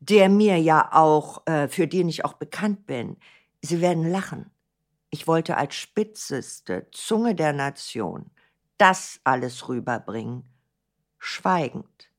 der 0.00 0.28
mir 0.28 0.58
ja 0.58 0.90
auch, 0.92 1.46
äh, 1.46 1.68
für 1.68 1.86
den 1.86 2.08
ich 2.08 2.24
auch 2.24 2.34
bekannt 2.34 2.86
bin, 2.86 3.16
Sie 3.62 3.80
werden 3.80 4.10
lachen. 4.10 4.50
Ich 5.10 5.26
wollte 5.26 5.56
als 5.56 5.74
spitzeste 5.74 6.88
Zunge 6.92 7.34
der 7.34 7.52
Nation 7.52 8.30
das 8.78 9.20
alles 9.24 9.68
rüberbringen, 9.68 10.44
schweigend, 11.18 12.10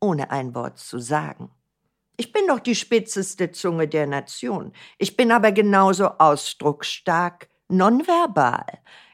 ohne 0.00 0.30
ein 0.30 0.54
Wort 0.54 0.78
zu 0.78 0.98
sagen. 0.98 1.50
Ich 2.16 2.32
bin 2.32 2.46
doch 2.48 2.58
die 2.58 2.74
spitzeste 2.74 3.52
Zunge 3.52 3.86
der 3.86 4.06
Nation. 4.06 4.72
Ich 4.98 5.16
bin 5.16 5.30
aber 5.30 5.52
genauso 5.52 6.08
ausdrucksstark 6.18 7.48
nonverbal. 7.68 8.66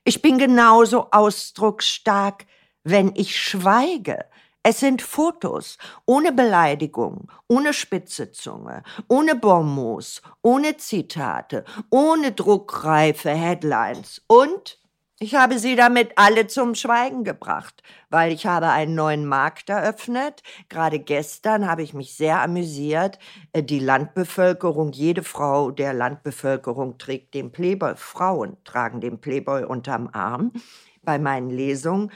Ich 0.05 0.23
bin 0.23 0.38
genauso 0.38 1.11
ausdrucksstark, 1.11 2.47
wenn 2.85 3.15
ich 3.15 3.38
schweige. 3.38 4.25
Es 4.64 4.79
sind 4.79 5.03
Fotos 5.03 5.77
ohne 6.07 6.31
Beleidigung, 6.31 7.29
ohne 7.48 7.72
spitze 7.72 8.31
Zunge, 8.31 8.85
ohne 9.09 9.35
Bonmots, 9.35 10.22
ohne 10.40 10.77
Zitate, 10.77 11.64
ohne 11.90 12.31
druckreife 12.31 13.31
Headlines 13.31 14.22
und 14.29 14.79
ich 15.18 15.37
habe 15.37 15.61
sie 15.61 15.77
damit 15.77 16.11
alle 16.16 16.48
zum 16.48 16.75
Schweigen 16.75 17.22
gebracht, 17.22 17.85
weil 18.11 18.33
ich 18.33 18.46
habe 18.46 18.70
einen 18.70 18.96
neuen 18.96 19.25
Markt 19.25 19.68
eröffnet. 19.70 20.42
Gerade 20.68 20.98
gestern 20.98 21.68
habe 21.70 21.85
ich 21.85 21.94
mich 21.94 22.16
sehr 22.16 22.42
amüsiert. 22.42 23.20
Äh, 23.53 23.62
die 23.62 23.79
Landbevölkerung, 23.79 24.90
jede 24.90 25.22
Frau 25.22 25.70
der 25.70 25.92
Landbevölkerung 25.94 26.98
trägt 26.98 27.35
den 27.35 27.53
Playboy. 27.53 27.94
Frauen 27.94 28.57
tragen 28.64 29.01
den 29.01 29.20
Playboy 29.20 29.62
unterm 29.62 30.09
Arm 30.12 30.51
bei 31.03 31.20
meinen 31.20 31.51
Lesungen 31.51 32.11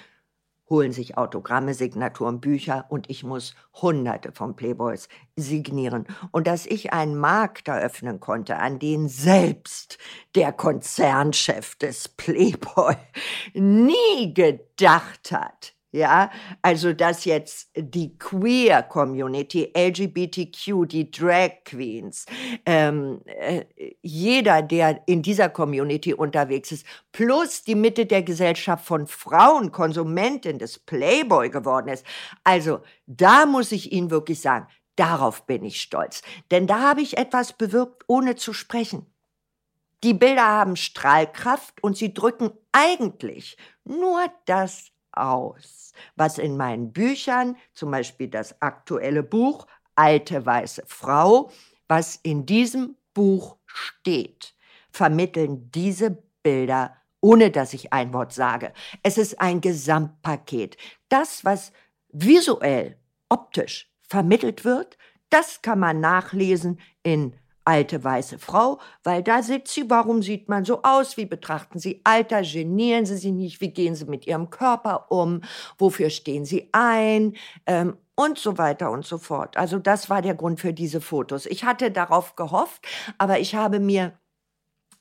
holen 0.69 0.93
sich 0.93 1.17
Autogramme, 1.17 1.75
Signaturen, 1.75 2.41
Bücher 2.41 2.87
und 2.89 3.09
ich 3.09 3.23
muss 3.23 3.55
hunderte 3.75 4.33
von 4.33 4.57
Playboys 4.57 5.09
signieren. 5.37 6.07
Und 6.33 6.47
dass 6.47 6.67
ich 6.67 6.93
einen 6.93 7.17
Markt 7.17 7.69
eröffnen 7.69 8.21
konnte, 8.21 8.57
an 8.57 8.79
den 8.79 9.09
selbst 9.09 9.99
der 10.35 10.53
Konzernchef 10.53 11.77
des 11.77 12.09
Playboy 12.09 12.97
nie 13.55 14.35
gedacht 14.35 15.31
hat, 15.31 15.76
ja, 15.93 16.31
also 16.63 16.93
dass 16.93 17.25
jetzt 17.25 17.71
die 17.75 18.19
Queer 18.19 18.83
Community, 18.83 19.73
LGBTQ, 19.75 20.87
die 20.87 21.11
Drag 21.11 21.65
Queens, 21.65 22.27
ähm, 22.67 23.21
äh, 23.25 23.65
jeder, 24.03 24.63
der 24.63 25.03
in 25.07 25.23
dieser 25.23 25.49
Community 25.49 26.13
unterwegs 26.13 26.73
ist, 26.73 26.87
plus 27.13 27.63
die 27.63 27.75
Mitte 27.75 28.05
der 28.05 28.23
Gesellschaft 28.23 28.85
von 28.85 29.07
Frauen, 29.07 29.73
Konsumentin 29.73 30.59
des 30.59 30.79
Playboy 30.79 31.51
geworden 31.51 31.89
ist. 31.89 32.05
Also 32.45 32.81
da 33.07 33.47
muss 33.47 33.73
ich 33.73 33.93
Ihnen 33.93 34.11
wirklich 34.11 34.41
sagen, 34.41 34.67
darauf 34.97 35.47
bin 35.47 35.65
ich 35.65 35.81
stolz. 35.81 36.23
Denn 36.51 36.67
da 36.67 36.81
habe 36.81 37.03
ich 37.03 37.17
etwas 37.17 37.53
bewirkt, 37.53 38.05
ohne 38.07 38.35
zu 38.35 38.53
sprechen. 38.53 39.07
Die 40.03 40.15
Bilder 40.15 40.47
haben 40.47 40.77
Strahlkraft 40.77 41.83
und 41.83 41.97
sie 41.97 42.13
drücken 42.13 42.51
eigentlich 42.73 43.57
nur 43.85 44.27
das 44.45 44.91
aus, 45.17 45.93
was 46.17 46.39
in 46.39 46.57
meinen 46.57 46.93
Büchern, 46.93 47.57
zum 47.75 47.91
Beispiel 47.91 48.29
das 48.29 48.61
aktuelle 48.61 49.23
Buch 49.23 49.67
Alte 49.99 50.45
weiße 50.45 50.83
Frau, 50.87 51.51
was 51.89 52.17
in 52.17 52.45
diesem 52.45 52.97
Buch 53.15 53.57
steht, 53.65 54.55
vermitteln 54.91 55.71
diese 55.71 56.23
Bilder, 56.43 56.97
ohne 57.21 57.51
dass 57.51 57.73
ich 57.73 57.93
ein 57.93 58.13
Wort 58.13 58.33
sage. 58.33 58.73
Es 59.03 59.17
ist 59.17 59.41
ein 59.41 59.61
Gesamtpaket. 59.63 60.77
Das, 61.09 61.45
was 61.45 61.73
visuell, 62.09 62.99
optisch 63.29 63.91
vermittelt 64.03 64.65
wird, 64.65 64.99
das 65.31 65.63
kann 65.63 65.81
man 65.81 66.01
nachlesen 66.01 66.79
in 67.03 67.35
alte 67.67 68.03
weiße 68.03 68.39
Frau, 68.39 68.79
weil 69.03 69.23
da 69.23 69.43
sitzt 69.43 69.75
sie, 69.75 69.91
warum 69.91 70.23
sieht 70.23 70.49
man 70.49 70.65
so 70.65 70.83
aus, 70.83 71.17
wie 71.17 71.27
betrachten 71.27 71.79
Sie 71.79 72.01
Alter, 72.05 72.43
genieren 72.43 73.05
Sie 73.07 73.17
sich 73.17 73.33
nicht, 73.33 73.61
wie 73.61 73.71
gehen 73.71 73.95
Sie 73.95 74.07
mit 74.07 74.27
Ihrem 74.27 74.51
Körper 74.51 75.11
um, 75.11 75.43
wofür 75.77 76.11
stehen 76.11 76.45
Sie 76.45 76.69
ein 76.73 77.35
ähm, 77.67 77.97
und 78.15 78.39
so 78.39 78.57
weiter 78.57 78.91
und 78.91 79.05
so 79.05 79.19
fort. 79.19 79.57
Also 79.57 79.79
das 79.79 80.09
war 80.09 80.23
der 80.23 80.35
Grund 80.35 80.61
für 80.61 80.73
diese 80.73 81.01
Fotos. 81.01 81.45
Ich 81.47 81.65
hatte 81.65 81.91
darauf 81.91 82.37
gehofft, 82.37 82.87
aber 83.19 83.41
ich 83.41 83.55
habe 83.55 83.81
mir 83.81 84.19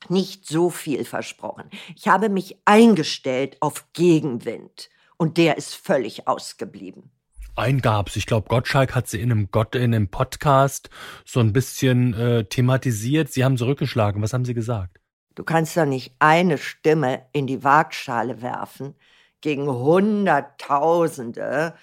nicht 0.09 0.47
so 0.47 0.69
viel 0.69 1.05
versprochen. 1.05 1.69
Ich 1.95 2.07
habe 2.07 2.29
mich 2.29 2.57
eingestellt 2.65 3.57
auf 3.61 3.85
Gegenwind 3.93 4.89
und 5.17 5.37
der 5.37 5.57
ist 5.57 5.75
völlig 5.75 6.27
ausgeblieben. 6.27 7.11
Einen 7.55 7.81
gab's. 7.81 8.17
Ich 8.17 8.25
glaube, 8.25 8.49
Gottschalk 8.49 8.95
hat 8.95 9.07
sie 9.07 9.21
in 9.21 9.31
einem 9.31 9.49
Gott 9.49 9.75
in 9.75 9.95
einem 9.95 10.09
Podcast 10.09 10.89
so 11.23 11.39
ein 11.39 11.53
bisschen 11.53 12.13
äh, 12.13 12.43
thematisiert. 12.43 13.31
Sie 13.31 13.45
haben 13.45 13.57
zurückgeschlagen. 13.57 14.21
Was 14.21 14.33
haben 14.33 14.43
Sie 14.43 14.53
gesagt? 14.53 14.99
Du 15.35 15.43
kannst 15.43 15.77
doch 15.77 15.85
nicht 15.85 16.13
eine 16.19 16.57
Stimme 16.57 17.21
in 17.31 17.47
die 17.47 17.63
Waagschale 17.63 18.41
werfen 18.41 18.93
gegen 19.39 19.67
Hunderttausende. 19.67 21.75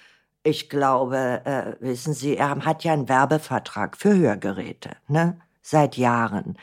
Ich 0.43 0.69
glaube, 0.69 1.41
äh, 1.45 1.73
wissen 1.79 2.13
Sie, 2.13 2.37
er 2.37 2.65
hat 2.65 2.83
ja 2.83 2.93
einen 2.93 3.09
Werbevertrag 3.09 3.97
für 3.97 4.15
Hörgeräte, 4.15 4.91
ne? 5.07 5.39
Seit 5.61 5.95
Jahren. 5.95 6.57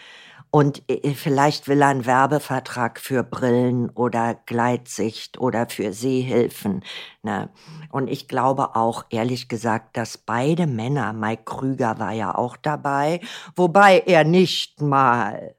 Und 0.50 0.82
äh, 0.90 1.14
vielleicht 1.14 1.68
will 1.68 1.82
er 1.82 1.88
einen 1.88 2.06
Werbevertrag 2.06 3.00
für 3.00 3.22
Brillen 3.22 3.90
oder 3.90 4.34
Gleitsicht 4.46 5.38
oder 5.38 5.68
für 5.68 5.92
Sehhilfen. 5.92 6.84
Ne? 7.22 7.50
Und 7.90 8.08
ich 8.08 8.26
glaube 8.26 8.74
auch, 8.74 9.04
ehrlich 9.10 9.48
gesagt, 9.48 9.96
dass 9.96 10.18
beide 10.18 10.66
Männer, 10.66 11.12
Mike 11.12 11.44
Krüger 11.44 11.98
war 11.98 12.12
ja 12.12 12.34
auch 12.34 12.56
dabei, 12.56 13.20
wobei 13.54 14.00
er 14.00 14.24
nicht 14.24 14.80
mal 14.80 15.54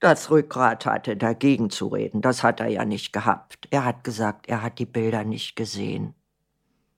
das 0.00 0.30
Rückgrat 0.30 0.84
hatte, 0.84 1.16
dagegen 1.16 1.70
zu 1.70 1.88
reden. 1.88 2.20
Das 2.20 2.42
hat 2.42 2.60
er 2.60 2.68
ja 2.68 2.84
nicht 2.84 3.12
gehabt. 3.12 3.66
Er 3.70 3.84
hat 3.84 4.04
gesagt, 4.04 4.48
er 4.48 4.62
hat 4.62 4.78
die 4.78 4.86
Bilder 4.86 5.24
nicht 5.24 5.56
gesehen. 5.56 6.14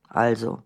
Also, 0.09 0.63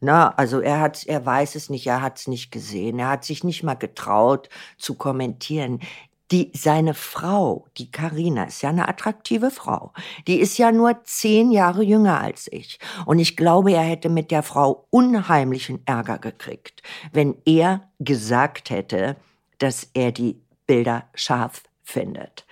na, 0.00 0.30
also 0.36 0.60
er 0.60 0.80
hat, 0.80 1.04
er 1.06 1.24
weiß 1.26 1.54
es 1.56 1.70
nicht, 1.70 1.86
er 1.86 2.02
hat 2.02 2.18
es 2.18 2.28
nicht 2.28 2.52
gesehen, 2.52 2.98
er 3.00 3.08
hat 3.10 3.24
sich 3.24 3.42
nicht 3.42 3.64
mal 3.64 3.74
getraut 3.74 4.48
zu 4.78 4.94
kommentieren. 4.94 5.80
Die, 6.30 6.52
seine 6.54 6.94
Frau, 6.94 7.66
die 7.78 7.90
Karina, 7.90 8.44
ist 8.44 8.62
ja 8.62 8.68
eine 8.68 8.88
attraktive 8.88 9.50
Frau. 9.50 9.92
Die 10.26 10.40
ist 10.40 10.58
ja 10.58 10.72
nur 10.72 11.02
zehn 11.04 11.50
Jahre 11.50 11.82
jünger 11.82 12.20
als 12.20 12.48
ich. 12.52 12.78
Und 13.06 13.18
ich 13.18 13.36
glaube, 13.36 13.72
er 13.72 13.82
hätte 13.82 14.08
mit 14.08 14.30
der 14.30 14.42
Frau 14.42 14.86
unheimlichen 14.90 15.80
Ärger 15.86 16.18
gekriegt, 16.18 16.82
wenn 17.12 17.36
er 17.46 17.88
gesagt 17.98 18.70
hätte, 18.70 19.16
dass 19.58 19.88
er 19.94 20.12
die 20.12 20.40
Bilder 20.66 21.04
scharf 21.14 21.62
findet. 21.82 22.44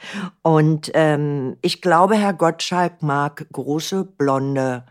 Und 0.42 0.90
ähm, 0.94 1.58
ich 1.60 1.82
glaube, 1.82 2.16
Herr 2.16 2.32
Gottschalk 2.32 3.02
mag 3.02 3.46
große, 3.52 4.04
blonde, 4.04 4.86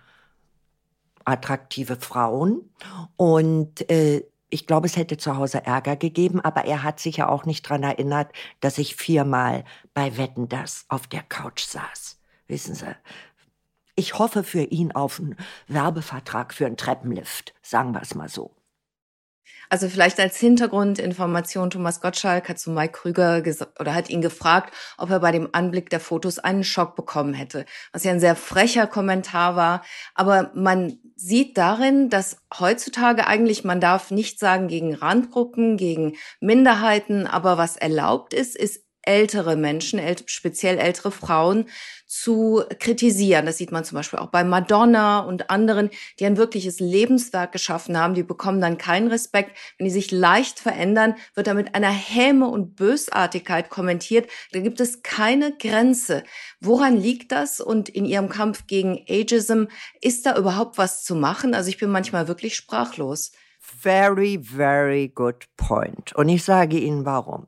attraktive 1.26 1.96
Frauen. 1.96 2.70
Und 3.18 3.90
äh, 3.90 4.24
ich 4.56 4.68
glaube, 4.68 4.88
es 4.88 4.96
hätte 4.96 5.18
zu 5.18 5.36
Hause 5.36 5.66
Ärger 5.66 5.98
gegeben, 5.98 6.40
aber 6.40 6.64
er 6.64 6.82
hat 6.82 7.02
sich 7.02 7.18
ja 7.18 7.28
auch 7.28 7.44
nicht 7.44 7.64
dran 7.64 7.84
erinnert, 7.84 8.32
dass 8.62 8.78
ich 8.78 8.96
viermal 8.96 9.66
bei 9.94 10.16
Wetten 10.16 10.48
das 10.48 10.86
auf 10.88 11.08
der 11.08 11.24
Couch 11.24 11.66
saß. 11.66 12.18
Wissen 12.48 12.74
Sie, 12.74 12.96
ich 13.98 14.18
hoffe 14.18 14.44
für 14.44 14.64
ihn 14.64 14.94
auf 14.94 15.20
einen 15.20 15.36
Werbevertrag 15.68 16.54
für 16.54 16.68
einen 16.68 16.78
Treppenlift, 16.78 17.54
sagen 17.62 17.94
wir 17.94 18.02
es 18.02 18.16
mal 18.16 18.30
so. 18.30 18.55
Also 19.70 19.90
vielleicht 19.90 20.20
als 20.20 20.38
Hintergrundinformation, 20.38 21.70
Thomas 21.70 22.02
Gottschalk 22.02 22.50
hat 22.50 22.60
zu 22.60 22.72
Mike 22.72 22.94
Krüger 22.94 23.44
oder 23.80 23.94
hat 23.94 24.10
ihn 24.10 24.22
gefragt, 24.22 24.74
ob 24.98 25.10
er 25.10 25.20
bei 25.20 25.32
dem 25.32 25.50
Anblick 25.52 25.90
der 25.90 26.00
Fotos 26.00 26.40
einen 26.40 26.64
Schock 26.64 26.96
bekommen 26.96 27.34
hätte, 27.34 27.66
was 27.92 28.04
ja 28.04 28.12
ein 28.12 28.20
sehr 28.20 28.36
frecher 28.36 28.88
Kommentar 28.88 29.56
war. 29.56 29.84
Aber 30.14 30.52
man 30.54 31.00
sieht 31.16 31.58
darin, 31.58 32.10
dass 32.10 32.38
heutzutage 32.60 33.28
eigentlich, 33.28 33.64
man 33.64 33.80
darf 33.80 34.12
nicht 34.12 34.40
sagen 34.40 34.68
gegen 34.68 34.94
Randgruppen, 34.94 35.78
gegen 35.78 36.16
Minderheiten, 36.40 37.26
aber 37.28 37.58
was 37.58 37.78
erlaubt 37.78 38.34
ist, 38.34 38.56
ist 38.56 38.86
ältere 39.06 39.56
Menschen, 39.56 40.00
speziell 40.26 40.78
ältere 40.78 41.12
Frauen, 41.12 41.70
zu 42.22 42.64
kritisieren. 42.80 43.46
Das 43.46 43.58
sieht 43.58 43.72
man 43.72 43.84
zum 43.84 43.98
Beispiel 43.98 44.20
auch 44.20 44.30
bei 44.30 44.44
Madonna 44.44 45.20
und 45.20 45.50
anderen, 45.50 45.90
die 46.20 46.26
ein 46.26 46.38
wirkliches 46.38 46.80
Lebenswerk 46.80 47.52
geschaffen 47.52 47.98
haben. 47.98 48.14
Die 48.14 48.24
bekommen 48.24 48.62
dann 48.62 48.78
keinen 48.78 49.08
Respekt. 49.08 49.58
Wenn 49.78 49.86
die 49.86 49.92
sich 49.92 50.12
leicht 50.12 50.60
verändern, 50.60 51.16
wird 51.34 51.48
da 51.48 51.54
mit 51.54 51.76
einer 51.76 51.90
Häme 51.90 52.48
und 52.48 52.76
Bösartigkeit 52.76 53.70
kommentiert. 53.70 54.30
Da 54.54 54.60
gibt 54.60 54.80
es 54.80 55.04
keine 55.04 55.56
Grenze. 55.58 56.24
Woran 56.62 56.96
liegt 56.96 57.32
das? 57.32 57.60
Und 57.60 57.90
in 57.90 58.06
ihrem 58.06 58.30
Kampf 58.30 58.66
gegen 58.68 59.04
Ageism, 59.10 59.66
ist 60.02 60.26
da 60.26 60.38
überhaupt 60.38 60.78
was 60.78 61.04
zu 61.04 61.16
machen? 61.16 61.54
Also 61.54 61.70
ich 61.70 61.78
bin 61.78 61.90
manchmal 61.90 62.28
wirklich 62.28 62.56
sprachlos. 62.56 63.34
Very, 63.60 64.40
very 64.42 65.10
good 65.10 65.48
point. 65.58 66.16
Und 66.16 66.30
ich 66.30 66.44
sage 66.44 66.78
Ihnen 66.78 67.06
warum 67.06 67.48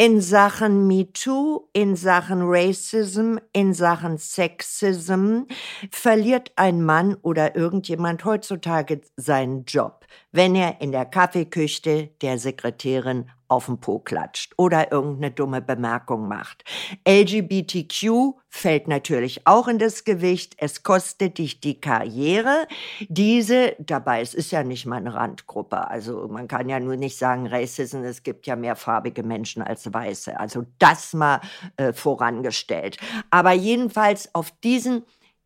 in 0.00 0.22
Sachen 0.22 0.86
MeToo, 0.86 1.68
in 1.74 1.94
Sachen 1.94 2.40
Racism, 2.40 3.36
in 3.52 3.74
Sachen 3.74 4.16
Sexism 4.16 5.42
verliert 5.90 6.52
ein 6.56 6.82
Mann 6.82 7.16
oder 7.20 7.54
irgendjemand 7.54 8.24
heutzutage 8.24 9.02
seinen 9.18 9.66
Job, 9.66 9.99
wenn 10.32 10.54
er 10.54 10.80
in 10.80 10.92
der 10.92 11.04
Kaffeeküche 11.04 12.10
der 12.20 12.38
Sekretärin 12.38 13.30
auf 13.50 13.66
den 13.66 13.78
Po 13.78 13.98
klatscht 13.98 14.54
oder 14.56 14.92
irgendeine 14.92 15.32
dumme 15.32 15.60
Bemerkung 15.60 16.28
macht. 16.28 16.62
LGBTQ 17.06 18.34
fällt 18.48 18.86
natürlich 18.86 19.46
auch 19.46 19.66
in 19.66 19.78
das 19.78 20.04
Gewicht. 20.04 20.54
Es 20.58 20.84
kostet 20.84 21.38
dich 21.38 21.60
die 21.60 21.80
Karriere. 21.80 22.68
Diese, 23.08 23.74
dabei, 23.80 24.20
es 24.20 24.34
ist 24.34 24.52
ja 24.52 24.62
nicht 24.62 24.86
mal 24.86 24.96
eine 24.96 25.14
Randgruppe. 25.14 25.88
Also 25.88 26.28
man 26.28 26.46
kann 26.46 26.68
ja 26.68 26.78
nur 26.78 26.96
nicht 26.96 27.18
sagen 27.18 27.48
Racism, 27.48 28.04
es 28.04 28.22
gibt 28.22 28.46
ja 28.46 28.54
mehr 28.54 28.76
farbige 28.76 29.24
Menschen 29.24 29.62
als 29.62 29.92
Weiße. 29.92 30.38
Also 30.38 30.64
das 30.78 31.12
mal 31.12 31.40
äh, 31.76 31.92
vorangestellt. 31.92 32.98
Aber 33.30 33.52
jedenfalls 33.52 34.32
auf 34.32 34.52
diesen, 34.62 35.02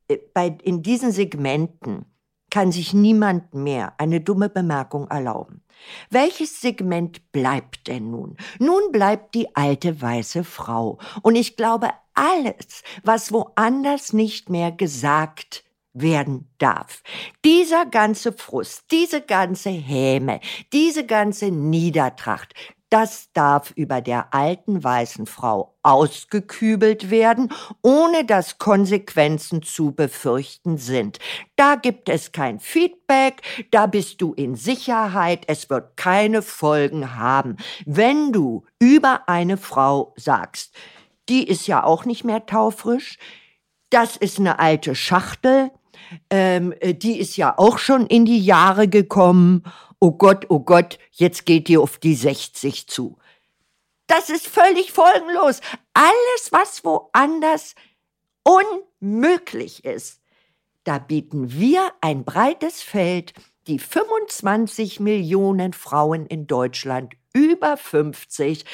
äh, 0.09 0.19
bei, 0.35 0.59
in 0.63 0.83
diesen 0.83 1.11
Segmenten 1.11 2.05
kann 2.55 2.71
sich 2.71 2.95
niemand 2.95 3.53
mehr 3.53 3.95
eine 3.99 4.21
dumme 4.21 4.49
Bemerkung 4.49 5.09
erlauben. 5.09 5.61
Welches 6.09 6.61
Segment 6.61 7.33
bleibt 7.33 7.89
denn 7.89 8.13
nun? 8.13 8.37
Nun 8.61 8.93
bleibt 8.93 9.35
die 9.35 9.57
alte 9.57 10.01
weiße 10.01 10.45
Frau. 10.45 10.99
Und 11.23 11.35
ich 11.35 11.57
glaube, 11.57 11.89
alles, 12.15 12.85
was 13.03 13.33
woanders 13.33 14.13
nicht 14.13 14.51
mehr 14.51 14.71
gesagt 14.71 15.65
werden 15.95 16.49
darf. 16.59 17.03
Dieser 17.45 17.87
ganze 17.87 18.33
Frust, 18.33 18.85
diese 18.93 19.21
ganze 19.21 19.71
Häme, 19.71 20.39
diese 20.73 21.05
ganze 21.05 21.47
Niedertracht, 21.51 22.55
das 22.95 23.33
darf 23.33 23.73
über 23.75 24.01
der 24.01 24.33
alten 24.33 24.85
weißen 24.85 25.27
Frau 25.27 25.75
ausgekübelt 25.83 27.11
werden, 27.11 27.53
ohne 27.83 28.25
dass 28.25 28.59
Konsequenzen 28.59 29.65
zu 29.65 29.91
befürchten 29.91 30.79
sind. 30.79 31.19
Da 31.57 31.75
gibt 31.75 32.09
es 32.09 32.31
kein 32.31 32.61
Feedback, 32.61 33.43
da 33.73 33.87
bist 33.87 34.23
du 34.23 34.33
in 34.33 34.55
Sicherheit, 34.55 35.43
es 35.49 35.69
wird 35.71 35.97
keine 35.97 36.41
Folgen 36.41 37.17
haben. 37.17 37.57
Wenn 37.85 38.33
du 38.33 38.65
über 38.79 39.29
eine 39.29 39.57
Frau 39.57 40.15
sagst, 40.15 40.73
die 41.29 41.49
ist 41.49 41.67
ja 41.67 41.83
auch 41.83 42.05
nicht 42.05 42.23
mehr 42.23 42.47
taufrisch, 42.47 43.19
das 43.91 44.17
ist 44.17 44.39
eine 44.39 44.61
alte 44.61 44.95
Schachtel, 44.95 45.73
ähm, 46.31 46.75
die 46.83 47.19
ist 47.19 47.37
ja 47.37 47.55
auch 47.57 47.79
schon 47.79 48.07
in 48.07 48.25
die 48.25 48.45
Jahre 48.45 48.89
gekommen 48.89 49.65
oh 50.05 50.13
Gott, 50.13 50.45
oh 50.51 50.61
Gott, 50.61 50.99
jetzt 51.13 51.47
geht 51.47 51.71
ihr 51.71 51.81
auf 51.81 51.97
die 51.97 52.15
60 52.15 52.89
zu. 52.89 53.17
Das 54.07 54.29
ist 54.29 54.47
völlig 54.47 54.93
folgenlos. 54.93 55.63
Alles, 55.95 56.51
was 56.51 56.85
woanders 56.85 57.75
unmöglich 58.43 59.87
ist, 59.87 60.21
da 60.85 60.99
bieten 60.99 61.55
wir 61.55 61.91
ein 62.03 62.23
breites 62.25 62.83
Feld, 62.83 63.33
die 63.67 63.79
25 63.79 65.01
Millionen 65.01 65.73
Frauen 65.73 66.27
in 66.27 66.47
Deutschland 66.47 67.15
über 67.33 67.79
50, 67.79 68.67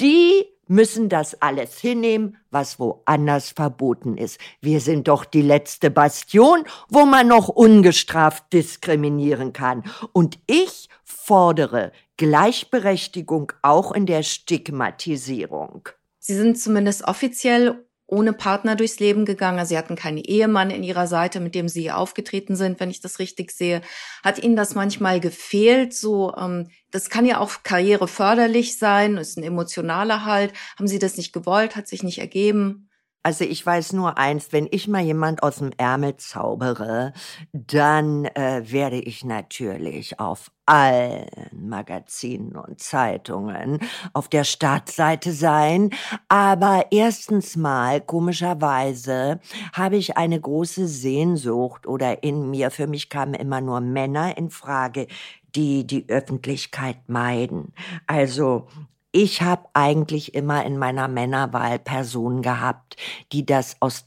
die 0.00 0.44
müssen 0.68 1.08
das 1.08 1.40
alles 1.42 1.78
hinnehmen, 1.78 2.36
was 2.50 2.78
woanders 2.78 3.50
verboten 3.50 4.16
ist. 4.16 4.38
Wir 4.60 4.80
sind 4.80 5.08
doch 5.08 5.24
die 5.24 5.42
letzte 5.42 5.90
Bastion, 5.90 6.64
wo 6.88 7.04
man 7.04 7.26
noch 7.26 7.48
ungestraft 7.48 8.52
diskriminieren 8.52 9.52
kann. 9.52 9.84
Und 10.12 10.38
ich 10.46 10.88
fordere 11.04 11.92
Gleichberechtigung 12.16 13.52
auch 13.62 13.92
in 13.92 14.06
der 14.06 14.22
Stigmatisierung. 14.22 15.88
Sie 16.18 16.34
sind 16.34 16.58
zumindest 16.58 17.04
offiziell 17.04 17.87
ohne 18.08 18.32
Partner 18.32 18.74
durchs 18.74 18.98
Leben 18.98 19.26
gegangen. 19.26 19.58
Also 19.58 19.70
sie 19.70 19.78
hatten 19.78 19.94
keinen 19.94 20.18
Ehemann 20.18 20.70
in 20.70 20.82
ihrer 20.82 21.06
Seite, 21.06 21.40
mit 21.40 21.54
dem 21.54 21.68
sie 21.68 21.92
aufgetreten 21.92 22.56
sind, 22.56 22.80
wenn 22.80 22.90
ich 22.90 23.00
das 23.00 23.18
richtig 23.18 23.52
sehe. 23.52 23.82
Hat 24.24 24.42
Ihnen 24.42 24.56
das 24.56 24.74
manchmal 24.74 25.20
gefehlt? 25.20 25.94
So, 25.94 26.34
ähm, 26.34 26.70
das 26.90 27.10
kann 27.10 27.26
ja 27.26 27.38
auch 27.38 27.62
karriereförderlich 27.62 28.78
sein, 28.78 29.18
ist 29.18 29.36
ein 29.36 29.44
emotionaler 29.44 30.24
Halt. 30.24 30.54
Haben 30.78 30.88
Sie 30.88 30.98
das 30.98 31.18
nicht 31.18 31.34
gewollt? 31.34 31.76
Hat 31.76 31.86
sich 31.86 32.02
nicht 32.02 32.18
ergeben? 32.18 32.87
Also 33.22 33.44
ich 33.44 33.64
weiß 33.64 33.92
nur 33.94 34.16
eins, 34.16 34.52
wenn 34.52 34.68
ich 34.70 34.88
mal 34.88 35.02
jemand 35.02 35.42
aus 35.42 35.56
dem 35.56 35.72
Ärmel 35.76 36.16
zaubere, 36.16 37.12
dann 37.52 38.24
äh, 38.26 38.62
werde 38.64 39.00
ich 39.00 39.24
natürlich 39.24 40.18
auf 40.20 40.50
allen 40.66 41.26
Magazinen 41.52 42.56
und 42.56 42.80
Zeitungen 42.80 43.80
auf 44.12 44.28
der 44.28 44.44
Startseite 44.44 45.32
sein. 45.32 45.90
Aber 46.28 46.86
erstens 46.90 47.56
mal, 47.56 48.00
komischerweise, 48.00 49.40
habe 49.72 49.96
ich 49.96 50.16
eine 50.16 50.40
große 50.40 50.86
Sehnsucht 50.86 51.86
oder 51.86 52.22
in 52.22 52.50
mir, 52.50 52.70
für 52.70 52.86
mich 52.86 53.10
kamen 53.10 53.34
immer 53.34 53.60
nur 53.60 53.80
Männer 53.80 54.38
in 54.38 54.50
Frage, 54.50 55.06
die 55.54 55.86
die 55.86 56.08
Öffentlichkeit 56.08 57.08
meiden. 57.08 57.72
Also 58.06 58.68
ich 59.12 59.40
habe 59.40 59.68
eigentlich 59.72 60.34
immer 60.34 60.64
in 60.66 60.76
meiner 60.76 61.08
Männerwahl 61.08 61.78
Personen 61.78 62.42
gehabt, 62.42 62.96
die 63.32 63.46
das 63.46 63.76
aus, 63.80 64.04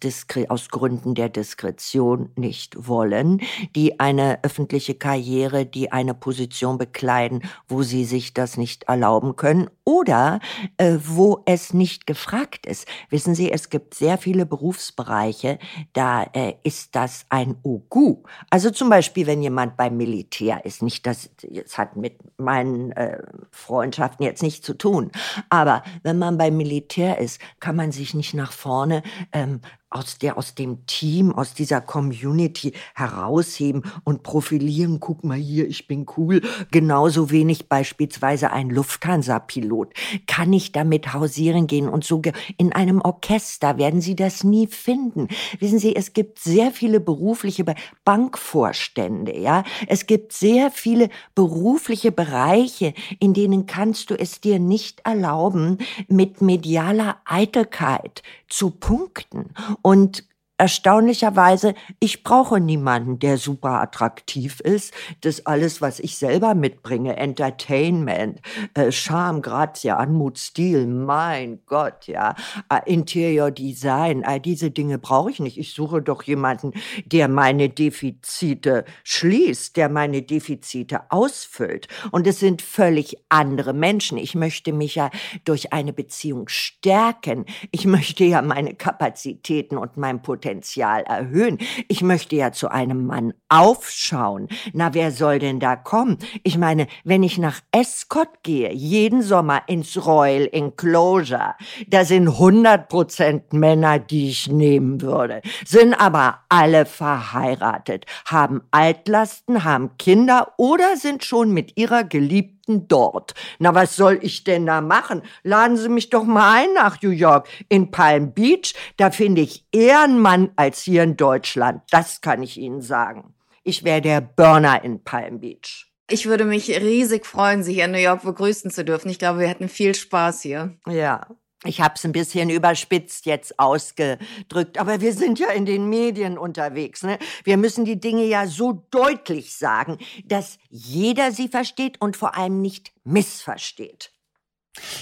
aus 0.49 0.69
Gründen 0.69 1.15
der 1.15 1.29
Diskretion 1.29 2.29
nicht 2.35 2.87
wollen, 2.87 3.41
die 3.75 3.99
eine 3.99 4.43
öffentliche 4.43 4.93
Karriere, 4.93 5.65
die 5.65 5.91
eine 5.91 6.13
Position 6.13 6.77
bekleiden, 6.77 7.41
wo 7.67 7.81
sie 7.81 8.05
sich 8.05 8.33
das 8.35 8.57
nicht 8.57 8.83
erlauben 8.83 9.35
können 9.35 9.69
oder 9.91 10.39
äh, 10.77 10.97
wo 11.04 11.41
es 11.45 11.73
nicht 11.73 12.08
gefragt 12.08 12.65
ist. 12.65 12.88
Wissen 13.10 13.36
Sie, 13.36 13.51
es 13.51 13.69
gibt 13.69 13.93
sehr 13.93 14.17
viele 14.17 14.45
Berufsbereiche, 14.45 15.60
da 15.91 16.23
äh, 16.23 16.54
ist 16.63 16.95
das 16.95 17.25
ein 17.30 17.58
Ugu. 17.62 18.23
Also 18.49 18.69
zum 18.69 18.89
Beispiel, 18.89 19.27
wenn 19.27 19.43
jemand 19.43 19.75
beim 19.75 19.97
Militär 19.97 20.63
ist, 20.63 20.82
nicht 20.82 21.06
das, 21.06 21.30
es 21.43 21.77
hat 21.77 21.97
mit 21.97 22.19
meinen 22.39 22.93
äh, 22.93 23.21
Freundschaften 23.51 24.25
jetzt 24.25 24.43
nichts 24.43 24.65
zu 24.65 24.77
tun, 24.77 25.12
aber 25.49 25.84
wenn 26.04 26.17
man 26.17 26.38
beim 26.38 26.56
Militär 26.56 27.17
ist, 27.17 27.41
kann 27.60 27.75
man 27.75 27.91
sich 27.91 28.13
nicht 28.13 28.34
nach 28.34 28.54
vorne 28.54 29.04
ähm, 29.34 29.60
aus 29.91 30.17
der, 30.17 30.38
aus 30.38 30.56
dem 30.56 30.86
Team, 30.88 31.32
aus 31.34 31.54
dieser 31.54 31.82
Community 31.82 32.73
herausheben 32.95 33.84
und 34.06 34.23
profilieren. 34.23 34.99
Guck 34.99 35.23
mal 35.23 35.38
hier, 35.38 35.67
ich 35.67 35.88
bin 35.88 36.06
cool. 36.17 36.41
Genauso 36.71 37.30
wenig 37.30 37.67
beispielsweise 37.67 38.51
ein 38.51 38.69
Lufthansa-Pilot 38.69 39.93
kann 40.27 40.49
nicht 40.49 40.75
damit 40.75 41.13
hausieren 41.13 41.67
gehen 41.67 41.89
und 41.89 42.04
so 42.06 42.21
in 42.58 42.71
einem 42.71 43.01
Orchester 43.01 43.77
werden 43.77 44.01
Sie 44.01 44.15
das 44.15 44.43
nie 44.43 44.67
finden. 44.67 45.27
Wissen 45.60 45.80
Sie, 45.80 45.95
es 45.95 46.13
gibt 46.13 46.39
sehr 46.39 46.71
viele 46.71 46.99
berufliche 46.99 47.65
Bankvorstände, 48.06 49.38
ja. 49.38 49.63
Es 49.88 50.06
gibt 50.06 50.34
sehr 50.34 50.71
viele 50.71 51.10
berufliche 51.36 52.12
Bereiche, 52.12 52.93
in 53.19 53.34
denen 53.34 53.65
kannst 53.65 54.10
du 54.10 54.15
es 54.15 54.39
dir 54.39 54.60
nicht 54.60 55.01
erlauben, 55.01 55.80
mit 56.08 56.41
medialer 56.41 57.17
Eitelkeit 57.25 58.23
zu 58.47 58.69
punkten. 58.71 59.54
Und 59.82 60.24
erstaunlicherweise, 60.62 61.74
ich 62.00 62.21
brauche 62.21 62.60
niemanden, 62.60 63.17
der 63.17 63.39
super 63.39 63.82
attraktiv 63.82 64.60
ist. 64.60 64.93
Das 65.21 65.47
alles, 65.47 65.82
was 65.82 66.00
ich 66.00 66.17
selber 66.17 66.54
mitbringe, 66.54 67.17
Entertainment, 67.17 68.41
äh, 68.76 68.91
Charme, 68.91 69.41
Grazie, 69.41 69.89
Anmut, 69.89 70.38
Stil, 70.38 70.86
mein 70.86 71.62
Gott, 71.65 72.06
ja, 72.06 72.36
äh, 72.69 72.80
Interior 72.86 73.50
Design, 73.50 74.24
all 74.24 74.39
diese 74.39 74.69
Dinge 74.69 75.00
brauche 75.00 75.32
ich 75.32 75.39
nicht. 75.39 75.58
Ich 75.58 75.74
suche 75.74 76.04
doch 76.04 76.21
jemanden, 76.21 76.74
der 77.08 77.28
meine 77.28 77.69
Defizite 77.69 78.86
schließt, 79.04 79.76
der 79.78 79.89
meine 79.89 80.21
Defizite 80.21 81.10
ausfüllt. 81.10 81.88
Und 82.12 82.28
es 82.28 82.39
sind 82.39 82.62
völlig 82.62 83.17
andere 83.30 83.74
Menschen. 83.74 84.19
Ich 84.19 84.36
möchte 84.36 84.74
mich 84.74 84.93
ja 84.93 85.10
durch 85.43 85.74
eine 85.74 85.91
Beziehung 85.91 86.50
stärken. 86.50 87.45
Ich 87.71 87.86
möchte 87.86 88.26
ja 88.26 88.43
meine 88.43 88.76
Kapazitäten 88.76 89.76
und 89.76 89.97
mein 89.97 90.21
Potenzial 90.21 90.50
Potenzial 90.51 91.03
erhöhen. 91.03 91.59
Ich 91.87 92.01
möchte 92.01 92.35
ja 92.35 92.51
zu 92.51 92.69
einem 92.69 93.05
Mann 93.05 93.33
aufschauen. 93.47 94.49
Na, 94.73 94.93
wer 94.93 95.11
soll 95.11 95.39
denn 95.39 95.61
da 95.61 95.77
kommen? 95.77 96.17
Ich 96.43 96.57
meine, 96.57 96.87
wenn 97.05 97.23
ich 97.23 97.37
nach 97.37 97.61
Escott 97.71 98.43
gehe, 98.43 98.73
jeden 98.73 99.21
Sommer 99.21 99.61
ins 99.67 100.05
Royal 100.05 100.49
Enclosure, 100.51 101.55
da 101.87 102.03
sind 102.03 102.27
100 102.27 102.89
Prozent 102.89 103.53
Männer, 103.53 103.97
die 103.97 104.29
ich 104.29 104.49
nehmen 104.49 105.01
würde, 105.01 105.41
sind 105.65 105.93
aber 105.93 106.39
alle 106.49 106.85
verheiratet, 106.85 108.05
haben 108.25 108.61
Altlasten, 108.71 109.63
haben 109.63 109.91
Kinder 109.97 110.53
oder 110.57 110.97
sind 110.97 111.23
schon 111.23 111.53
mit 111.53 111.77
ihrer 111.77 112.03
Geliebten 112.03 112.61
Geliebten 112.65 112.88
dort. 112.88 113.34
Na, 113.60 113.74
was 113.76 113.95
soll 113.95 114.19
ich 114.21 114.43
denn 114.43 114.65
da 114.65 114.82
machen? 114.82 115.21
Laden 115.43 115.78
Sie 115.78 115.89
mich 115.89 116.10
doch 116.10 116.24
mal 116.24 116.62
ein 116.62 116.74
nach 116.74 117.02
New 117.02 117.10
York. 117.10 117.47
In 117.69 117.91
Palm 117.91 118.34
Beach, 118.34 118.74
da 118.97 119.12
finde 119.12 119.41
ich 119.41 119.65
eher 119.71 120.04
einen 120.04 120.19
Mann 120.19 120.52
als 120.56 120.82
hier 120.82 121.04
in 121.04 121.17
Deutschland. 121.17 121.82
Das 121.91 122.21
kann 122.21 122.43
ich 122.43 122.58
Ihnen 122.58 122.82
sagen. 122.82 123.34
Ich 123.63 123.84
wäre 123.84 124.02
der 124.02 124.21
Burner 124.21 124.84
in 124.84 125.04
Palm 125.04 125.39
Beach. 125.39 125.88
Ich 126.10 126.26
würde 126.26 126.43
mich 126.43 126.69
riesig 126.69 127.26
freuen, 127.26 127.63
Sie 127.63 127.74
hier 127.74 127.86
in 127.86 127.91
New 127.91 127.97
York 127.97 128.24
begrüßen 128.24 128.69
zu 128.69 128.84
dürfen. 128.84 129.10
Ich 129.10 129.19
glaube, 129.19 129.39
wir 129.39 129.47
hätten 129.47 129.69
viel 129.69 129.95
Spaß 129.95 130.41
hier. 130.41 130.76
Ja, 130.88 131.28
ich 131.63 131.80
habe 131.80 131.93
es 131.95 132.04
ein 132.06 132.12
bisschen 132.12 132.50
überspitzt 132.50 133.26
jetzt 133.26 133.60
ausgedrückt, 133.60 134.80
aber 134.80 135.00
wir 135.00 135.13
sind 135.13 135.38
ja 135.38 135.50
in 135.52 135.65
den 135.65 135.89
Medien 135.89 136.38
unterwegs. 136.38 137.04
Ne? 137.04 137.19
Wir 137.43 137.58
müssen 137.58 137.86
die 137.86 138.00
Dinge 138.00 138.24
ja 138.24 138.47
so 138.47 138.86
deutlich 138.89 139.56
sagen, 139.56 140.00
dass 140.26 140.58
jeder 140.69 141.32
sie 141.32 141.50
versteht 141.50 142.02
und 142.02 142.17
vor 142.17 142.36
allem 142.36 142.62
nicht 142.62 142.91
missversteht. 143.04 144.12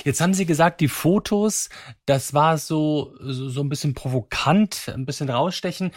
Jetzt 0.04 0.20
haben 0.20 0.34
Sie 0.34 0.48
gesagt, 0.48 0.82
die 0.82 0.88
Fotos, 0.88 1.70
das 2.06 2.34
war 2.34 2.58
so, 2.58 3.16
so, 3.22 3.50
so 3.50 3.62
ein 3.62 3.70
bisschen 3.70 3.94
provokant, 3.94 4.92
ein 4.94 5.06
bisschen 5.06 5.30
rausstechen. 5.30 5.92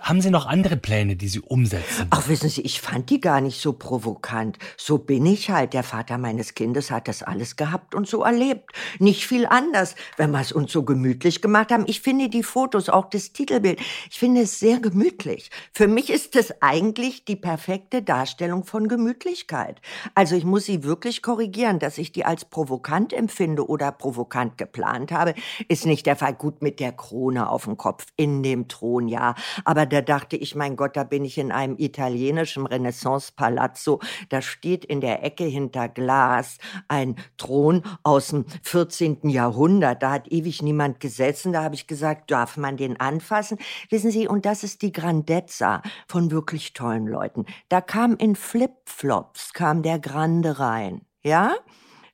Haben 0.00 0.20
Sie 0.20 0.28
noch 0.28 0.44
andere 0.44 0.76
Pläne, 0.76 1.16
die 1.16 1.28
Sie 1.28 1.40
umsetzen? 1.40 2.08
Ach, 2.10 2.28
wissen 2.28 2.50
Sie, 2.50 2.60
ich 2.60 2.82
fand 2.82 3.08
die 3.08 3.22
gar 3.22 3.40
nicht 3.40 3.58
so 3.58 3.72
provokant. 3.72 4.58
So 4.76 4.98
bin 4.98 5.24
ich 5.24 5.48
halt. 5.48 5.72
Der 5.72 5.82
Vater 5.82 6.18
meines 6.18 6.52
Kindes 6.52 6.90
hat 6.90 7.08
das 7.08 7.22
alles 7.22 7.56
gehabt 7.56 7.94
und 7.94 8.06
so 8.06 8.22
erlebt. 8.22 8.70
Nicht 8.98 9.26
viel 9.26 9.46
anders, 9.46 9.94
wenn 10.18 10.30
wir 10.30 10.40
es 10.40 10.52
uns 10.52 10.72
so 10.72 10.82
gemütlich 10.82 11.40
gemacht 11.40 11.72
haben. 11.72 11.84
Ich 11.86 12.02
finde 12.02 12.28
die 12.28 12.42
Fotos, 12.42 12.90
auch 12.90 13.08
das 13.08 13.32
Titelbild, 13.32 13.80
ich 14.10 14.18
finde 14.18 14.42
es 14.42 14.58
sehr 14.58 14.78
gemütlich. 14.78 15.50
Für 15.72 15.88
mich 15.88 16.10
ist 16.10 16.36
es 16.36 16.52
eigentlich 16.60 17.24
die 17.24 17.36
perfekte 17.36 18.02
Darstellung 18.02 18.64
von 18.64 18.88
Gemütlichkeit. 18.88 19.80
Also 20.14 20.36
ich 20.36 20.44
muss 20.44 20.66
Sie 20.66 20.84
wirklich 20.84 21.22
korrigieren, 21.22 21.78
dass 21.78 21.96
ich 21.96 22.12
die 22.12 22.26
als 22.26 22.44
provokant 22.44 23.14
empfinde 23.14 23.66
oder 23.66 23.90
provokant 23.90 24.58
geplant 24.58 25.12
habe, 25.12 25.34
ist 25.68 25.86
nicht 25.86 26.04
der 26.04 26.16
Fall. 26.16 26.34
Gut 26.34 26.60
mit 26.60 26.78
der 26.78 26.92
Krone 26.92 27.48
auf 27.48 27.64
dem 27.64 27.78
Kopf 27.78 28.04
in 28.16 28.42
dem 28.42 28.68
Thron, 28.68 29.08
ja. 29.08 29.34
Aber 29.64 29.77
da 29.86 30.00
dachte 30.00 30.36
ich, 30.36 30.54
mein 30.54 30.76
Gott, 30.76 30.96
da 30.96 31.04
bin 31.04 31.24
ich 31.24 31.38
in 31.38 31.52
einem 31.52 31.76
italienischen 31.78 32.66
Renaissance-Palazzo. 32.66 34.00
Da 34.28 34.42
steht 34.42 34.84
in 34.84 35.00
der 35.00 35.24
Ecke 35.24 35.44
hinter 35.44 35.88
Glas 35.88 36.58
ein 36.88 37.16
Thron 37.36 37.82
aus 38.02 38.28
dem 38.28 38.46
14. 38.62 39.28
Jahrhundert. 39.28 40.02
Da 40.02 40.10
hat 40.12 40.30
ewig 40.32 40.62
niemand 40.62 41.00
gesessen. 41.00 41.52
Da 41.52 41.62
habe 41.62 41.74
ich 41.74 41.86
gesagt, 41.86 42.30
darf 42.30 42.56
man 42.56 42.76
den 42.76 42.98
anfassen? 42.98 43.58
Wissen 43.90 44.10
Sie, 44.10 44.28
und 44.28 44.46
das 44.46 44.64
ist 44.64 44.82
die 44.82 44.92
Grandezza 44.92 45.82
von 46.06 46.30
wirklich 46.30 46.72
tollen 46.72 47.06
Leuten. 47.06 47.46
Da 47.68 47.80
kam 47.80 48.16
in 48.16 48.36
Flipflops, 48.36 49.52
kam 49.52 49.82
der 49.82 49.98
Grande 49.98 50.58
rein. 50.58 51.02
Ja? 51.22 51.54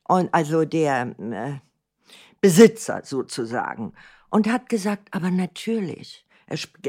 Und 0.07 0.33
also 0.35 0.65
der 0.65 1.15
äh, 1.19 1.55
Besitzer 2.41 3.01
sozusagen. 3.05 3.95
Und 4.29 4.49
hat 4.49 4.69
gesagt, 4.69 5.09
aber 5.13 5.31
natürlich, 5.31 6.24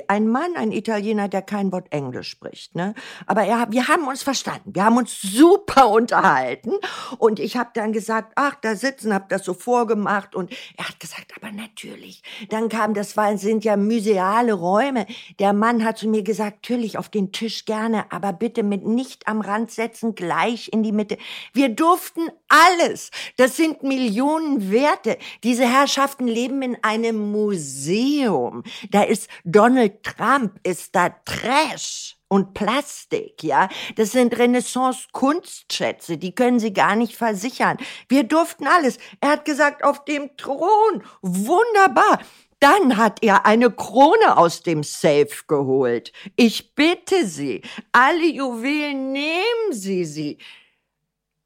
ein 0.07 0.27
Mann, 0.27 0.55
ein 0.55 0.71
Italiener, 0.71 1.27
der 1.27 1.41
kein 1.41 1.71
Wort 1.71 1.87
Englisch 1.91 2.29
spricht, 2.29 2.75
ne? 2.75 2.93
Aber 3.25 3.43
er, 3.43 3.71
wir 3.71 3.87
haben 3.87 4.07
uns 4.07 4.23
verstanden. 4.23 4.75
Wir 4.75 4.85
haben 4.85 4.97
uns 4.97 5.21
super 5.21 5.89
unterhalten. 5.89 6.73
Und 7.17 7.39
ich 7.39 7.57
habe 7.57 7.69
dann 7.73 7.93
gesagt, 7.93 8.33
ach, 8.35 8.55
da 8.61 8.75
sitzen, 8.75 9.13
hab 9.13 9.29
das 9.29 9.45
so 9.45 9.53
vorgemacht. 9.53 10.35
Und 10.35 10.51
er 10.77 10.89
hat 10.89 10.99
gesagt, 10.99 11.33
aber 11.35 11.51
natürlich. 11.51 12.23
Dann 12.49 12.69
kam, 12.69 12.93
das 12.93 13.15
war, 13.17 13.37
sind 13.37 13.63
ja 13.63 13.77
museale 13.77 14.53
Räume. 14.53 15.05
Der 15.39 15.53
Mann 15.53 15.83
hat 15.83 15.97
zu 15.97 16.07
mir 16.07 16.23
gesagt, 16.23 16.63
natürlich 16.63 16.97
auf 16.97 17.09
den 17.09 17.31
Tisch 17.31 17.65
gerne, 17.65 18.11
aber 18.11 18.33
bitte 18.33 18.63
mit 18.63 18.85
nicht 18.85 19.27
am 19.27 19.41
Rand 19.41 19.71
setzen, 19.71 20.15
gleich 20.15 20.69
in 20.73 20.83
die 20.83 20.91
Mitte. 20.91 21.17
Wir 21.53 21.69
durften 21.69 22.21
alles. 22.47 23.11
Das 23.37 23.55
sind 23.55 23.83
Millionen 23.83 24.71
Werte. 24.71 25.17
Diese 25.43 25.63
Herrschaften 25.63 26.27
leben 26.27 26.61
in 26.61 26.77
einem 26.83 27.31
Museum. 27.31 28.63
Da 28.89 29.03
ist 29.03 29.29
Donald 29.45 30.01
Trump 30.03 30.59
ist 30.63 30.95
da 30.95 31.09
Trash 31.09 32.17
und 32.27 32.55
Plastik, 32.55 33.43
ja. 33.43 33.69
Das 33.95 34.11
sind 34.11 34.37
Renaissance-Kunstschätze, 34.37 36.17
die 36.17 36.33
können 36.33 36.59
Sie 36.59 36.73
gar 36.73 36.95
nicht 36.95 37.15
versichern. 37.15 37.77
Wir 38.09 38.23
durften 38.23 38.65
alles. 38.65 38.97
Er 39.21 39.29
hat 39.29 39.45
gesagt, 39.45 39.83
auf 39.83 40.03
dem 40.03 40.35
Thron. 40.35 41.03
Wunderbar. 41.21 42.19
Dann 42.59 42.97
hat 42.97 43.21
er 43.21 43.45
eine 43.45 43.69
Krone 43.69 44.35
aus 44.35 44.63
dem 44.63 44.81
Safe 44.81 45.29
geholt. 45.47 46.11
Ich 46.35 46.73
bitte 46.73 47.27
Sie, 47.27 47.61
alle 47.91 48.25
Juwelen 48.25 49.11
nehmen 49.11 49.71
Sie 49.71 50.05
sie. 50.05 50.39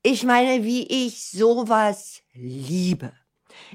Ich 0.01 0.23
meine, 0.23 0.63
wie 0.63 1.07
ich 1.07 1.29
sowas 1.29 2.21
liebe. 2.33 3.11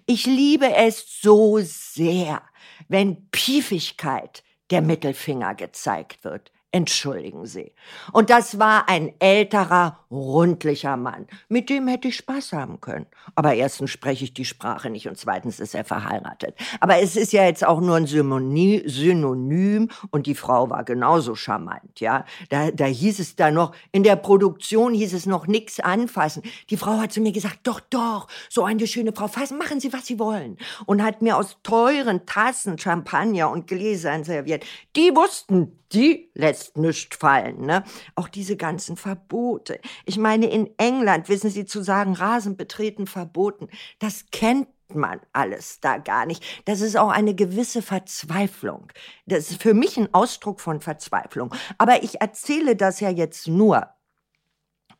Ich 0.06 0.24
liebe 0.24 0.74
es 0.74 1.20
so 1.20 1.58
sehr 1.60 2.42
wenn 2.88 3.28
Piefigkeit 3.30 4.42
der 4.70 4.82
Mittelfinger 4.82 5.54
gezeigt 5.54 6.24
wird. 6.24 6.52
Entschuldigen 6.70 7.46
Sie. 7.46 7.72
Und 8.12 8.30
das 8.30 8.58
war 8.58 8.88
ein 8.88 9.14
älterer, 9.20 10.03
rundlicher 10.14 10.96
Mann. 10.96 11.26
Mit 11.48 11.68
dem 11.70 11.88
hätte 11.88 12.08
ich 12.08 12.16
Spaß 12.16 12.52
haben 12.52 12.80
können. 12.80 13.06
Aber 13.34 13.54
erstens 13.54 13.90
spreche 13.90 14.24
ich 14.24 14.34
die 14.34 14.44
Sprache 14.44 14.90
nicht 14.90 15.08
und 15.08 15.18
zweitens 15.18 15.60
ist 15.60 15.74
er 15.74 15.84
verheiratet. 15.84 16.54
Aber 16.80 17.00
es 17.00 17.16
ist 17.16 17.32
ja 17.32 17.44
jetzt 17.44 17.66
auch 17.66 17.80
nur 17.80 17.96
ein 17.96 18.06
Synonym 18.06 19.90
und 20.10 20.26
die 20.26 20.34
Frau 20.34 20.70
war 20.70 20.84
genauso 20.84 21.34
charmant, 21.34 22.00
ja. 22.00 22.24
Da, 22.48 22.70
da 22.70 22.84
hieß 22.84 23.18
es 23.18 23.36
da 23.36 23.50
noch, 23.50 23.74
in 23.92 24.02
der 24.02 24.16
Produktion 24.16 24.94
hieß 24.94 25.12
es 25.14 25.26
noch 25.26 25.46
nichts 25.46 25.80
anfassen. 25.80 26.42
Die 26.70 26.76
Frau 26.76 26.98
hat 26.98 27.12
zu 27.12 27.20
mir 27.20 27.32
gesagt, 27.32 27.60
doch, 27.64 27.80
doch, 27.80 28.28
so 28.48 28.64
eine 28.64 28.86
schöne 28.86 29.12
Frau, 29.12 29.28
fassen, 29.28 29.58
machen 29.58 29.80
Sie, 29.80 29.92
was 29.92 30.06
Sie 30.06 30.18
wollen. 30.18 30.56
Und 30.86 31.02
hat 31.02 31.22
mir 31.22 31.36
aus 31.36 31.58
teuren 31.62 32.26
Tassen 32.26 32.78
Champagner 32.78 33.50
und 33.50 33.66
Gläsern 33.66 34.24
serviert. 34.24 34.64
Die 34.96 35.10
wussten, 35.14 35.78
die 35.92 36.30
lässt 36.34 36.76
nichts 36.76 37.16
fallen. 37.16 37.62
Ne? 37.62 37.84
Auch 38.14 38.28
diese 38.28 38.56
ganzen 38.56 38.96
Verbote. 38.96 39.80
Ich 40.04 40.18
meine, 40.18 40.46
in 40.46 40.70
England, 40.78 41.28
wissen 41.28 41.50
Sie, 41.50 41.64
zu 41.64 41.82
sagen, 41.82 42.14
Rasen 42.14 42.56
betreten 42.56 43.06
verboten, 43.06 43.68
das 43.98 44.26
kennt 44.30 44.68
man 44.92 45.20
alles 45.32 45.80
da 45.80 45.98
gar 45.98 46.26
nicht. 46.26 46.44
Das 46.66 46.80
ist 46.80 46.96
auch 46.96 47.08
eine 47.08 47.34
gewisse 47.34 47.82
Verzweiflung. 47.82 48.92
Das 49.26 49.50
ist 49.50 49.62
für 49.62 49.74
mich 49.74 49.96
ein 49.96 50.12
Ausdruck 50.12 50.60
von 50.60 50.80
Verzweiflung. 50.80 51.54
Aber 51.78 52.02
ich 52.02 52.20
erzähle 52.20 52.76
das 52.76 53.00
ja 53.00 53.08
jetzt 53.08 53.48
nur, 53.48 53.88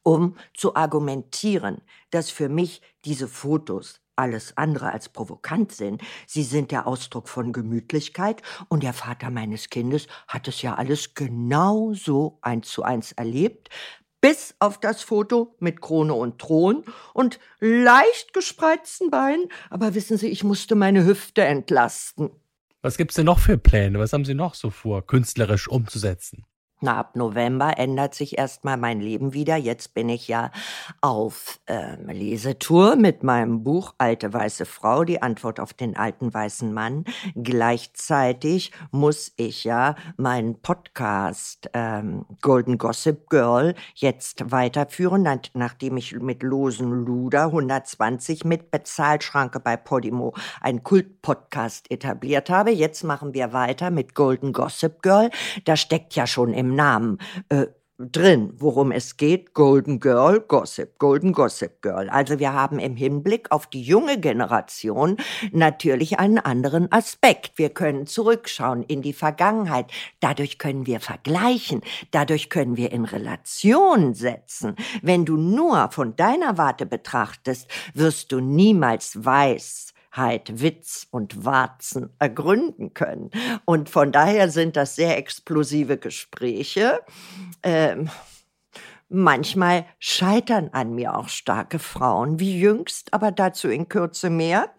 um 0.02 0.36
zu 0.54 0.74
argumentieren, 0.74 1.80
dass 2.10 2.30
für 2.30 2.48
mich 2.48 2.82
diese 3.04 3.28
Fotos 3.28 4.00
alles 4.16 4.56
andere 4.56 4.92
als 4.92 5.08
provokant 5.08 5.72
sind. 5.72 6.02
Sie 6.26 6.44
sind 6.44 6.70
der 6.70 6.86
Ausdruck 6.86 7.28
von 7.28 7.52
Gemütlichkeit 7.52 8.42
und 8.68 8.82
der 8.82 8.92
Vater 8.92 9.30
meines 9.30 9.70
Kindes 9.70 10.06
hat 10.28 10.46
es 10.46 10.62
ja 10.62 10.74
alles 10.74 11.14
genau 11.14 11.92
so 11.94 12.38
eins 12.42 12.68
zu 12.68 12.82
eins 12.84 13.12
erlebt, 13.12 13.70
bis 14.24 14.54
auf 14.58 14.80
das 14.80 15.02
Foto 15.02 15.54
mit 15.58 15.82
Krone 15.82 16.14
und 16.14 16.38
Thron 16.38 16.82
und 17.12 17.38
leicht 17.60 18.32
gespreizten 18.32 19.10
Beinen. 19.10 19.50
Aber 19.68 19.94
wissen 19.94 20.16
Sie, 20.16 20.28
ich 20.28 20.42
musste 20.42 20.76
meine 20.76 21.04
Hüfte 21.04 21.42
entlasten. 21.44 22.30
Was 22.80 22.96
gibt's 22.96 23.16
denn 23.16 23.26
noch 23.26 23.38
für 23.38 23.58
Pläne? 23.58 23.98
Was 23.98 24.14
haben 24.14 24.24
Sie 24.24 24.32
noch 24.32 24.54
so 24.54 24.70
vor, 24.70 25.06
künstlerisch 25.06 25.68
umzusetzen? 25.68 26.46
Na, 26.84 26.98
ab 26.98 27.16
November 27.16 27.78
ändert 27.78 28.14
sich 28.14 28.36
erstmal 28.36 28.76
mein 28.76 29.00
Leben 29.00 29.32
wieder. 29.32 29.56
Jetzt 29.56 29.94
bin 29.94 30.10
ich 30.10 30.28
ja 30.28 30.50
auf 31.00 31.58
ähm, 31.66 32.08
Lesetour 32.08 32.96
mit 32.96 33.22
meinem 33.22 33.64
Buch 33.64 33.94
Alte 33.96 34.34
weiße 34.34 34.66
Frau, 34.66 35.02
die 35.04 35.22
Antwort 35.22 35.60
auf 35.60 35.72
den 35.72 35.96
alten 35.96 36.34
weißen 36.34 36.74
Mann. 36.74 37.06
Gleichzeitig 37.36 38.70
muss 38.90 39.32
ich 39.36 39.64
ja 39.64 39.94
meinen 40.18 40.60
Podcast 40.60 41.70
ähm, 41.72 42.26
Golden 42.42 42.76
Gossip 42.76 43.30
Girl 43.30 43.74
jetzt 43.94 44.52
weiterführen, 44.52 45.26
nachdem 45.54 45.96
ich 45.96 46.12
mit 46.20 46.42
losen 46.42 47.06
Luder 47.06 47.44
120 47.44 48.44
mit 48.44 48.70
Bezahlschranke 48.70 49.58
bei 49.58 49.78
Podimo 49.78 50.34
einen 50.60 50.82
Kultpodcast 50.82 51.90
etabliert 51.90 52.50
habe. 52.50 52.72
Jetzt 52.72 53.04
machen 53.04 53.32
wir 53.32 53.54
weiter 53.54 53.90
mit 53.90 54.14
Golden 54.14 54.52
Gossip 54.52 55.00
Girl. 55.00 55.30
Da 55.64 55.76
steckt 55.76 56.14
ja 56.14 56.26
schon 56.26 56.52
im 56.52 56.73
Namen 56.74 57.18
äh, 57.48 57.66
drin, 57.98 58.52
worum 58.56 58.90
es 58.90 59.16
geht. 59.16 59.54
Golden 59.54 60.00
Girl, 60.00 60.40
Gossip, 60.40 60.98
Golden 60.98 61.32
Gossip 61.32 61.80
Girl. 61.80 62.08
Also 62.08 62.38
wir 62.38 62.52
haben 62.52 62.78
im 62.78 62.96
Hinblick 62.96 63.52
auf 63.52 63.66
die 63.68 63.82
junge 63.82 64.18
Generation 64.18 65.16
natürlich 65.52 66.18
einen 66.18 66.38
anderen 66.38 66.90
Aspekt. 66.90 67.52
Wir 67.56 67.70
können 67.70 68.06
zurückschauen 68.06 68.82
in 68.82 69.02
die 69.02 69.12
Vergangenheit. 69.12 69.92
Dadurch 70.20 70.58
können 70.58 70.86
wir 70.86 71.00
vergleichen. 71.00 71.82
Dadurch 72.10 72.50
können 72.50 72.76
wir 72.76 72.90
in 72.90 73.04
Relation 73.04 74.14
setzen. 74.14 74.74
Wenn 75.02 75.24
du 75.24 75.36
nur 75.36 75.90
von 75.92 76.16
deiner 76.16 76.58
Warte 76.58 76.86
betrachtest, 76.86 77.70
wirst 77.94 78.32
du 78.32 78.40
niemals 78.40 79.24
weiß 79.24 79.93
Wahrheit, 80.14 80.60
Witz 80.60 81.06
und 81.10 81.44
Warzen 81.44 82.10
ergründen 82.18 82.94
können. 82.94 83.30
Und 83.64 83.90
von 83.90 84.12
daher 84.12 84.48
sind 84.48 84.76
das 84.76 84.96
sehr 84.96 85.18
explosive 85.18 85.98
Gespräche. 85.98 87.00
Ähm, 87.62 88.10
Manchmal 89.16 89.86
scheitern 90.00 90.70
an 90.72 90.92
mir 90.92 91.16
auch 91.16 91.28
starke 91.28 91.78
Frauen, 91.78 92.40
wie 92.40 92.58
jüngst, 92.58 93.14
aber 93.14 93.30
dazu 93.30 93.68
in 93.68 93.88
Kürze 93.88 94.28
mehr. 94.28 94.70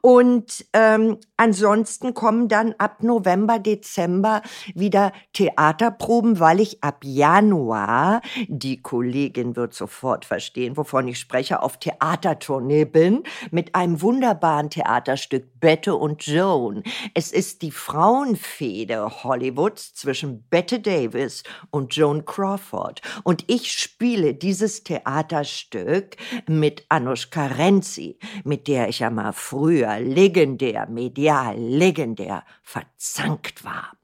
Und 0.00 0.64
ähm, 0.72 1.18
ansonsten 1.36 2.14
kommen 2.14 2.48
dann 2.48 2.74
ab 2.78 3.02
November, 3.02 3.58
Dezember 3.58 4.40
wieder 4.74 5.12
Theaterproben, 5.34 6.40
weil 6.40 6.60
ich 6.60 6.82
ab 6.82 7.04
Januar, 7.04 8.22
die 8.48 8.80
Kollegin 8.80 9.56
wird 9.56 9.74
sofort 9.74 10.24
verstehen, 10.24 10.78
wovon 10.78 11.06
ich 11.08 11.18
spreche, 11.18 11.60
auf 11.60 11.76
Theatertournee 11.76 12.86
bin 12.86 13.24
mit 13.50 13.74
einem 13.74 14.00
wunderbaren 14.00 14.70
Theaterstück 14.70 15.60
Bette 15.60 15.96
und 15.96 16.26
Joan. 16.26 16.82
Es 17.12 17.30
ist 17.30 17.60
die 17.60 17.70
Frauenfehde 17.70 19.22
Hollywoods 19.22 19.92
zwischen 19.92 20.44
Bette 20.48 20.80
Davis 20.80 21.42
und 21.70 21.94
Joan 21.94 22.24
Crawford. 22.24 23.02
Und 23.22 23.44
ich 23.48 23.81
spiele 23.82 24.34
dieses 24.34 24.84
Theaterstück 24.84 26.16
mit 26.46 26.84
Anushka 26.88 27.46
Renzi, 27.46 28.18
mit 28.44 28.68
der 28.68 28.88
ich 28.88 29.00
ja 29.00 29.10
mal 29.10 29.32
früher 29.32 30.00
legendär, 30.00 30.88
medial 30.88 31.58
legendär 31.58 32.44
verzankt 32.62 33.64
war. 33.64 33.96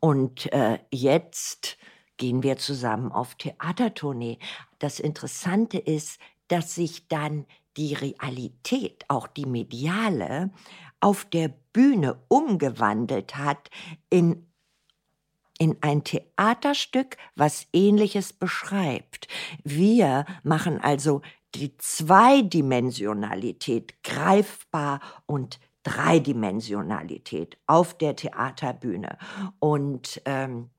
Und 0.00 0.52
äh, 0.52 0.78
jetzt 0.90 1.76
gehen 2.16 2.42
wir 2.42 2.56
zusammen 2.56 3.12
auf 3.12 3.34
Theatertournee. 3.34 4.38
Das 4.78 5.00
Interessante 5.00 5.78
ist, 5.78 6.20
dass 6.48 6.74
sich 6.74 7.08
dann 7.08 7.46
die 7.76 7.94
Realität, 7.94 9.04
auch 9.08 9.26
die 9.26 9.46
mediale, 9.46 10.50
auf 11.00 11.24
der 11.24 11.52
Bühne 11.72 12.18
umgewandelt 12.28 13.36
hat 13.36 13.70
in 14.08 14.46
in 15.58 15.76
ein 15.80 16.04
Theaterstück, 16.04 17.16
was 17.34 17.66
ähnliches 17.72 18.32
beschreibt. 18.32 19.26
Wir 19.64 20.24
machen 20.42 20.80
also 20.80 21.22
die 21.54 21.76
Zweidimensionalität 21.78 24.02
greifbar 24.02 25.00
und 25.26 25.60
Dreidimensionalität 25.82 27.56
auf 27.66 27.96
der 27.96 28.16
Theaterbühne. 28.16 29.16
Und 29.60 30.20
ähm, 30.24 30.70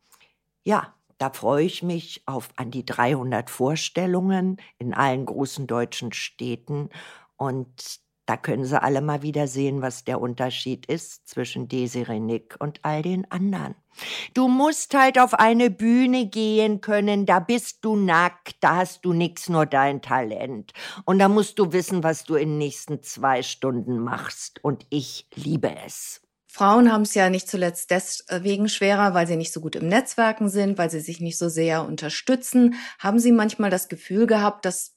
ja, 0.64 0.94
da 1.18 1.32
freue 1.32 1.64
ich 1.64 1.82
mich 1.82 2.24
auf 2.26 2.50
an 2.58 2.72
die 2.72 2.86
300 2.86 3.50
Vorstellungen 3.50 4.58
in 4.78 4.94
allen 4.94 5.26
großen 5.26 5.66
deutschen 5.66 6.12
Städten. 6.12 6.90
Und 7.38 8.02
da 8.28 8.38
können 8.38 8.66
Sie 8.66 8.80
alle 8.80 9.02
mal 9.02 9.22
wieder 9.22 9.48
sehen, 9.48 9.82
was 9.82 10.04
der 10.04 10.22
Unterschied 10.22 10.86
ist 10.86 11.28
zwischen 11.28 11.68
Desiree 11.70 12.20
Nick 12.20 12.56
und 12.60 12.80
all 12.84 13.02
den 13.02 13.30
anderen. 13.32 13.74
Du 14.34 14.48
musst 14.50 14.94
halt 14.94 15.18
auf 15.18 15.34
eine 15.34 15.70
Bühne 15.70 16.28
gehen 16.28 16.82
können, 16.82 17.26
da 17.26 17.40
bist 17.40 17.80
du 17.82 17.96
nackt, 17.96 18.58
da 18.60 18.76
hast 18.76 19.06
du 19.06 19.14
nix, 19.14 19.50
nur 19.50 19.66
dein 19.66 20.02
Talent. 20.02 20.74
Und 21.06 21.20
da 21.20 21.30
musst 21.30 21.58
du 21.58 21.72
wissen, 21.72 22.04
was 22.04 22.26
du 22.26 22.36
in 22.36 22.50
den 22.50 22.58
nächsten 22.58 23.02
zwei 23.02 23.42
Stunden 23.42 23.98
machst. 23.98 24.64
Und 24.64 24.86
ich 24.90 25.28
liebe 25.34 25.74
es. 25.86 26.22
Frauen 26.48 26.92
haben 26.92 27.04
es 27.04 27.14
ja 27.14 27.30
nicht 27.30 27.48
zuletzt 27.48 27.92
deswegen 27.92 28.68
schwerer, 28.68 29.14
weil 29.14 29.28
sie 29.28 29.36
nicht 29.36 29.54
so 29.54 29.62
gut 29.62 29.76
im 29.76 29.88
Netzwerken 29.88 30.50
sind, 30.50 30.78
weil 30.78 30.90
sie 30.90 31.00
sich 31.00 31.22
nicht 31.22 31.38
so 31.38 31.50
sehr 31.50 31.86
unterstützen. 31.86 32.76
Haben 32.98 33.20
Sie 33.20 33.32
manchmal 33.32 33.70
das 33.70 33.90
Gefühl 33.90 34.26
gehabt, 34.26 34.66
dass 34.66 34.97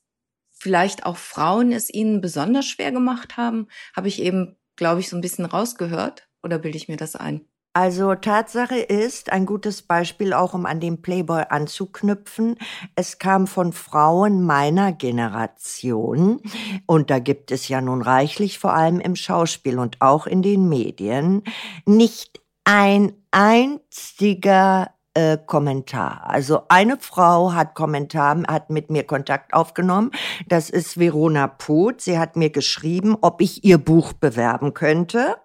vielleicht 0.61 1.07
auch 1.07 1.17
Frauen 1.17 1.73
es 1.73 1.93
ihnen 1.93 2.21
besonders 2.21 2.67
schwer 2.67 2.93
gemacht 2.93 3.37
haben? 3.37 3.67
Habe 3.97 4.09
ich 4.09 4.23
eben, 4.23 4.57
glaube 4.77 5.01
ich, 5.01 5.09
so 5.09 5.17
ein 5.17 5.23
bisschen 5.23 5.47
rausgehört 5.47 6.29
oder 6.43 6.59
bilde 6.59 6.77
ich 6.77 6.89
mir 6.89 6.97
das 6.97 7.17
ein? 7.17 7.47
Also 7.73 8.17
Tatsache 8.17 8.79
ist, 8.79 9.31
ein 9.31 9.47
gutes 9.47 9.83
Beispiel 9.83 10.33
auch, 10.33 10.55
um 10.55 10.67
an 10.67 10.81
den 10.81 11.03
Playboy 11.03 11.45
anzuknüpfen, 11.49 12.57
es 12.97 13.19
kam 13.19 13.47
von 13.47 13.73
Frauen 13.73 14.43
meiner 14.43 14.93
Generation 14.93 16.41
und 16.87 17.11
da 17.11 17.21
gibt 17.21 17.53
es 17.53 17.69
ja 17.69 17.81
nun 17.81 18.03
reichlich, 18.03 18.59
vor 18.59 18.75
allem 18.75 18.99
im 18.99 19.15
Schauspiel 19.15 19.79
und 19.79 20.01
auch 20.01 20.27
in 20.27 20.43
den 20.43 20.69
Medien, 20.69 21.45
nicht 21.87 22.41
ein 22.65 23.13
einziger 23.31 24.93
äh, 25.15 25.39
Kommentar. 25.45 26.23
Also 26.25 26.63
eine 26.69 26.97
Frau 26.99 27.53
hat 27.53 27.75
Kommentar, 27.75 28.43
hat 28.47 28.71
mit 28.71 28.91
mir 28.91 29.05
Kontakt 29.05 29.55
aufgenommen. 29.55 30.13
Das 30.47 30.71
ist 30.71 30.99
Verona 30.99 31.49
Poth. 31.49 32.01
Sie 32.03 32.19
hat 32.19 32.37
mir 32.37 32.51
geschrieben, 32.51 33.17
ob 33.21 33.41
ich 33.41 33.65
ihr 33.65 33.79
Buch 33.79 34.13
bewerben 34.13 34.73
könnte. 34.73 35.37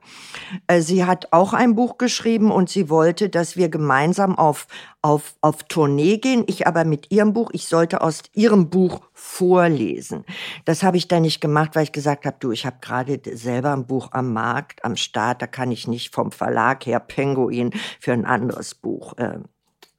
Äh, 0.67 0.81
sie 0.81 1.05
hat 1.05 1.29
auch 1.31 1.53
ein 1.53 1.75
Buch 1.75 1.97
geschrieben 1.97 2.51
und 2.51 2.69
sie 2.69 2.89
wollte, 2.89 3.29
dass 3.29 3.57
wir 3.57 3.69
gemeinsam 3.69 4.37
auf, 4.37 4.67
auf, 5.05 5.35
auf 5.41 5.61
Tournee 5.65 6.17
gehen. 6.17 6.45
Ich 6.47 6.65
aber 6.65 6.83
mit 6.83 7.11
ihrem 7.11 7.31
Buch, 7.31 7.51
ich 7.53 7.67
sollte 7.67 8.01
aus 8.01 8.23
ihrem 8.33 8.71
Buch 8.71 9.01
vorlesen. 9.13 10.25
Das 10.65 10.81
habe 10.81 10.97
ich 10.97 11.07
dann 11.07 11.21
nicht 11.21 11.41
gemacht, 11.41 11.75
weil 11.75 11.83
ich 11.83 11.91
gesagt 11.91 12.25
habe, 12.25 12.37
du, 12.39 12.51
ich 12.51 12.65
habe 12.65 12.77
gerade 12.81 13.21
selber 13.37 13.71
ein 13.73 13.85
Buch 13.85 14.09
am 14.13 14.33
Markt, 14.33 14.83
am 14.83 14.95
Start, 14.95 15.43
da 15.43 15.47
kann 15.47 15.71
ich 15.71 15.87
nicht 15.87 16.11
vom 16.11 16.31
Verlag 16.31 16.87
her 16.87 16.99
Penguin 16.99 17.69
für 17.99 18.13
ein 18.13 18.25
anderes 18.25 18.73
Buch 18.73 19.15
äh, 19.17 19.37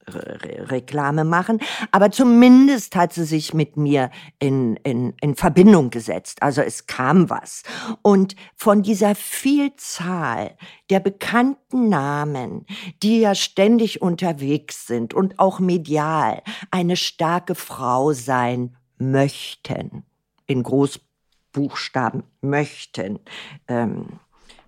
Re 0.07 0.69
Reklame 0.69 1.23
machen, 1.23 1.59
aber 1.91 2.11
zumindest 2.11 2.95
hat 2.95 3.13
sie 3.13 3.25
sich 3.25 3.53
mit 3.53 3.77
mir 3.77 4.09
in, 4.39 4.75
in, 4.77 5.13
in 5.21 5.35
Verbindung 5.35 5.89
gesetzt. 5.89 6.41
Also 6.41 6.61
es 6.61 6.87
kam 6.87 7.29
was. 7.29 7.63
Und 8.01 8.35
von 8.55 8.83
dieser 8.83 9.15
Vielzahl 9.15 10.55
der 10.89 10.99
bekannten 10.99 11.89
Namen, 11.89 12.65
die 13.03 13.19
ja 13.19 13.35
ständig 13.35 14.01
unterwegs 14.01 14.87
sind 14.87 15.13
und 15.13 15.39
auch 15.39 15.59
medial 15.59 16.41
eine 16.71 16.95
starke 16.95 17.55
Frau 17.55 18.13
sein 18.13 18.75
möchten, 18.97 20.03
in 20.45 20.63
Großbuchstaben 20.63 22.23
möchten, 22.41 23.19
ähm, 23.67 24.19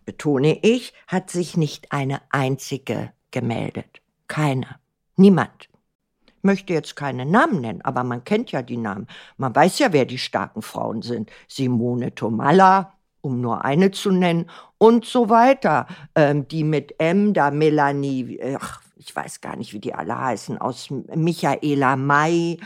betone 0.06 0.60
ich, 0.64 0.94
hat 1.08 1.30
sich 1.30 1.56
nicht 1.56 1.92
eine 1.92 2.22
einzige 2.32 3.14
gemeldet. 3.32 4.02
Keine. 4.28 4.79
Niemand. 5.20 5.67
möchte 6.41 6.72
jetzt 6.72 6.95
keine 6.95 7.26
Namen 7.26 7.59
nennen, 7.59 7.82
aber 7.82 8.05
man 8.05 8.24
kennt 8.24 8.53
ja 8.53 8.61
die 8.61 8.78
Namen. 8.78 9.07
Man 9.36 9.53
weiß 9.53 9.80
ja, 9.80 9.91
wer 9.91 10.05
die 10.05 10.17
starken 10.17 10.61
Frauen 10.61 11.01
sind. 11.01 11.30
Simone 11.49 12.15
Tomalla, 12.15 12.93
um 13.20 13.41
nur 13.41 13.65
eine 13.65 13.91
zu 13.91 14.11
nennen, 14.11 14.49
und 14.78 15.03
so 15.03 15.30
weiter. 15.30 15.88
Ähm, 16.15 16.47
die 16.47 16.63
mit 16.63 16.97
M, 17.01 17.34
da 17.34 17.51
Melanie, 17.51 18.39
ach, 18.57 18.82
ich 18.95 19.13
weiß 19.13 19.41
gar 19.41 19.57
nicht, 19.57 19.74
wie 19.74 19.80
die 19.80 19.93
alle 19.93 20.17
heißen, 20.17 20.57
aus 20.57 20.88
Michaela 20.89 21.97
May, 21.97 22.57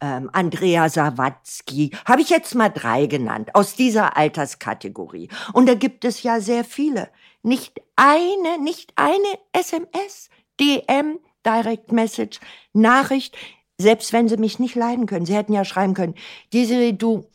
ähm, 0.00 0.28
Andrea 0.32 0.88
Sawatzki, 0.88 1.92
habe 2.04 2.22
ich 2.22 2.30
jetzt 2.30 2.56
mal 2.56 2.70
drei 2.70 3.06
genannt, 3.06 3.54
aus 3.54 3.76
dieser 3.76 4.16
Alterskategorie. 4.16 5.28
Und 5.52 5.68
da 5.68 5.74
gibt 5.74 6.04
es 6.04 6.24
ja 6.24 6.40
sehr 6.40 6.64
viele. 6.64 7.08
Nicht 7.44 7.80
eine, 7.94 8.60
nicht 8.60 8.92
eine 8.96 9.38
SMS, 9.52 10.28
DM, 10.58 11.20
Direct 11.46 11.92
Message, 11.92 12.40
Nachricht, 12.72 13.36
selbst 13.78 14.12
wenn 14.12 14.28
sie 14.28 14.36
mich 14.36 14.58
nicht 14.58 14.74
leiden 14.74 15.06
können. 15.06 15.26
Sie 15.26 15.34
hätten 15.34 15.52
ja 15.52 15.64
schreiben 15.64 15.94
können, 15.94 16.14
diese, 16.52 16.92
du, 16.94 17.28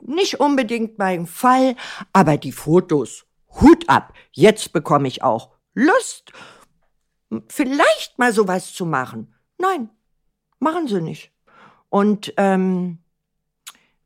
nicht 0.00 0.40
unbedingt 0.40 0.98
mein 0.98 1.26
Fall, 1.26 1.76
aber 2.12 2.36
die 2.36 2.52
Fotos, 2.52 3.26
Hut 3.60 3.88
ab, 3.88 4.12
jetzt 4.32 4.72
bekomme 4.72 5.08
ich 5.08 5.22
auch 5.22 5.50
Lust, 5.74 6.32
vielleicht 7.48 8.18
mal 8.18 8.32
sowas 8.32 8.72
zu 8.72 8.86
machen. 8.86 9.34
Nein, 9.58 9.90
machen 10.58 10.88
sie 10.88 11.00
nicht. 11.00 11.32
Und 11.88 12.34
ähm, 12.36 12.98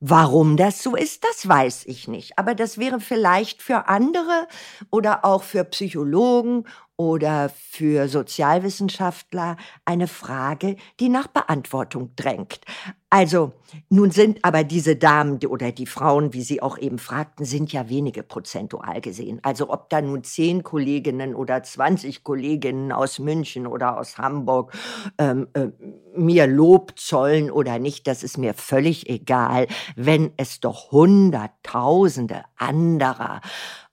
Warum 0.01 0.57
das 0.57 0.82
so 0.82 0.94
ist, 0.94 1.24
das 1.24 1.49
weiß 1.49 1.86
ich 1.86 2.07
nicht. 2.07 2.38
Aber 2.38 2.55
das 2.55 2.78
wäre 2.78 3.01
vielleicht 3.01 3.62
für 3.62 3.88
andere 3.88 4.46
oder 4.90 5.24
auch 5.24 5.42
für 5.42 5.64
Psychologen 5.64 6.68
oder 6.99 7.49
für 7.49 8.09
Sozialwissenschaftler 8.09 9.57
eine 9.84 10.09
Frage, 10.09 10.74
die 10.99 11.09
nach 11.09 11.28
Beantwortung 11.28 12.11
drängt. 12.16 12.61
Also, 13.09 13.53
nun 13.88 14.11
sind 14.11 14.44
aber 14.44 14.64
diese 14.64 14.96
Damen 14.96 15.38
oder 15.46 15.72
die 15.72 15.86
Frauen, 15.86 16.34
wie 16.34 16.42
Sie 16.42 16.61
auch 16.61 16.76
eben 16.76 16.99
fragten, 16.99 17.46
sind 17.46 17.72
ja 17.72 17.88
wenige 17.88 18.22
prozentual 18.22 19.01
gesehen. 19.01 19.38
Also 19.42 19.70
ob 19.70 19.88
da 19.88 20.03
nun 20.03 20.24
zehn 20.24 20.62
Kolleginnen 20.64 21.34
oder 21.34 21.62
zwanzig 21.62 22.24
Kolleginnen 22.24 22.92
aus 22.92 23.18
München 23.20 23.66
oder 23.66 23.96
aus 23.96 24.18
Hamburg 24.18 24.74
ähm, 25.18 25.46
äh, 25.55 25.68
mir 26.16 26.49
Lob 26.49 26.99
zollen 26.99 27.51
oder 27.51 27.78
nicht, 27.78 28.09
das 28.09 28.22
ist 28.24 28.38
mir 28.38 28.55
völlig 28.55 29.09
egal, 29.09 29.68
wenn 29.94 30.32
es 30.36 30.61
doch 30.61 30.90
Hunderttausende 30.90 32.42
anderer 32.57 33.40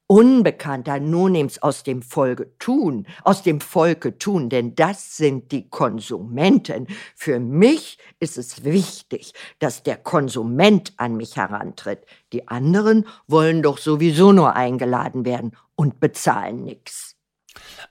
Unbekannter 0.08 1.00
Nonems 1.00 1.64
aus 1.64 1.82
dem 1.82 2.04
Volke 2.04 2.56
tun, 2.60 3.08
aus 3.24 3.42
dem 3.42 3.60
Volke 3.60 4.20
tun, 4.20 4.50
denn 4.50 4.76
das 4.76 5.18
sind 5.18 5.52
die 5.52 5.68
Konsumenten. 5.68 6.86
Für 7.16 7.40
mich 7.40 7.98
ist 8.20 8.38
es 8.38 8.64
wichtig, 8.64 9.34
dass 9.58 9.82
der 9.82 9.98
Konsument 9.98 10.94
an 10.98 11.18
mich 11.18 11.38
herantritt. 11.38 12.06
Die 12.34 12.48
anderen 12.48 13.08
wollen 13.26 13.64
doch 13.64 13.80
sowieso 13.80 14.32
nur 14.32 14.56
eingeladen 14.56 15.26
werden 15.26 15.58
und 15.74 16.00
bezahlen 16.00 16.64
nix. 16.64 17.16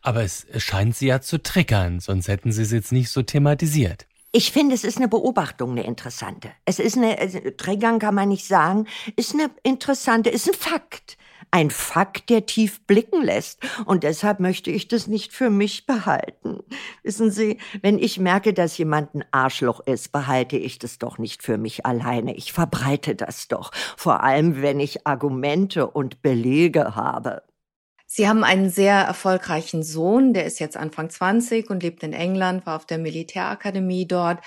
Aber 0.01 0.23
es 0.23 0.47
scheint 0.59 0.95
Sie 0.95 1.07
ja 1.07 1.21
zu 1.21 1.43
triggern, 1.43 1.99
sonst 1.99 2.29
hätten 2.29 2.53
Sie 2.53 2.63
es 2.63 2.71
jetzt 2.71 2.93
nicht 2.93 3.11
so 3.11 3.23
thematisiert. 3.23 4.07
Ich 4.31 4.53
finde, 4.53 4.77
es 4.77 4.85
ist 4.85 4.99
eine 4.99 5.09
Beobachtung, 5.09 5.73
eine 5.73 5.85
interessante. 5.85 6.51
Es 6.65 6.79
ist 6.79 6.97
eine, 6.97 7.19
also, 7.19 7.41
triggern 7.57 7.99
kann 7.99 8.15
man 8.15 8.29
nicht 8.29 8.47
sagen, 8.47 8.87
ist 9.17 9.35
eine 9.35 9.51
interessante, 9.65 10.31
ist 10.31 10.49
ein 10.49 10.55
Fakt 10.55 11.17
ein 11.55 11.71
Fakt, 11.71 12.31
der 12.31 12.47
tief 12.47 12.85
blicken 12.85 13.23
lässt. 13.23 13.61
Und 13.85 14.03
deshalb 14.03 14.41
möchte 14.41 14.73
ich 14.73 14.89
das 14.89 15.07
nicht 15.07 15.33
für 15.33 15.51
mich 15.51 15.87
behalten. 15.87 16.59
Wissen 17.05 17.31
Sie, 17.31 17.59
wenn 17.81 17.97
ich 17.97 18.19
merke, 18.19 18.53
dass 18.53 18.77
jemand 18.77 19.15
ein 19.15 19.25
Arschloch 19.31 19.79
ist, 19.87 20.11
behalte 20.11 20.57
ich 20.57 20.81
das 20.81 20.99
doch 20.99 21.17
nicht 21.17 21.45
für 21.45 21.57
mich 21.57 21.87
alleine. 21.87 22.35
Ich 22.35 22.53
verbreite 22.53 23.15
das 23.15 23.47
doch. 23.47 23.71
Vor 23.97 24.25
allem, 24.25 24.63
wenn 24.63 24.81
ich 24.81 25.07
Argumente 25.07 25.87
und 25.87 26.23
Belege 26.23 26.97
habe. 26.97 27.43
Sie 28.07 28.29
haben 28.29 28.45
einen 28.45 28.71
sehr 28.71 28.97
erfolgreichen 28.97 29.83
Sohn, 29.83 30.35
der 30.35 30.45
ist 30.45 30.61
jetzt 30.61 30.77
Anfang 30.77 31.11
20 31.11 31.71
und 31.71 31.83
lebt 31.83 32.03
in 32.03 32.13
England, 32.13 32.67
war 32.67 32.77
auf 32.77 32.87
der 32.87 32.99
Militärakademie 32.99 34.07
dort. 34.07 34.39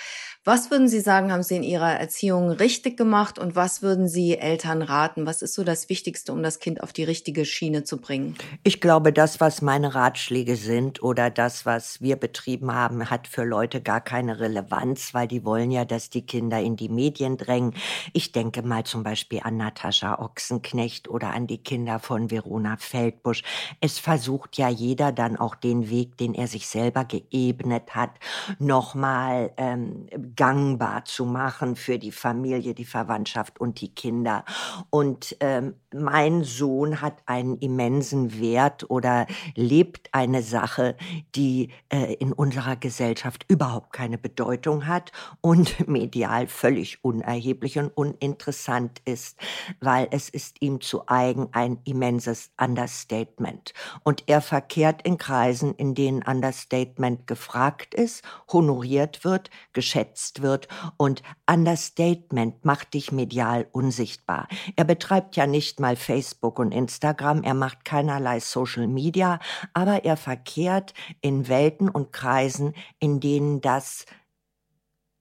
Was 0.48 0.70
würden 0.70 0.88
Sie 0.88 1.00
sagen, 1.00 1.30
haben 1.30 1.42
Sie 1.42 1.56
in 1.56 1.62
Ihrer 1.62 2.00
Erziehung 2.00 2.48
richtig 2.48 2.96
gemacht 2.96 3.38
und 3.38 3.54
was 3.54 3.82
würden 3.82 4.08
Sie 4.08 4.38
Eltern 4.38 4.80
raten? 4.80 5.26
Was 5.26 5.42
ist 5.42 5.52
so 5.52 5.62
das 5.62 5.90
Wichtigste, 5.90 6.32
um 6.32 6.42
das 6.42 6.58
Kind 6.58 6.82
auf 6.82 6.94
die 6.94 7.04
richtige 7.04 7.44
Schiene 7.44 7.84
zu 7.84 8.00
bringen? 8.00 8.34
Ich 8.62 8.80
glaube, 8.80 9.12
das, 9.12 9.40
was 9.40 9.60
meine 9.60 9.94
Ratschläge 9.94 10.56
sind 10.56 11.02
oder 11.02 11.28
das, 11.28 11.66
was 11.66 12.00
wir 12.00 12.16
betrieben 12.16 12.72
haben, 12.72 13.10
hat 13.10 13.28
für 13.28 13.44
Leute 13.44 13.82
gar 13.82 14.00
keine 14.00 14.40
Relevanz, 14.40 15.12
weil 15.12 15.28
die 15.28 15.44
wollen 15.44 15.70
ja, 15.70 15.84
dass 15.84 16.08
die 16.08 16.24
Kinder 16.24 16.58
in 16.58 16.76
die 16.76 16.88
Medien 16.88 17.36
drängen. 17.36 17.74
Ich 18.14 18.32
denke 18.32 18.62
mal 18.62 18.84
zum 18.84 19.02
Beispiel 19.02 19.40
an 19.42 19.58
Natascha 19.58 20.18
Ochsenknecht 20.18 21.08
oder 21.08 21.34
an 21.34 21.46
die 21.46 21.62
Kinder 21.62 21.98
von 21.98 22.30
Verona 22.30 22.78
Feldbusch. 22.78 23.42
Es 23.82 23.98
versucht 23.98 24.56
ja 24.56 24.70
jeder 24.70 25.12
dann 25.12 25.36
auch 25.36 25.56
den 25.56 25.90
Weg, 25.90 26.16
den 26.16 26.32
er 26.32 26.46
sich 26.46 26.68
selber 26.68 27.04
geebnet 27.04 27.94
hat, 27.94 28.12
nochmal 28.58 29.50
ähm, 29.58 30.06
gangbar 30.38 31.04
zu 31.04 31.24
machen 31.24 31.74
für 31.74 31.98
die 31.98 32.12
Familie, 32.12 32.72
die 32.72 32.84
Verwandtschaft 32.84 33.60
und 33.60 33.80
die 33.80 33.92
Kinder. 33.92 34.44
Und 34.88 35.36
ähm, 35.40 35.74
mein 35.92 36.44
Sohn 36.44 37.00
hat 37.00 37.22
einen 37.26 37.58
immensen 37.58 38.38
Wert 38.38 38.88
oder 38.88 39.26
lebt 39.56 40.14
eine 40.14 40.42
Sache, 40.42 40.96
die 41.34 41.70
äh, 41.88 42.14
in 42.14 42.32
unserer 42.32 42.76
Gesellschaft 42.76 43.46
überhaupt 43.48 43.92
keine 43.92 44.16
Bedeutung 44.16 44.86
hat 44.86 45.10
und 45.40 45.88
medial 45.88 46.46
völlig 46.46 47.02
unerheblich 47.02 47.76
und 47.78 47.88
uninteressant 47.88 49.02
ist, 49.04 49.40
weil 49.80 50.06
es 50.12 50.28
ist 50.28 50.62
ihm 50.62 50.80
zu 50.80 51.08
eigen 51.08 51.48
ein 51.50 51.78
immenses 51.84 52.52
Understatement. 52.60 53.74
Und 54.04 54.22
er 54.28 54.40
verkehrt 54.40 55.02
in 55.02 55.18
Kreisen, 55.18 55.74
in 55.74 55.96
denen 55.96 56.22
Understatement 56.22 57.26
gefragt 57.26 57.92
ist, 57.94 58.22
honoriert 58.52 59.24
wird, 59.24 59.50
geschätzt 59.72 60.27
genutzt 60.28 60.42
wird 60.42 60.68
und 60.96 61.22
Understatement 61.50 62.64
macht 62.64 62.94
dich 62.94 63.12
medial 63.12 63.66
unsichtbar. 63.72 64.48
Er 64.76 64.84
betreibt 64.84 65.36
ja 65.36 65.46
nicht 65.46 65.80
mal 65.80 65.96
Facebook 65.96 66.58
und 66.58 66.72
Instagram, 66.72 67.42
er 67.42 67.54
macht 67.54 67.84
keinerlei 67.84 68.40
Social 68.40 68.86
Media, 68.86 69.38
aber 69.74 70.04
er 70.04 70.16
verkehrt 70.16 70.94
in 71.20 71.48
Welten 71.48 71.88
und 71.88 72.12
Kreisen, 72.12 72.74
in 72.98 73.20
denen 73.20 73.60
das 73.60 74.06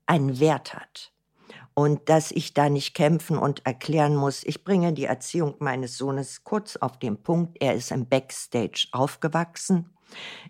einen 0.05 0.39
Wert 0.39 0.73
hat 0.73 1.11
und 1.73 2.09
dass 2.09 2.31
ich 2.31 2.53
da 2.53 2.69
nicht 2.69 2.95
kämpfen 2.95 3.37
und 3.37 3.65
erklären 3.65 4.15
muss. 4.15 4.43
Ich 4.43 4.63
bringe 4.63 4.93
die 4.93 5.05
Erziehung 5.05 5.55
meines 5.59 5.97
Sohnes 5.97 6.43
kurz 6.43 6.75
auf 6.77 6.97
den 6.97 7.21
Punkt. 7.21 7.57
Er 7.59 7.75
ist 7.75 7.91
im 7.91 8.07
Backstage 8.07 8.87
aufgewachsen. 8.91 9.91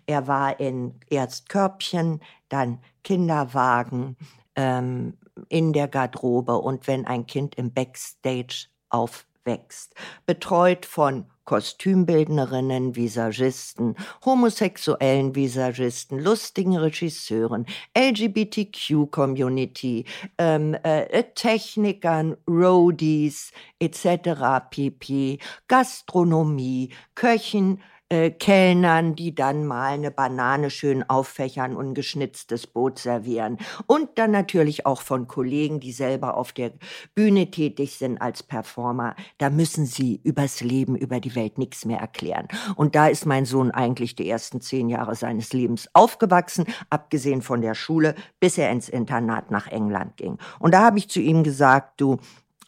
Er 0.06 0.26
war 0.26 0.60
in 0.60 1.00
erst 1.10 1.48
Körbchen, 1.48 2.20
dann 2.48 2.80
Kinderwagen, 3.04 4.16
ähm, 4.58 5.14
in 5.48 5.72
der 5.72 5.88
Garderobe 5.88 6.58
und 6.58 6.86
wenn 6.88 7.06
ein 7.06 7.26
Kind 7.26 7.54
im 7.54 7.72
Backstage 7.72 8.66
aufwächst, 8.90 9.94
betreut 10.26 10.84
von 10.84 11.24
Kostümbildnerinnen, 11.44 12.96
Visagisten, 12.96 13.94
homosexuellen 14.24 15.34
Visagisten, 15.34 16.18
lustigen 16.18 16.76
Regisseuren, 16.76 17.64
LGBTQ-Community, 17.96 20.04
ähm, 20.36 20.76
äh, 20.82 21.24
Technikern, 21.34 22.36
Roadies 22.46 23.52
etc. 23.78 24.68
pp, 24.68 25.38
Gastronomie, 25.68 26.90
Köchen, 27.14 27.80
äh, 28.10 28.30
Kellnern, 28.30 29.14
die 29.14 29.34
dann 29.34 29.66
mal 29.66 29.92
eine 29.92 30.10
Banane 30.10 30.70
schön 30.70 31.08
auffächern 31.08 31.76
und 31.76 31.94
geschnitztes 31.94 32.66
Brot 32.66 32.98
servieren. 32.98 33.58
Und 33.86 34.18
dann 34.18 34.30
natürlich 34.30 34.86
auch 34.86 35.02
von 35.02 35.26
Kollegen, 35.26 35.80
die 35.80 35.92
selber 35.92 36.36
auf 36.36 36.52
der 36.52 36.72
Bühne 37.14 37.50
tätig 37.50 37.96
sind 37.98 38.20
als 38.20 38.42
Performer. 38.42 39.14
Da 39.36 39.50
müssen 39.50 39.84
sie 39.84 40.20
übers 40.24 40.60
Leben, 40.60 40.96
über 40.96 41.20
die 41.20 41.34
Welt 41.34 41.58
nichts 41.58 41.84
mehr 41.84 41.98
erklären. 41.98 42.48
Und 42.76 42.94
da 42.94 43.08
ist 43.08 43.26
mein 43.26 43.44
Sohn 43.44 43.70
eigentlich 43.70 44.16
die 44.16 44.28
ersten 44.28 44.60
zehn 44.60 44.88
Jahre 44.88 45.14
seines 45.14 45.52
Lebens 45.52 45.88
aufgewachsen, 45.92 46.64
abgesehen 46.90 47.42
von 47.42 47.60
der 47.60 47.74
Schule, 47.74 48.14
bis 48.40 48.56
er 48.56 48.70
ins 48.70 48.88
Internat 48.88 49.50
nach 49.50 49.66
England 49.66 50.16
ging. 50.16 50.38
Und 50.58 50.72
da 50.72 50.80
habe 50.80 50.98
ich 50.98 51.10
zu 51.10 51.20
ihm 51.20 51.42
gesagt, 51.42 52.00
du, 52.00 52.18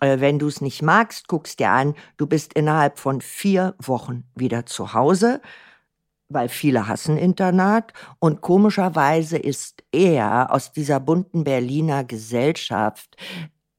wenn 0.01 0.39
du 0.39 0.49
es 0.49 0.61
nicht 0.61 0.83
magst, 0.83 1.29
guckst 1.29 1.61
dir 1.61 1.71
an, 1.71 1.95
du 2.17 2.27
bist 2.27 2.55
innerhalb 2.55 2.99
von 2.99 3.21
vier 3.21 3.75
Wochen 3.79 4.25
wieder 4.35 4.67
zu 4.67 4.95
Hause, 4.95 5.41
weil 6.29 6.49
viele 6.49 6.89
hassen 6.89 7.19
Internat. 7.19 7.93
Und 8.19 8.41
komischerweise 8.41 9.37
ist 9.37 9.83
er 9.93 10.53
aus 10.53 10.73
dieser 10.73 11.01
bunten 11.01 11.45
Berliner 11.45 12.05
Gesellschaft 12.05 13.17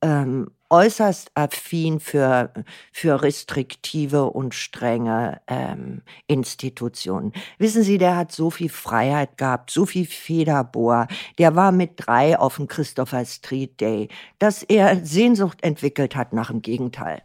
ähm, 0.02 0.52
äußerst 0.72 1.32
affin 1.36 2.00
für, 2.00 2.52
für 2.92 3.22
restriktive 3.22 4.32
und 4.32 4.56
strenge 4.56 5.42
ähm, 5.48 6.02
Institutionen. 6.28 7.34
Wissen 7.58 7.84
Sie, 7.84 7.98
der 7.98 8.16
hat 8.16 8.32
so 8.32 8.50
viel 8.50 8.70
Freiheit 8.70 9.38
gehabt, 9.38 9.70
so 9.70 9.86
viel 9.86 10.06
Federbohr. 10.06 11.08
Der 11.38 11.56
war 11.56 11.72
mit 11.72 11.94
drei 11.98 12.40
auf 12.40 12.56
dem 12.56 12.68
Christopher 12.68 13.26
Street 13.26 13.80
Day, 13.82 14.08
dass 14.40 14.64
er 14.64 15.06
Sehnsucht 15.06 15.62
entwickelt 15.62 16.16
hat 16.16 16.32
nach 16.34 16.50
dem 16.50 16.62
Gegenteil. 16.62 17.22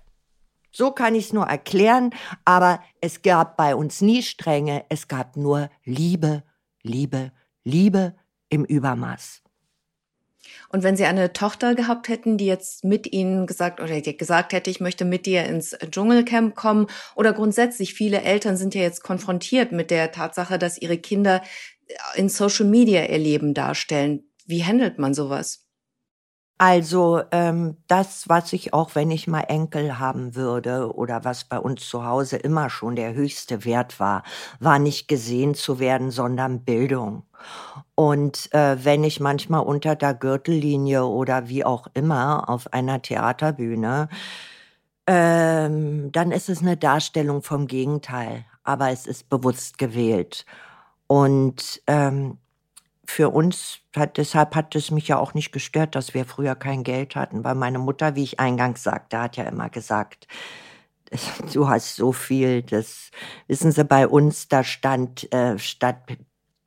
So 0.72 0.90
kann 0.90 1.14
ich 1.14 1.26
es 1.26 1.32
nur 1.32 1.47
erklären, 1.47 2.11
aber 2.44 2.82
es 3.01 3.22
gab 3.22 3.57
bei 3.57 3.74
uns 3.74 4.03
nie 4.03 4.22
Strenge, 4.22 4.84
es 4.90 5.09
gab 5.09 5.36
nur 5.36 5.70
Liebe, 5.84 6.42
Liebe, 6.82 7.32
Liebe 7.64 8.14
im 8.51 8.64
Übermaß. 8.64 9.45
Und 10.77 10.83
wenn 10.83 10.95
Sie 10.95 11.07
eine 11.07 11.33
Tochter 11.33 11.74
gehabt 11.74 12.11
hätten, 12.11 12.37
die 12.37 12.45
jetzt 12.45 12.85
mit 12.85 13.11
Ihnen 13.11 13.47
gesagt 13.47 13.81
oder 13.81 13.99
die 13.99 14.14
gesagt 14.14 14.53
hätte, 14.53 14.68
ich 14.68 14.79
möchte 14.79 15.07
mit 15.07 15.24
dir 15.24 15.47
ins 15.47 15.70
Dschungelcamp 15.70 16.55
kommen 16.55 16.87
oder 17.14 17.33
grundsätzlich 17.33 17.95
viele 17.95 18.20
Eltern 18.20 18.59
sind 18.59 18.74
ja 18.74 18.83
jetzt 18.83 19.03
konfrontiert 19.03 19.72
mit 19.72 19.91
der 19.91 20.12
Tatsache, 20.12 20.59
dass 20.59 20.77
ihre 20.77 20.99
Kinder 20.99 21.41
in 22.14 22.29
Social 22.29 22.66
Media 22.66 23.07
ihr 23.07 23.16
Leben 23.16 23.55
darstellen. 23.55 24.24
Wie 24.45 24.64
handelt 24.64 24.99
man 24.99 25.14
sowas? 25.14 25.66
Also 26.59 27.22
ähm, 27.33 27.77
das, 27.87 28.31
was 28.31 28.55
ich 28.55 28.72
auch, 28.72 28.95
wenn 28.95 29.11
ich 29.11 29.27
mal 29.27 29.45
Enkel 29.49 29.99
haben 29.99 30.35
würde 30.35 30.95
oder 30.95 31.22
was 31.24 31.45
bei 31.45 31.59
uns 31.59 31.87
zu 31.87 32.05
Hause 32.05 32.37
immer 32.37 32.70
schon 32.70 32.97
der 32.97 33.12
höchste 33.12 33.66
Wert 33.66 34.01
war, 34.01 34.24
war 34.59 34.79
nicht 34.79 35.07
gesehen 35.07 35.55
zu 35.55 35.79
werden, 35.79 36.11
sondern 36.11 36.64
Bildung. 36.64 37.26
Und 37.95 38.53
äh, 38.53 38.84
wenn 38.84 39.05
ich 39.05 39.20
manchmal 39.20 39.62
unter 39.62 39.97
der 39.97 40.14
Gürtellinie 40.14 41.05
oder 41.05 41.49
wie 41.49 41.64
auch 41.64 41.87
immer 41.95 42.49
auf 42.49 42.72
einer 42.72 43.01
Theaterbühne, 43.03 44.09
ähm, 45.07 46.11
dann 46.12 46.32
ist 46.32 46.49
es 46.49 46.62
eine 46.62 46.76
Darstellung 46.76 47.43
vom 47.43 47.66
Gegenteil, 47.66 48.45
aber 48.64 48.91
es 48.91 49.07
ist 49.07 49.28
bewusst 49.28 49.78
gewählt. 49.78 50.45
Und 51.07 51.82
ähm, 51.87 52.39
für 53.07 53.30
uns 53.30 53.78
hat, 53.95 54.16
deshalb 54.16 54.55
hat 54.55 54.74
es 54.74 54.91
mich 54.91 55.09
ja 55.09 55.18
auch 55.18 55.34
nicht 55.34 55.53
gestört, 55.53 55.95
dass 55.95 56.14
wir 56.14 56.24
früher 56.24 56.55
kein 56.57 56.82
Geld 56.82 57.16
hatten, 57.16 57.45
weil 57.45 57.55
meine 57.55 57.78
Mutter, 57.78 58.16
wie 58.16 58.24
ich 58.24 58.41
eingangs 58.41 58.82
sagte, 58.82 59.20
hat 59.20 59.37
ja 59.37 59.45
immer 59.45 59.70
gesagt, 59.70 60.26
du 61.53 61.68
hast 61.68 61.97
so 61.97 62.12
viel, 62.12 62.62
das 62.62 63.11
wissen 63.47 63.72
Sie, 63.72 63.84
bei 63.84 64.09
uns, 64.09 64.49
da 64.49 64.64
stand 64.64 65.32
äh, 65.32 65.59
statt 65.59 65.99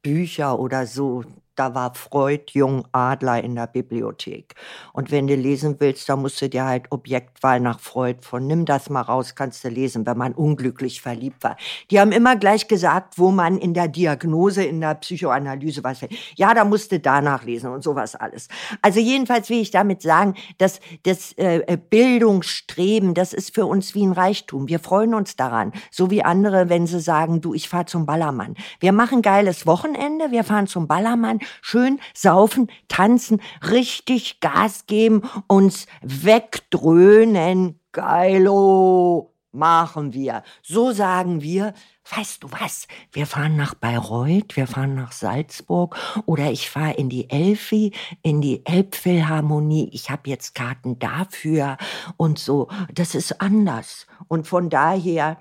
Bücher 0.03 0.59
oder 0.59 0.85
so, 0.87 1.23
da 1.59 1.75
war 1.75 1.93
Freud 1.93 2.45
Jung 2.53 2.85
Adler 2.93 3.43
in 3.43 3.55
der 3.55 3.67
Bibliothek. 3.67 4.55
Und 4.93 5.11
wenn 5.11 5.27
du 5.27 5.35
lesen 5.35 5.75
willst, 5.79 6.07
da 6.07 6.15
musst 6.15 6.41
du 6.41 6.47
dir 6.47 6.63
halt 6.63 6.85
Objektwahl 6.89 7.59
nach 7.59 7.79
Freud 7.79 8.19
von 8.21 8.47
nimm 8.47 8.65
das 8.65 8.89
mal 8.89 9.01
raus, 9.01 9.35
kannst 9.35 9.63
du 9.65 9.69
lesen, 9.69 10.05
wenn 10.05 10.17
man 10.17 10.33
unglücklich 10.33 11.01
verliebt 11.01 11.43
war. 11.43 11.57
Die 11.91 11.99
haben 11.99 12.13
immer 12.13 12.37
gleich 12.37 12.67
gesagt, 12.69 13.17
wo 13.17 13.31
man 13.31 13.57
in 13.57 13.73
der 13.73 13.89
Diagnose, 13.89 14.63
in 14.63 14.79
der 14.79 14.95
Psychoanalyse 14.95 15.83
was 15.83 15.99
Ja, 16.35 16.53
da 16.53 16.63
musste 16.63 16.99
danach 16.99 17.43
lesen 17.43 17.71
und 17.71 17.83
sowas 17.83 18.15
alles. 18.15 18.47
Also 18.81 19.01
jedenfalls 19.01 19.49
will 19.49 19.59
ich 19.59 19.71
damit 19.71 20.01
sagen, 20.01 20.35
dass 20.59 20.79
das 21.03 21.33
äh, 21.33 21.77
Bildungsstreben, 21.89 23.13
das 23.13 23.33
ist 23.33 23.53
für 23.53 23.65
uns 23.65 23.93
wie 23.95 24.05
ein 24.05 24.13
Reichtum. 24.13 24.69
Wir 24.69 24.79
freuen 24.79 25.13
uns 25.13 25.35
daran, 25.35 25.73
so 25.91 26.09
wie 26.09 26.23
andere, 26.23 26.69
wenn 26.69 26.87
sie 26.87 27.01
sagen, 27.01 27.41
du, 27.41 27.53
ich 27.53 27.67
fahr 27.67 27.85
zum 27.85 28.05
Ballermann. 28.05 28.55
Wir 28.79 28.93
machen 28.93 29.21
geiles 29.21 29.65
Wochenende, 29.65 30.31
wir 30.31 30.45
fahren 30.45 30.67
zum 30.67 30.87
Ballermann, 30.87 31.39
schön 31.61 31.99
saufen, 32.13 32.71
tanzen, 32.87 33.41
richtig 33.69 34.39
Gas 34.39 34.85
geben, 34.85 35.23
uns 35.47 35.87
wegdröhnen. 36.01 37.79
Geilo 37.91 39.33
machen 39.51 40.13
wir. 40.13 40.43
So 40.61 40.91
sagen 40.91 41.41
wir, 41.41 41.73
weißt 42.15 42.43
du 42.43 42.51
was, 42.51 42.87
wir 43.11 43.25
fahren 43.25 43.55
nach 43.55 43.73
Bayreuth, 43.73 44.55
wir 44.55 44.67
fahren 44.67 44.95
nach 44.95 45.11
Salzburg 45.11 45.95
oder 46.25 46.51
ich 46.51 46.69
fahre 46.69 46.93
in 46.93 47.09
die 47.09 47.29
Elfi, 47.29 47.93
in 48.21 48.41
die 48.41 48.65
Elbphilharmonie, 48.65 49.89
ich 49.91 50.09
habe 50.09 50.29
jetzt 50.29 50.55
Karten 50.55 50.99
dafür 50.99 51.77
und 52.17 52.39
so. 52.39 52.69
Das 52.93 53.15
ist 53.15 53.41
anders. 53.41 54.07
Und 54.27 54.47
von 54.47 54.69
daher, 54.69 55.37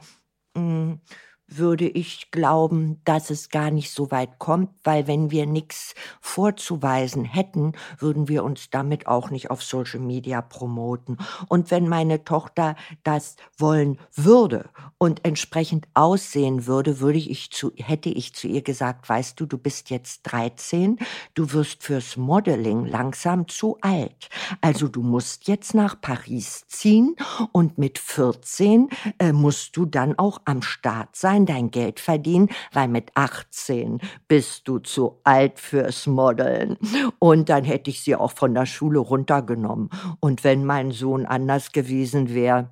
mh, 0.54 0.62
mm, 0.62 1.00
würde 1.48 1.88
ich 1.88 2.30
glauben, 2.30 3.00
dass 3.04 3.30
es 3.30 3.48
gar 3.48 3.70
nicht 3.70 3.90
so 3.90 4.10
weit 4.10 4.38
kommt, 4.38 4.70
weil 4.84 5.06
wenn 5.06 5.30
wir 5.30 5.46
nichts 5.46 5.94
vorzuweisen 6.20 7.24
hätten, 7.24 7.72
würden 7.98 8.28
wir 8.28 8.44
uns 8.44 8.70
damit 8.70 9.06
auch 9.06 9.30
nicht 9.30 9.50
auf 9.50 9.62
Social 9.62 10.00
Media 10.00 10.42
promoten. 10.42 11.16
Und 11.48 11.70
wenn 11.70 11.88
meine 11.88 12.24
Tochter 12.24 12.76
das 13.02 13.36
wollen 13.56 13.98
würde 14.14 14.68
und 14.98 15.24
entsprechend 15.24 15.88
aussehen 15.94 16.66
würde, 16.66 17.00
würde 17.00 17.18
ich 17.18 17.50
zu, 17.50 17.72
hätte 17.76 18.10
ich 18.10 18.34
zu 18.34 18.46
ihr 18.46 18.62
gesagt, 18.62 19.08
weißt 19.08 19.40
du, 19.40 19.46
du 19.46 19.56
bist 19.56 19.90
jetzt 19.90 20.22
13, 20.24 20.98
du 21.34 21.52
wirst 21.52 21.82
fürs 21.82 22.16
Modeling 22.16 22.84
langsam 22.84 23.48
zu 23.48 23.78
alt. 23.80 24.28
Also 24.60 24.88
du 24.88 25.02
musst 25.02 25.48
jetzt 25.48 25.74
nach 25.74 26.00
Paris 26.00 26.66
ziehen 26.68 27.16
und 27.52 27.78
mit 27.78 27.98
14 27.98 28.88
äh, 29.18 29.32
musst 29.32 29.76
du 29.76 29.86
dann 29.86 30.18
auch 30.18 30.40
am 30.44 30.62
Start 30.62 31.16
sein 31.16 31.37
sein, 31.38 31.46
dein 31.46 31.70
Geld 31.70 32.00
verdienen, 32.00 32.48
weil 32.72 32.88
mit 32.88 33.10
18 33.14 34.00
bist 34.26 34.66
du 34.66 34.78
zu 34.78 35.20
alt 35.24 35.58
fürs 35.58 36.06
Modeln. 36.06 36.76
Und 37.18 37.48
dann 37.48 37.64
hätte 37.64 37.90
ich 37.90 38.02
sie 38.02 38.16
auch 38.16 38.32
von 38.32 38.54
der 38.54 38.66
Schule 38.66 38.98
runtergenommen. 38.98 39.90
Und 40.20 40.44
wenn 40.44 40.64
mein 40.64 40.90
Sohn 40.90 41.26
anders 41.26 41.72
gewesen 41.72 42.34
wäre, 42.34 42.70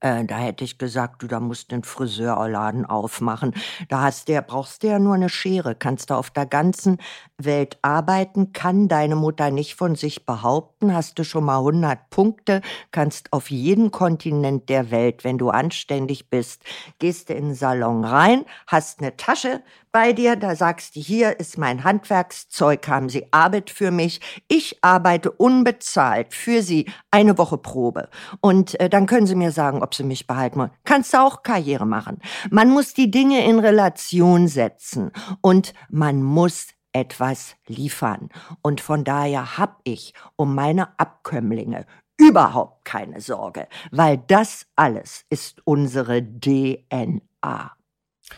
äh, 0.00 0.24
da 0.24 0.38
hätte 0.38 0.62
ich 0.62 0.78
gesagt, 0.78 1.22
du, 1.22 1.26
da 1.26 1.40
musst 1.40 1.72
einen 1.72 1.82
Friseurladen 1.82 2.86
aufmachen. 2.86 3.52
Da 3.88 4.02
hast 4.02 4.28
du, 4.28 4.40
brauchst 4.42 4.82
du 4.82 4.88
ja 4.88 4.98
nur 4.98 5.14
eine 5.14 5.28
Schere. 5.28 5.74
Kannst 5.74 6.10
du 6.10 6.14
auf 6.14 6.30
der 6.30 6.46
ganzen 6.46 6.98
Welt 7.36 7.78
arbeiten, 7.82 8.52
kann 8.52 8.86
deine 8.86 9.16
Mutter 9.16 9.50
nicht 9.50 9.74
von 9.74 9.96
sich 9.96 10.24
behaupten. 10.24 10.77
Hast 10.80 11.18
du 11.18 11.24
schon 11.24 11.44
mal 11.44 11.58
100 11.58 12.08
Punkte, 12.08 12.60
kannst 12.92 13.32
auf 13.32 13.50
jeden 13.50 13.90
Kontinent 13.90 14.68
der 14.68 14.92
Welt, 14.92 15.24
wenn 15.24 15.36
du 15.36 15.50
anständig 15.50 16.30
bist, 16.30 16.62
gehst 17.00 17.28
du 17.28 17.34
in 17.34 17.46
den 17.46 17.54
Salon 17.54 18.04
rein, 18.04 18.44
hast 18.68 19.00
eine 19.00 19.16
Tasche 19.16 19.60
bei 19.90 20.12
dir, 20.12 20.36
da 20.36 20.54
sagst 20.54 20.94
du, 20.94 21.00
hier 21.00 21.40
ist 21.40 21.58
mein 21.58 21.82
Handwerkszeug, 21.82 22.86
haben 22.86 23.08
Sie 23.08 23.26
Arbeit 23.32 23.70
für 23.70 23.90
mich. 23.90 24.20
Ich 24.46 24.78
arbeite 24.82 25.32
unbezahlt 25.32 26.32
für 26.32 26.62
Sie 26.62 26.86
eine 27.10 27.38
Woche 27.38 27.58
Probe. 27.58 28.08
Und 28.40 28.78
äh, 28.78 28.88
dann 28.88 29.06
können 29.06 29.26
Sie 29.26 29.34
mir 29.34 29.50
sagen, 29.50 29.82
ob 29.82 29.96
Sie 29.96 30.04
mich 30.04 30.28
behalten 30.28 30.60
wollen. 30.60 30.70
Kannst 30.84 31.12
du 31.12 31.18
auch 31.18 31.42
Karriere 31.42 31.86
machen. 31.86 32.20
Man 32.50 32.70
muss 32.70 32.94
die 32.94 33.10
Dinge 33.10 33.44
in 33.44 33.58
Relation 33.58 34.46
setzen 34.46 35.10
und 35.40 35.74
man 35.90 36.22
muss 36.22 36.68
etwas 36.92 37.56
liefern. 37.66 38.28
Und 38.62 38.80
von 38.80 39.04
daher 39.04 39.58
hab 39.58 39.80
ich 39.84 40.14
um 40.36 40.54
meine 40.54 40.98
Abkömmlinge 40.98 41.86
überhaupt 42.16 42.84
keine 42.84 43.20
Sorge, 43.20 43.68
weil 43.90 44.18
das 44.26 44.66
alles 44.76 45.24
ist 45.30 45.62
unsere 45.64 46.22
DNA. 46.22 47.72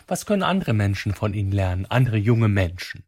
Was 0.06 0.26
können 0.26 0.42
andere 0.42 0.74
Menschen 0.74 1.14
von 1.14 1.34
Ihnen 1.34 1.52
lernen, 1.52 1.86
andere 1.86 2.16
junge 2.16 2.48
Menschen? 2.48 3.04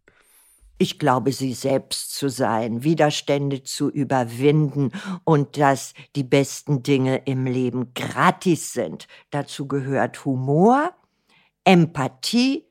Ich 0.79 0.99
glaube, 0.99 1.31
sie 1.31 1.53
selbst 1.53 2.13
zu 2.13 2.29
sein, 2.29 2.83
Widerstände 2.83 3.63
zu 3.63 3.89
überwinden 3.89 4.91
und 5.23 5.57
dass 5.57 5.95
die 6.17 6.25
besten 6.25 6.83
Dinge 6.83 7.19
im 7.19 7.47
Leben 7.47 7.95
gratis 7.95 8.73
sind. 8.73 9.07
Dazu 9.31 9.69
gehört 9.69 10.25
Humor, 10.25 10.93
Empathie, 11.63 12.67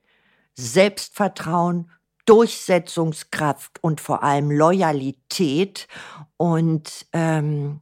Selbstvertrauen, 0.55 1.89
Durchsetzungskraft 2.32 3.84
und 3.84 3.99
vor 3.99 4.23
allem 4.23 4.51
Loyalität 4.51 5.89
und 6.38 7.05
ähm, 7.11 7.82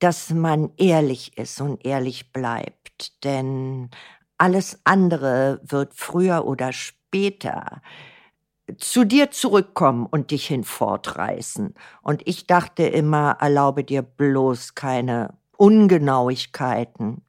dass 0.00 0.28
man 0.28 0.72
ehrlich 0.76 1.38
ist 1.38 1.62
und 1.62 1.86
ehrlich 1.86 2.30
bleibt. 2.30 3.24
Denn 3.24 3.88
alles 4.36 4.80
andere 4.84 5.62
wird 5.64 5.94
früher 5.94 6.44
oder 6.44 6.74
später 6.74 7.80
zu 8.76 9.04
dir 9.04 9.30
zurückkommen 9.30 10.04
und 10.04 10.30
dich 10.30 10.48
hinfortreißen. 10.48 11.72
Und 12.02 12.20
ich 12.28 12.46
dachte 12.46 12.82
immer, 12.82 13.38
erlaube 13.40 13.82
dir 13.82 14.02
bloß 14.02 14.74
keine 14.74 15.38
Ungenauigkeiten, 15.56 17.24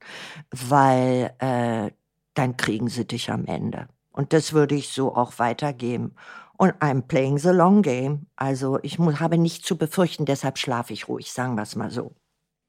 weil 0.52 1.34
äh, 1.40 1.92
dann 2.34 2.58
kriegen 2.58 2.90
sie 2.90 3.08
dich 3.08 3.32
am 3.32 3.46
Ende. 3.46 3.88
Und 4.12 4.34
das 4.34 4.54
würde 4.54 4.76
ich 4.76 4.90
so 4.90 5.16
auch 5.16 5.40
weitergeben. 5.40 6.16
Und 6.58 6.74
I'm 6.82 7.02
playing 7.02 7.38
the 7.38 7.50
long 7.50 7.82
game. 7.82 8.28
Also 8.36 8.80
ich 8.84 9.00
muss, 9.00 9.20
habe 9.20 9.38
nichts 9.38 9.66
zu 9.66 9.78
befürchten, 9.78 10.26
deshalb 10.26 10.58
schlafe 10.58 10.94
ich 10.94 11.08
ruhig, 11.08 11.32
sagen 11.32 11.56
wir 11.56 11.64
es 11.64 11.76
mal 11.76 11.90
so. 11.90 12.14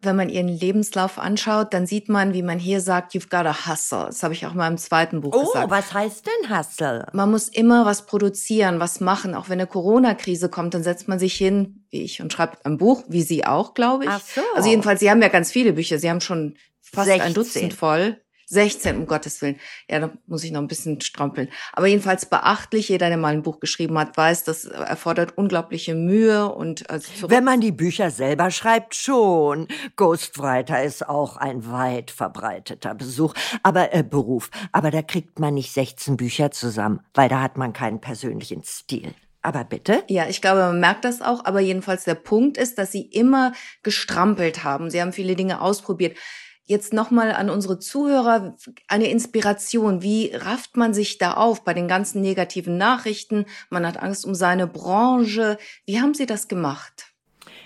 wenn 0.02 0.16
man 0.16 0.28
ihren 0.28 0.48
Lebenslauf 0.48 1.18
anschaut, 1.18 1.72
dann 1.72 1.86
sieht 1.86 2.08
man, 2.08 2.34
wie 2.34 2.42
man 2.42 2.58
hier 2.58 2.80
sagt, 2.80 3.14
you've 3.14 3.30
got 3.30 3.46
a 3.46 3.66
hustle. 3.66 4.06
Das 4.06 4.22
habe 4.22 4.34
ich 4.34 4.44
auch 4.46 4.54
mal 4.54 4.68
im 4.68 4.76
zweiten 4.76 5.20
Buch 5.20 5.32
oh, 5.32 5.46
gesagt. 5.46 5.66
Oh, 5.66 5.70
was 5.70 5.94
heißt 5.94 6.26
denn 6.26 6.56
hustle? 6.56 7.06
Man 7.12 7.30
muss 7.30 7.48
immer 7.48 7.86
was 7.86 8.06
produzieren, 8.06 8.80
was 8.80 9.00
machen. 9.00 9.34
Auch 9.34 9.48
wenn 9.48 9.60
eine 9.60 9.68
Corona-Krise 9.68 10.48
kommt, 10.48 10.74
dann 10.74 10.82
setzt 10.82 11.06
man 11.06 11.18
sich 11.18 11.34
hin, 11.34 11.84
wie 11.90 12.02
ich, 12.02 12.20
und 12.20 12.32
schreibt 12.32 12.66
ein 12.66 12.78
Buch, 12.78 13.04
wie 13.08 13.22
Sie 13.22 13.46
auch, 13.46 13.74
glaube 13.74 14.04
ich. 14.04 14.10
Ach 14.10 14.20
so. 14.20 14.42
Also 14.54 14.68
jedenfalls, 14.68 15.00
Sie 15.00 15.10
haben 15.10 15.22
ja 15.22 15.28
ganz 15.28 15.52
viele 15.52 15.72
Bücher. 15.72 15.98
Sie 15.98 16.10
haben 16.10 16.20
schon 16.20 16.56
fast 16.80 17.06
16. 17.06 17.26
ein 17.26 17.34
Dutzend 17.34 17.74
voll. 17.74 18.21
16, 18.52 18.98
um 18.98 19.06
Gottes 19.06 19.40
Willen. 19.40 19.58
Ja, 19.88 19.98
da 20.00 20.12
muss 20.26 20.44
ich 20.44 20.52
noch 20.52 20.60
ein 20.60 20.68
bisschen 20.68 21.00
strampeln. 21.00 21.48
Aber 21.72 21.86
jedenfalls 21.86 22.26
beachtlich, 22.26 22.90
jeder, 22.90 23.08
der 23.08 23.16
mal 23.16 23.32
ein 23.32 23.42
Buch 23.42 23.60
geschrieben 23.60 23.98
hat, 23.98 24.16
weiß, 24.16 24.44
das 24.44 24.64
erfordert 24.64 25.38
unglaubliche 25.38 25.94
Mühe 25.94 26.52
und 26.52 26.88
also 26.90 27.30
Wenn 27.30 27.44
man 27.44 27.60
die 27.60 27.72
Bücher 27.72 28.10
selber 28.10 28.50
schreibt, 28.50 28.94
schon. 28.94 29.68
Ghostwriter 29.96 30.82
ist 30.82 31.08
auch 31.08 31.36
ein 31.38 31.70
weit 31.70 32.10
verbreiteter 32.10 32.94
Besuch, 32.94 33.34
aber 33.62 33.94
äh, 33.94 34.02
Beruf. 34.02 34.50
Aber 34.70 34.90
da 34.90 35.02
kriegt 35.02 35.38
man 35.38 35.54
nicht 35.54 35.72
16 35.72 36.18
Bücher 36.18 36.50
zusammen, 36.50 37.00
weil 37.14 37.28
da 37.28 37.40
hat 37.40 37.56
man 37.56 37.72
keinen 37.72 38.00
persönlichen 38.00 38.62
Stil. 38.64 39.14
Aber 39.42 39.64
bitte? 39.64 40.04
Ja, 40.08 40.28
ich 40.28 40.40
glaube, 40.40 40.60
man 40.60 40.78
merkt 40.78 41.04
das 41.04 41.20
auch. 41.20 41.44
Aber 41.44 41.60
jedenfalls 41.60 42.04
der 42.04 42.14
Punkt 42.14 42.56
ist, 42.56 42.78
dass 42.78 42.92
sie 42.92 43.02
immer 43.02 43.52
gestrampelt 43.82 44.62
haben. 44.62 44.88
Sie 44.88 45.00
haben 45.00 45.12
viele 45.12 45.34
Dinge 45.34 45.60
ausprobiert. 45.60 46.16
Jetzt 46.64 46.92
nochmal 46.92 47.32
an 47.32 47.50
unsere 47.50 47.78
Zuhörer 47.78 48.56
eine 48.88 49.08
Inspiration. 49.08 50.02
Wie 50.02 50.34
rafft 50.34 50.76
man 50.76 50.94
sich 50.94 51.18
da 51.18 51.34
auf 51.34 51.64
bei 51.64 51.74
den 51.74 51.88
ganzen 51.88 52.20
negativen 52.20 52.76
Nachrichten? 52.76 53.46
Man 53.68 53.86
hat 53.86 54.00
Angst 54.02 54.24
um 54.24 54.34
seine 54.34 54.66
Branche. 54.66 55.58
Wie 55.86 56.00
haben 56.00 56.14
Sie 56.14 56.26
das 56.26 56.46
gemacht? 56.46 57.12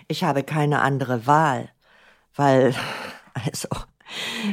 Ich 0.09 0.25
habe 0.25 0.43
keine 0.45 0.81
andere 0.81 1.27
Wahl, 1.27 1.71
weil, 2.35 2.75
also, 3.35 3.69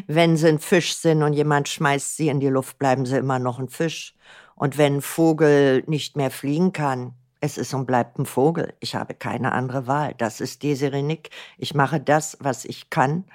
wenn 0.07 0.35
sie 0.35 0.47
ein 0.47 0.59
Fisch 0.59 0.95
sind 0.95 1.23
und 1.23 1.33
jemand 1.33 1.69
schmeißt 1.69 2.17
sie 2.17 2.29
in 2.29 2.39
die 2.39 2.49
Luft, 2.49 2.79
bleiben 2.79 3.05
sie 3.05 3.17
immer 3.17 3.39
noch 3.39 3.59
ein 3.59 3.69
Fisch. 3.69 4.15
Und 4.55 4.77
wenn 4.77 4.97
ein 4.97 5.01
Vogel 5.01 5.83
nicht 5.87 6.17
mehr 6.17 6.31
fliegen 6.31 6.73
kann, 6.73 7.13
es 7.43 7.57
ist 7.57 7.73
und 7.73 7.85
bleibt 7.85 8.17
ein 8.17 8.25
Vogel. 8.25 8.73
Ich 8.79 8.95
habe 8.95 9.13
keine 9.13 9.51
andere 9.51 9.85
Wahl. 9.85 10.13
Das 10.17 10.39
ist 10.39 10.63
Desiree 10.63 11.01
Nick. 11.01 11.29
Ich 11.57 11.75
mache 11.75 11.99
das, 11.99 12.37
was 12.39 12.63
ich 12.63 12.89
kann. 12.89 13.25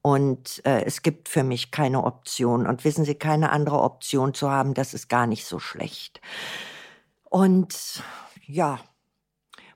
Und 0.00 0.62
äh, 0.64 0.84
es 0.86 1.02
gibt 1.02 1.28
für 1.28 1.44
mich 1.44 1.70
keine 1.70 2.04
Option. 2.04 2.66
Und 2.66 2.84
wissen 2.86 3.04
Sie, 3.04 3.14
keine 3.14 3.50
andere 3.50 3.82
Option 3.82 4.32
zu 4.32 4.50
haben, 4.50 4.72
das 4.72 4.94
ist 4.94 5.08
gar 5.10 5.26
nicht 5.26 5.44
so 5.44 5.58
schlecht. 5.58 6.22
Und 7.24 8.02
ja, 8.46 8.80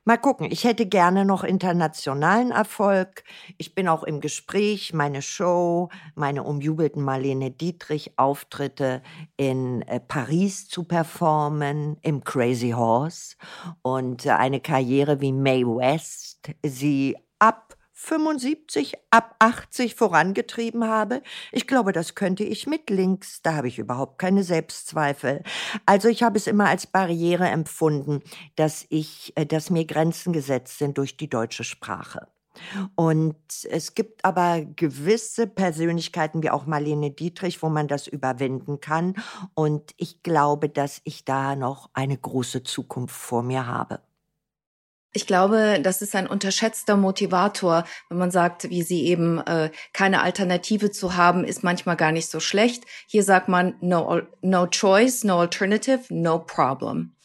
Mal 0.05 0.17
gucken, 0.17 0.51
ich 0.51 0.65
hätte 0.65 0.85
gerne 0.85 1.23
noch 1.23 1.45
internationalen 1.45 2.51
Erfolg. 2.51 3.23
Ich 3.57 3.73
bin 3.73 3.87
auch 3.87 4.03
im 4.03 4.19
Gespräch, 4.19 4.91
meine 4.93 5.21
Show, 5.21 5.87
meine 6.13 6.43
umjubelten 6.43 7.01
Marlene 7.01 7.51
Dietrich 7.51 8.19
Auftritte 8.19 9.01
in 9.37 9.81
äh, 9.83 10.01
Paris 10.01 10.67
zu 10.67 10.83
performen, 10.83 11.95
im 12.01 12.21
Crazy 12.25 12.71
Horse 12.71 13.37
und 13.81 14.25
äh, 14.25 14.31
eine 14.31 14.59
Karriere 14.59 15.21
wie 15.21 15.31
Mae 15.31 15.63
West, 15.65 16.49
sie 16.65 17.15
75 18.03 18.95
ab 19.11 19.35
80 19.39 19.95
vorangetrieben 19.95 20.85
habe. 20.85 21.21
Ich 21.53 21.67
glaube, 21.67 21.93
das 21.93 22.15
könnte 22.15 22.43
ich 22.43 22.67
mit 22.67 22.89
links. 22.89 23.41
Da 23.41 23.53
habe 23.53 23.69
ich 23.69 23.79
überhaupt 23.79 24.19
keine 24.19 24.43
Selbstzweifel. 24.43 25.41
Also 25.85 26.09
ich 26.09 26.21
habe 26.21 26.37
es 26.37 26.47
immer 26.47 26.67
als 26.67 26.85
Barriere 26.85 27.47
empfunden, 27.47 28.21
dass 28.57 28.85
ich, 28.89 29.31
äh, 29.35 29.45
dass 29.45 29.69
mir 29.69 29.85
Grenzen 29.85 30.33
gesetzt 30.33 30.79
sind 30.79 30.97
durch 30.97 31.15
die 31.15 31.29
deutsche 31.29 31.63
Sprache. 31.63 32.27
Und 32.95 33.37
es 33.71 33.95
gibt 33.95 34.25
aber 34.25 34.61
gewisse 34.61 35.47
Persönlichkeiten 35.47 36.43
wie 36.43 36.49
auch 36.49 36.65
Marlene 36.65 37.09
Dietrich, 37.09 37.63
wo 37.63 37.69
man 37.69 37.87
das 37.87 38.07
überwinden 38.07 38.81
kann. 38.81 39.15
Und 39.53 39.93
ich 39.97 40.23
glaube, 40.23 40.67
dass 40.67 40.99
ich 41.05 41.23
da 41.23 41.55
noch 41.55 41.89
eine 41.93 42.17
große 42.17 42.63
Zukunft 42.63 43.15
vor 43.15 43.43
mir 43.43 43.65
habe. 43.65 44.01
Ich 45.15 45.27
glaube, 45.27 45.79
das 45.81 46.01
ist 46.01 46.15
ein 46.15 46.25
unterschätzter 46.25 46.97
Motivator, 46.97 47.85
wenn 48.09 48.17
man 48.17 48.31
sagt, 48.31 48.69
wie 48.71 48.81
Sie 48.81 49.05
eben, 49.05 49.39
äh, 49.39 49.69
keine 49.93 50.23
Alternative 50.23 50.89
zu 50.89 51.15
haben, 51.15 51.43
ist 51.43 51.63
manchmal 51.63 51.95
gar 51.95 52.11
nicht 52.11 52.29
so 52.29 52.39
schlecht. 52.39 52.83
Hier 53.07 53.23
sagt 53.23 53.47
man, 53.47 53.75
no, 53.79 54.21
no 54.41 54.67
choice, 54.67 55.23
no 55.23 55.39
alternative, 55.39 56.01
no 56.09 56.39
problem. 56.39 57.15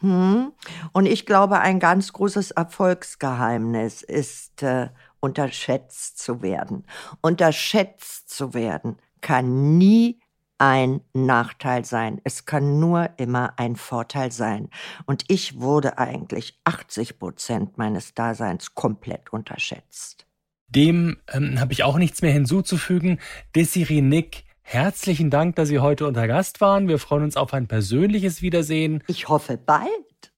Hm. 0.00 0.52
Und 0.92 1.06
ich 1.06 1.24
glaube, 1.24 1.60
ein 1.60 1.78
ganz 1.78 2.12
großes 2.12 2.50
Erfolgsgeheimnis 2.50 4.02
ist, 4.02 4.62
äh, 4.62 4.88
unterschätzt 5.20 6.18
zu 6.18 6.42
werden. 6.42 6.84
Unterschätzt 7.20 8.30
zu 8.30 8.54
werden 8.54 8.96
kann 9.20 9.78
nie 9.78 10.20
ein 10.60 11.00
Nachteil 11.14 11.86
sein. 11.86 12.20
Es 12.22 12.44
kann 12.44 12.78
nur 12.78 13.10
immer 13.16 13.54
ein 13.56 13.76
Vorteil 13.76 14.30
sein. 14.30 14.68
Und 15.06 15.24
ich 15.28 15.58
wurde 15.58 15.96
eigentlich 15.98 16.60
80 16.64 17.18
Prozent 17.18 17.78
meines 17.78 18.14
Daseins 18.14 18.74
komplett 18.74 19.32
unterschätzt. 19.32 20.26
Dem 20.68 21.16
ähm, 21.32 21.58
habe 21.58 21.72
ich 21.72 21.82
auch 21.82 21.96
nichts 21.96 22.20
mehr 22.20 22.32
hinzuzufügen. 22.32 23.20
Desiree 23.56 24.02
Nick, 24.02 24.44
herzlichen 24.60 25.30
Dank, 25.30 25.56
dass 25.56 25.68
Sie 25.68 25.78
heute 25.78 26.06
unter 26.06 26.28
Gast 26.28 26.60
waren. 26.60 26.88
Wir 26.88 26.98
freuen 26.98 27.24
uns 27.24 27.38
auf 27.38 27.54
ein 27.54 27.66
persönliches 27.66 28.42
Wiedersehen. 28.42 29.02
Ich 29.06 29.28
hoffe 29.28 29.56
bald. 29.56 29.88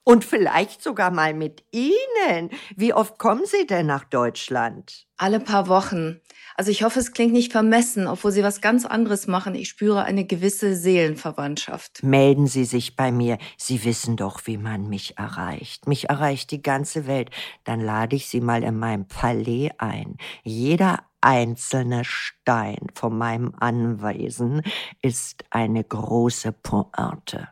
Und 0.05 0.25
vielleicht 0.25 0.83
sogar 0.83 1.13
mal 1.13 1.33
mit 1.33 1.65
Ihnen. 1.71 2.51
Wie 2.75 2.93
oft 2.93 3.19
kommen 3.19 3.45
Sie 3.47 3.67
denn 3.67 3.87
nach 3.87 4.05
Deutschland? 4.05 5.07
Alle 5.17 5.39
paar 5.39 5.69
Wochen. 5.69 6.21
Also 6.57 6.73
ich 6.73 6.83
hoffe, 6.83 6.99
es 6.99 7.13
klingt 7.13 7.33
nicht 7.33 7.53
vermessen, 7.53 8.09
obwohl 8.09 8.33
Sie 8.33 8.43
was 8.43 8.61
ganz 8.61 8.85
anderes 8.85 9.29
machen. 9.29 9.55
Ich 9.55 9.69
spüre 9.69 10.03
eine 10.03 10.25
gewisse 10.25 10.75
Seelenverwandtschaft. 10.75 12.03
Melden 12.03 12.49
Sie 12.49 12.65
sich 12.65 12.97
bei 12.97 13.13
mir. 13.13 13.39
Sie 13.57 13.85
wissen 13.85 14.17
doch, 14.17 14.41
wie 14.47 14.59
man 14.59 14.89
mich 14.89 15.19
erreicht. 15.19 15.87
Mich 15.87 16.09
erreicht 16.09 16.51
die 16.51 16.63
ganze 16.63 17.07
Welt. 17.07 17.31
Dann 17.63 17.81
lade 17.81 18.17
ich 18.17 18.27
Sie 18.27 18.41
mal 18.41 18.65
in 18.65 18.79
meinem 18.79 19.07
Palais 19.07 19.71
ein. 19.79 20.17
Jeder 20.43 20.99
einzelne 21.21 22.05
Stein 22.05 22.89
von 22.95 23.17
meinem 23.17 23.55
Anwesen 23.59 24.63
ist 25.01 25.45
eine 25.51 25.85
große 25.85 26.53
Pointe. 26.53 27.49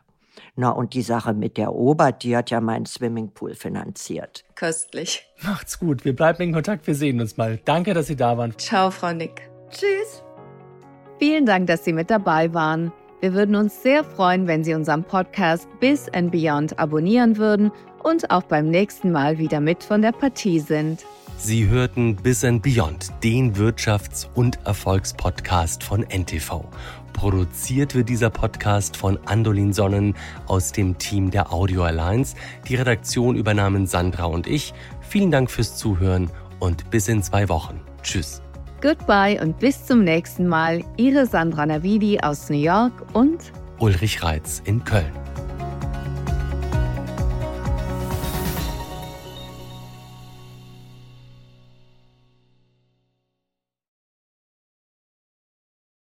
Na, 0.55 0.69
und 0.69 0.93
die 0.93 1.01
Sache 1.01 1.33
mit 1.33 1.57
der 1.57 1.73
Ober, 1.73 2.11
die 2.11 2.35
hat 2.35 2.49
ja 2.49 2.59
meinen 2.59 2.85
Swimmingpool 2.85 3.55
finanziert. 3.55 4.43
Köstlich. 4.55 5.25
Macht's 5.41 5.79
gut. 5.79 6.03
Wir 6.03 6.15
bleiben 6.15 6.43
in 6.43 6.53
Kontakt. 6.53 6.85
Wir 6.87 6.95
sehen 6.95 7.21
uns 7.21 7.37
mal. 7.37 7.59
Danke, 7.63 7.93
dass 7.93 8.07
Sie 8.07 8.17
da 8.17 8.37
waren. 8.37 8.57
Ciao, 8.57 8.91
Frau 8.91 9.13
Nick. 9.13 9.49
Tschüss. 9.69 10.23
Vielen 11.19 11.45
Dank, 11.45 11.67
dass 11.67 11.85
Sie 11.85 11.93
mit 11.93 12.09
dabei 12.09 12.53
waren. 12.53 12.91
Wir 13.21 13.33
würden 13.33 13.55
uns 13.55 13.81
sehr 13.83 14.03
freuen, 14.03 14.47
wenn 14.47 14.63
Sie 14.63 14.73
unseren 14.73 15.03
Podcast 15.03 15.67
Bis 15.79 16.09
and 16.09 16.31
Beyond 16.31 16.79
abonnieren 16.79 17.37
würden 17.37 17.71
und 18.03 18.31
auch 18.31 18.43
beim 18.43 18.69
nächsten 18.69 19.11
Mal 19.11 19.37
wieder 19.37 19.59
mit 19.59 19.83
von 19.83 20.01
der 20.01 20.11
Partie 20.11 20.59
sind. 20.59 21.05
Sie 21.37 21.67
hörten 21.67 22.15
Bis 22.15 22.43
and 22.43 22.61
Beyond, 22.61 23.11
den 23.23 23.55
Wirtschafts- 23.55 24.27
und 24.35 24.59
Erfolgspodcast 24.65 25.83
von 25.83 26.03
NTV. 26.03 26.65
Produziert 27.13 27.95
wird 27.95 28.09
dieser 28.09 28.29
Podcast 28.29 28.97
von 28.97 29.19
Andolin 29.25 29.73
Sonnen 29.73 30.15
aus 30.47 30.71
dem 30.71 30.97
Team 30.97 31.31
der 31.31 31.53
Audio 31.53 31.83
Alliance. 31.83 32.35
Die 32.67 32.75
Redaktion 32.75 33.35
übernahmen 33.35 33.87
Sandra 33.87 34.25
und 34.25 34.47
ich. 34.47 34.73
Vielen 35.01 35.31
Dank 35.31 35.51
fürs 35.51 35.77
Zuhören 35.77 36.29
und 36.59 36.89
bis 36.89 37.07
in 37.07 37.21
zwei 37.23 37.49
Wochen. 37.49 37.79
Tschüss. 38.03 38.41
Goodbye 38.81 39.39
und 39.41 39.59
bis 39.59 39.85
zum 39.85 40.03
nächsten 40.03 40.47
Mal. 40.47 40.83
Ihre 40.97 41.27
Sandra 41.27 41.65
Navidi 41.65 42.19
aus 42.19 42.49
New 42.49 42.57
York 42.57 42.93
und 43.13 43.39
Ulrich 43.79 44.23
Reitz 44.23 44.61
in 44.65 44.83
Köln. 44.83 45.11